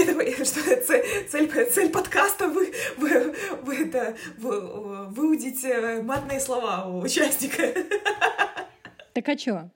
[1.74, 2.72] Цель, подкаста вы,
[5.10, 7.62] выудить э, матные слова у участника.
[9.12, 9.68] Так а чё?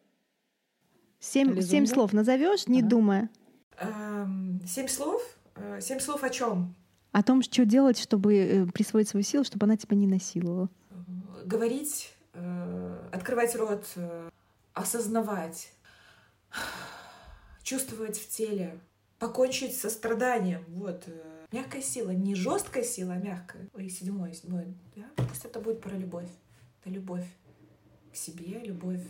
[1.21, 2.89] Семь, семь слов назовешь, не Ага.
[2.89, 3.29] думая
[3.79, 5.23] Семь слов?
[5.57, 6.75] Э, Семь слов о чем?
[7.13, 10.69] о том, что делать, чтобы э, присвоить свою силу, чтобы она тебя не насиловала.
[11.47, 13.87] Говорить, э, открывать рот,
[14.75, 15.73] осознавать,
[17.63, 18.79] чувствовать в теле,
[19.19, 20.63] покончить со страданием.
[20.69, 21.09] Вот.
[21.53, 23.71] Мягкая сила, не жесткая сила, а мягкая.
[23.73, 24.75] Ой, седьмой, седьмой.
[24.95, 25.05] Да?
[25.17, 26.29] Пусть это будет про любовь.
[26.83, 27.27] Это любовь
[28.13, 29.07] к себе, любовь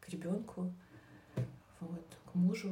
[0.00, 0.72] к ребенку,
[1.80, 2.70] вот, к мужу.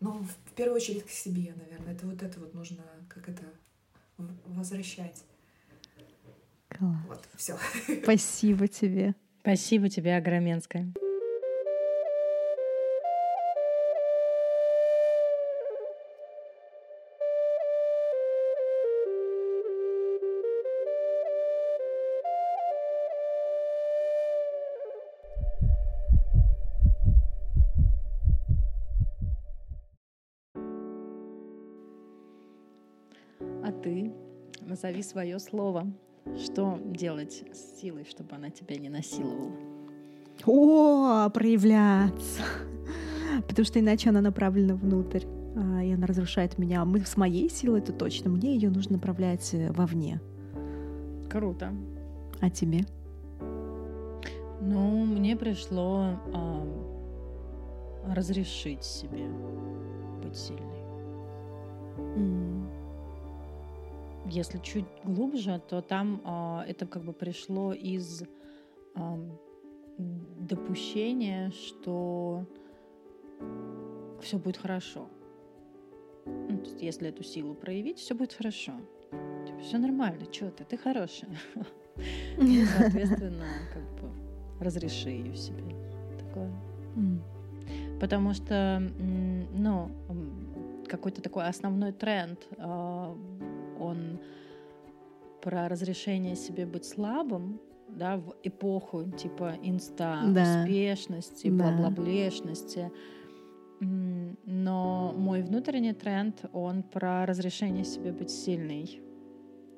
[0.00, 1.92] Но в первую очередь к себе, наверное.
[1.92, 3.42] Это вот это вот нужно, как это,
[4.46, 5.24] возвращать.
[6.68, 6.96] Класс.
[7.08, 7.58] Вот, все.
[8.02, 9.14] Спасибо тебе.
[9.40, 10.92] Спасибо тебе, Агроменская.
[34.82, 35.86] Назови свое слово.
[36.38, 39.52] Что делать с силой, чтобы она тебя не насиловала?
[40.46, 42.42] О, проявляться.
[43.48, 45.24] Потому что иначе она направлена внутрь,
[45.56, 46.84] а, и она разрушает меня.
[46.84, 48.30] Мы с моей силой, это точно.
[48.30, 50.18] Мне ее нужно направлять э, вовне.
[51.30, 51.74] Круто.
[52.40, 52.80] А тебе?
[54.62, 56.66] Ну, мне пришло а,
[58.14, 59.26] разрешить себе
[60.22, 60.80] быть сильной.
[62.16, 62.49] М.
[64.30, 68.22] Если чуть глубже, то там а, это как бы пришло из
[68.94, 69.36] ам,
[69.98, 72.46] допущения, что
[74.20, 75.08] все будет хорошо.
[76.26, 78.72] Ну, то есть, если эту силу проявить, все будет хорошо.
[79.60, 81.36] все нормально, что ты, ты хорошая.
[82.78, 84.10] Соответственно, как бы
[84.60, 85.74] разреши ее себе.
[86.20, 86.52] Такое.
[88.00, 89.90] Потому что, ну,
[90.88, 93.16] какой-то такой основной тренд, а,
[93.90, 94.18] он
[95.42, 100.62] про разрешение себе быть слабым, да, в эпоху типа инста, да.
[100.62, 101.64] успешности, да.
[101.64, 102.90] бла-блаблешности.
[103.80, 109.00] Но мой внутренний тренд, он про разрешение себе быть сильной.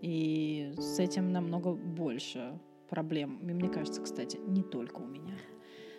[0.00, 2.58] И с этим намного больше
[2.90, 3.38] проблем.
[3.48, 5.34] И мне кажется, кстати, не только у меня.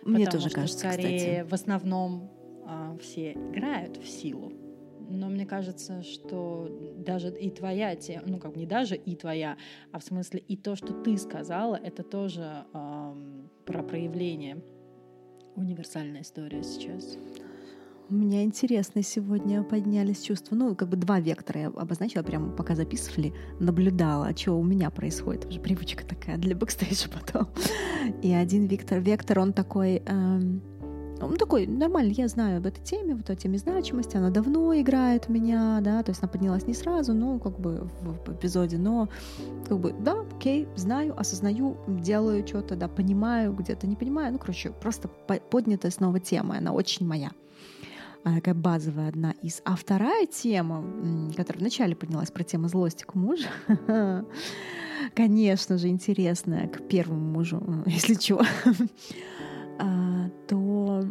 [0.04, 1.48] Мне тоже что кажется, скорее кстати.
[1.48, 2.30] в основном
[2.66, 4.52] а, все играют в силу.
[5.08, 9.56] Но мне кажется, что даже и твоя тема, ну как не даже и твоя,
[9.92, 14.62] а в смысле и то, что ты сказала, это тоже эм, про проявление.
[15.56, 17.16] Универсальная история сейчас.
[18.10, 20.54] У меня интересно сегодня поднялись чувства.
[20.54, 25.46] Ну, как бы два вектора я обозначила, прямо пока записывали, наблюдала, что у меня происходит.
[25.46, 27.48] Уже привычка такая для бэкстейджа потом.
[28.22, 30.02] И один вектор, вектор, он такой...
[30.06, 30.60] Эм,
[31.20, 35.28] он такой нормальный, я знаю об этой теме, вот о теме значимости, она давно играет
[35.28, 39.08] меня, да, то есть она поднялась не сразу, но как бы в, эпизоде, но
[39.68, 44.70] как бы да, окей, знаю, осознаю, делаю что-то, да, понимаю, где-то не понимаю, ну, короче,
[44.70, 47.30] просто поднятая снова тема, она очень моя.
[48.24, 49.60] Она такая базовая одна из.
[49.66, 50.82] А вторая тема,
[51.36, 53.44] которая вначале поднялась про тему злости к мужу,
[55.14, 58.42] конечно же, интересная к первому мужу, если чего,
[60.48, 61.04] то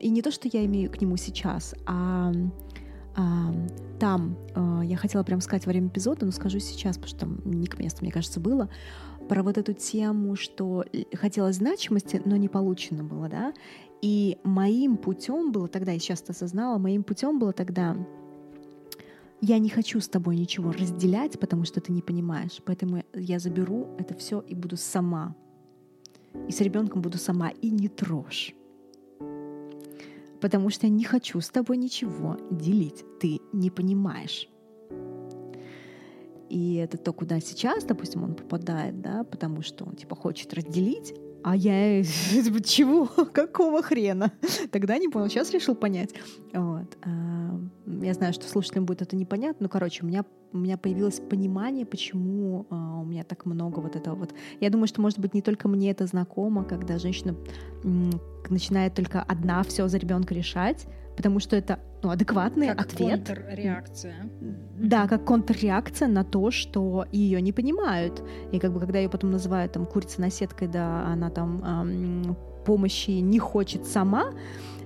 [0.00, 2.32] и не то, что я имею к нему сейчас, а
[3.14, 3.52] а,
[4.00, 7.40] там а, я хотела прям сказать во время эпизода, но скажу сейчас, потому что там
[7.44, 8.70] не к месту, мне кажется, было
[9.28, 10.84] про вот эту тему, что
[11.14, 13.52] хотелось значимости, но не получено было, да,
[14.00, 17.96] и моим путем было тогда, я сейчас это осознала, моим путем было тогда
[19.44, 22.62] я не хочу с тобой ничего разделять, потому что ты не понимаешь.
[22.64, 25.34] Поэтому я заберу это все и буду сама.
[26.48, 27.50] И с ребенком буду сама.
[27.50, 28.54] И не трожь.
[30.40, 33.04] Потому что я не хочу с тобой ничего делить.
[33.20, 34.48] Ты не понимаешь.
[36.48, 41.14] И это то, куда сейчас, допустим, он попадает, да, потому что он типа хочет разделить,
[41.42, 42.02] а я
[42.64, 43.06] чего?
[43.32, 44.32] Какого хрена?
[44.70, 46.14] Тогда не понял, сейчас решил понять.
[46.52, 46.96] Вот.
[47.02, 47.60] А,
[48.02, 51.86] я знаю, что слушателям будет это непонятно, но, короче, у меня, у меня появилось понимание,
[51.86, 54.34] почему а, у меня так много вот этого вот.
[54.60, 57.36] Я думаю, что, может быть, не только мне это знакомо, когда женщина
[58.48, 60.86] начинает только одна все за ребенка решать,
[61.16, 63.26] потому что это ну, адекватный как ответ.
[63.26, 64.30] контрреакция.
[64.78, 68.22] Да, как контрреакция на то, что ее не понимают.
[68.52, 73.10] И как бы когда ее потом называют там курица наседкой, да, она там эм, помощи
[73.10, 74.32] не хочет сама,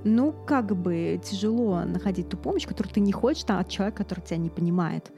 [0.05, 4.21] ну, как бы тяжело находить ту помощь, которую ты не хочешь а от человека, который
[4.21, 5.11] тебя не понимает.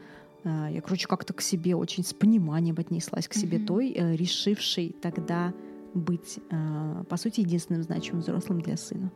[0.44, 3.66] Э, я, короче, как-то к себе очень с пониманием отнеслась к себе mm-hmm.
[3.66, 5.52] той, э, решившей тогда
[5.94, 9.10] быть, э, по сути, единственным значимым взрослым для сына.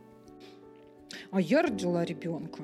[1.31, 2.63] А я родила ребенка.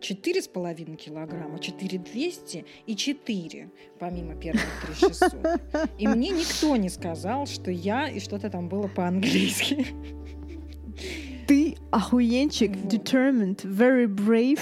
[0.00, 5.60] Четыре с половиной килограмма, четыре двести и четыре, помимо первых три шестьсот.
[5.98, 9.86] И мне никто не сказал, что я и что-то там было по-английски.
[11.48, 12.92] Ты охуенчик, вот.
[12.92, 14.60] determined, very brave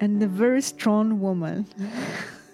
[0.00, 1.66] and a very strong woman.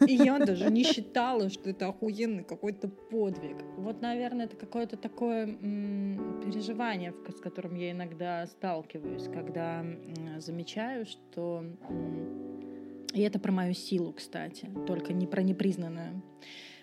[0.07, 3.57] И я даже не считала, что это охуенный какой-то подвиг.
[3.77, 11.07] Вот, наверное, это какое-то такое м- переживание, с которым я иногда сталкиваюсь, когда м- замечаю,
[11.07, 11.65] что...
[11.89, 16.23] М- и это про мою силу, кстати, только не про непризнанную.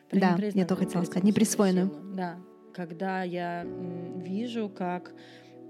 [0.10, 1.88] Про да, непризнанную, я только хотела сказать, неприсвоенную.
[1.90, 2.14] Силу.
[2.16, 2.38] Да,
[2.74, 5.14] когда я м- вижу, как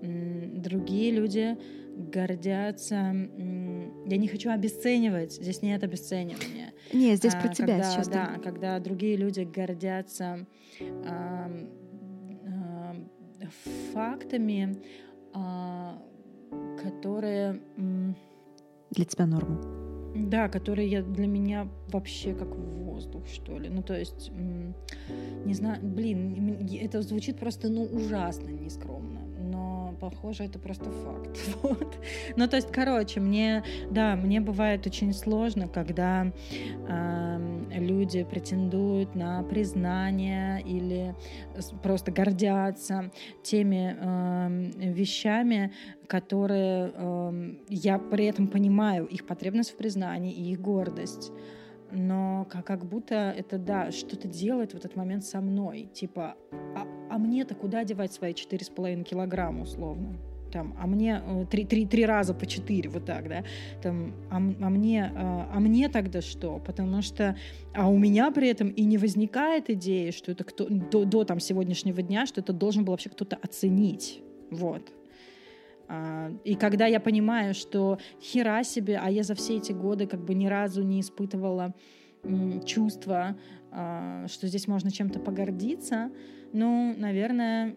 [0.02, 1.58] м- другие люди
[2.00, 2.96] гордятся.
[2.96, 6.74] Я не хочу обесценивать, здесь нет обесценивания.
[6.94, 8.08] Нет, здесь про а, тебя когда, сейчас.
[8.08, 10.48] Да, когда другие люди гордятся
[11.06, 11.52] а,
[12.46, 12.96] а,
[13.94, 14.78] фактами,
[15.34, 16.02] а,
[16.82, 17.62] которые...
[18.92, 19.62] Для тебя норма.
[20.16, 23.70] Да, которые я, для меня вообще как воздух, что ли.
[23.70, 29.29] Ну, то есть, не знаю, блин, это звучит просто, ну, ужасно нескромно
[30.00, 31.40] похоже, это просто факт.
[31.62, 31.98] Вот.
[32.36, 36.32] Ну, то есть, короче, мне, да, мне бывает очень сложно, когда
[36.88, 37.40] э,
[37.72, 41.16] люди претендуют на признание или
[41.84, 43.12] просто гордятся
[43.44, 45.74] теми э, вещами,
[46.08, 51.32] которые э, я при этом понимаю, их потребность в признании и их гордость
[51.92, 55.90] но как, как будто это, да, что-то делает в этот момент со мной.
[55.94, 56.36] Типа,
[56.76, 60.18] а, а мне-то куда девать свои 4,5 килограмма условно?
[60.52, 63.44] там, а мне э, три, три, три раза по четыре, вот так, да,
[63.82, 66.60] там, а, а, мне, а, а мне тогда что?
[66.60, 67.38] Потому что,
[67.74, 71.40] а у меня при этом и не возникает идеи, что это кто, до, до там
[71.40, 74.92] сегодняшнего дня, что это должен был вообще кто-то оценить, вот.
[75.90, 80.24] А, и когда я понимаю, что хера себе, а я за все эти годы как
[80.24, 81.74] бы ни разу не испытывала
[82.66, 83.38] чувство,
[83.72, 86.12] а, что здесь можно чем-то погордиться,
[86.54, 87.74] ну, наверное,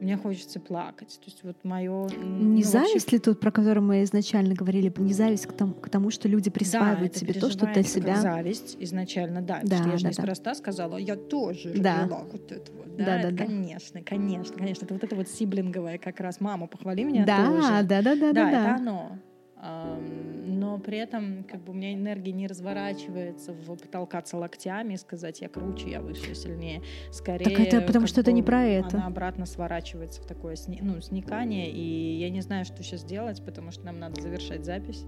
[0.00, 1.18] мне хочется плакать.
[1.20, 2.08] То есть вот мое...
[2.08, 3.16] Не ну, зависть вообще...
[3.16, 6.50] ли тут, про которую мы изначально говорили, не зависть к тому, к тому что люди
[6.50, 8.14] присваивают да, себе то, что ты себя...
[8.14, 9.60] Как зависть изначально, да.
[9.62, 10.54] да что я же да, неспроста да.
[10.54, 12.08] сказала, я тоже да.
[12.08, 12.96] вот это вот.
[12.96, 14.84] Да, да, да, конечно, конечно, конечно.
[14.84, 16.40] Это вот это вот сиблинговое как раз.
[16.40, 17.68] Мама, похвали меня да, тоже.
[17.68, 18.32] Да, да, да, да.
[18.32, 19.18] Да, это оно
[19.62, 25.40] но при этом как бы у меня энергия не разворачивается в потолкаться локтями и сказать,
[25.40, 26.82] я круче, я выше, сильнее.
[27.12, 28.96] Скорее, так это потому что это не про это.
[28.96, 33.70] Она обратно сворачивается в такое ну, сникание, и я не знаю, что сейчас делать, потому
[33.70, 35.04] что нам надо завершать запись.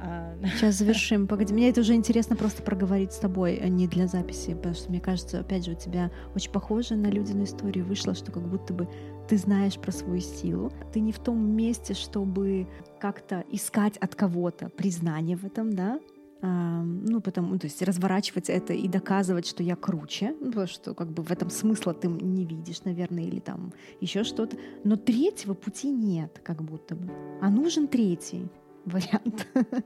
[0.00, 1.26] А, сейчас завершим.
[1.26, 4.90] Погоди, мне это уже интересно просто проговорить с тобой, а не для записи, потому что
[4.90, 8.72] мне кажется, опять же, у тебя очень похоже на Людину историю вышло, что как будто
[8.72, 8.88] бы
[9.28, 12.66] ты знаешь про свою силу, ты не в том месте, чтобы
[12.98, 16.00] как-то искать от кого-то признание в этом, да,
[16.40, 21.10] ну, потому, то есть разворачивать это и доказывать, что я круче, ну, потому что как
[21.10, 24.56] бы в этом смысла ты не видишь, наверное, или там еще что-то.
[24.84, 27.12] Но третьего пути нет, как будто бы.
[27.40, 28.48] А нужен третий
[28.84, 29.48] вариант.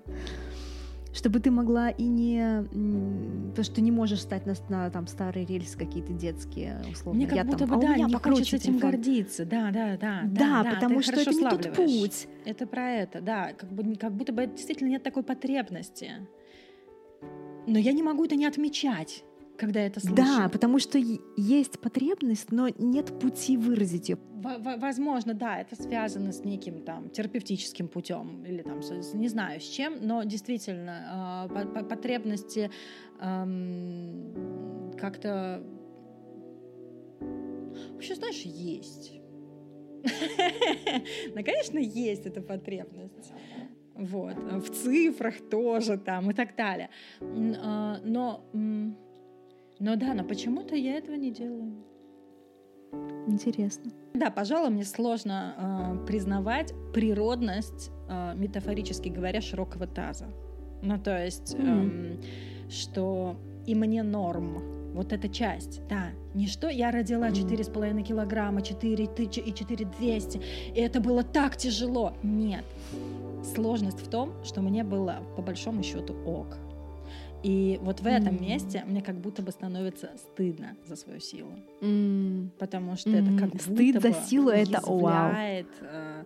[1.13, 2.65] чтобы ты могла и не...
[3.51, 7.19] Потому что ты не можешь стать на, на там, старые рельсы какие-то детские, условно.
[7.19, 8.91] Мне как я, будто там, бы, а да, не хочется этим телефон.
[8.91, 9.45] гордиться.
[9.45, 10.23] Да, да, да.
[10.25, 12.29] Да, да потому что это не тот путь.
[12.45, 13.53] Это про это, да.
[13.53, 16.13] Как, бы, как будто бы действительно нет такой потребности.
[17.67, 19.25] Но я не могу это не отмечать
[19.63, 20.17] когда это слышу.
[20.17, 20.99] Да, потому что
[21.37, 24.19] есть потребность, но нет пути выразить ее.
[24.33, 29.65] Возможно, да, это связано с неким там терапевтическим путем или там с, не знаю с
[29.65, 32.73] чем, но действительно э, потребности
[33.21, 35.63] э, как-то
[37.93, 39.13] вообще знаешь есть.
[41.35, 43.33] Ну, конечно, есть эта потребность.
[43.95, 44.35] Вот.
[44.37, 46.91] В цифрах тоже там и так далее.
[47.21, 48.45] А, но
[49.83, 51.75] но да, но почему-то я этого не делаю.
[53.27, 53.91] Интересно.
[54.15, 60.29] Да, пожалуй, мне сложно э, признавать природность, э, метафорически говоря, широкого таза.
[60.83, 62.21] Ну, то есть, mm-hmm.
[62.69, 63.37] э, что
[63.67, 64.93] и мне норм.
[64.95, 66.11] Вот эта часть, да.
[66.35, 70.41] Не что я родила 4,5 килограмма, 4 тысячи и 4 200,
[70.77, 72.13] и это было так тяжело.
[72.23, 72.65] Нет.
[73.43, 76.57] Сложность в том, что мне было по большому счету ок.
[77.43, 78.41] И вот в этом mm.
[78.41, 81.53] месте мне как будто бы становится стыдно за свою силу.
[81.81, 82.51] Mm.
[82.59, 83.21] Потому что mm.
[83.21, 85.33] это как будто Стыд за силу— это вау.
[85.33, 86.25] Э,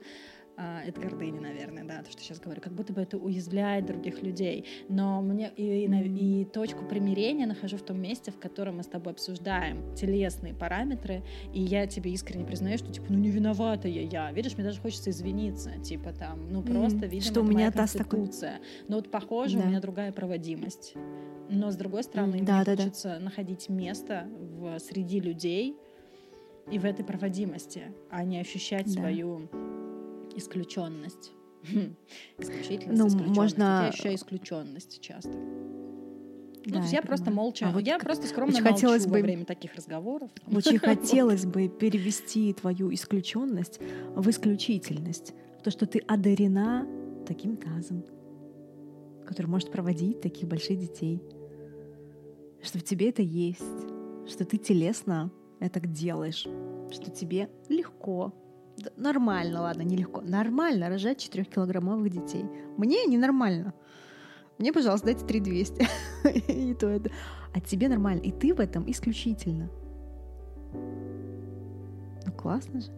[0.56, 4.64] это гордыня, наверное, да, то, что сейчас говорю, как будто бы это уязвляет других людей.
[4.88, 8.86] Но мне и, и, и точку примирения нахожу в том месте, в котором мы с
[8.86, 11.22] тобой обсуждаем телесные параметры,
[11.52, 14.32] и я тебе искренне признаю, что, типа, ну не виновата я, я.
[14.32, 17.80] Видишь, мне даже хочется извиниться, типа, там, ну просто, mm, видимо, что у меня та
[17.80, 18.52] конституция.
[18.52, 18.66] Такой...
[18.88, 19.64] Но вот, похоже, да.
[19.64, 20.94] у меня другая проводимость.
[21.48, 23.24] Но, с другой стороны, mm, да, мне да, хочется да.
[23.24, 24.26] находить место
[24.58, 25.76] в, среди людей,
[26.70, 29.00] и в этой проводимости, а не ощущать да.
[29.00, 29.48] свою
[30.36, 31.32] исключенность.
[32.38, 33.36] Исключительность, ну, исключенность.
[33.36, 33.62] можно...
[33.62, 35.32] Я ощущаю исключенность часто.
[36.66, 39.20] Да, ну, я, я просто молча, а вот я просто скромно очень хотелось бы, во
[39.20, 40.30] время таких разговоров.
[40.52, 43.80] Очень хотелось бы перевести твою исключенность
[44.14, 45.32] в исключительность.
[45.62, 46.86] То, что ты одарена
[47.26, 48.04] таким тазом,
[49.26, 51.22] который может проводить таких больших детей.
[52.62, 53.62] Что в тебе это есть,
[54.26, 55.30] что ты телесно
[55.60, 56.46] это делаешь,
[56.90, 58.32] что тебе легко
[58.96, 60.20] нормально, ладно, нелегко.
[60.20, 62.44] Нормально рожать 4-килограммовых детей.
[62.76, 63.74] Мне ненормально.
[64.58, 65.88] Мне, пожалуйста, дайте 3200.
[66.48, 67.10] и то это.
[67.54, 68.20] А тебе нормально.
[68.20, 69.68] И ты в этом исключительно.
[70.72, 72.90] Ну, классно же.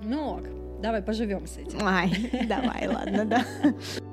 [0.00, 0.42] Ну ок,
[0.82, 1.78] давай поживем с этим.
[1.82, 3.44] Ай, давай, ладно, да.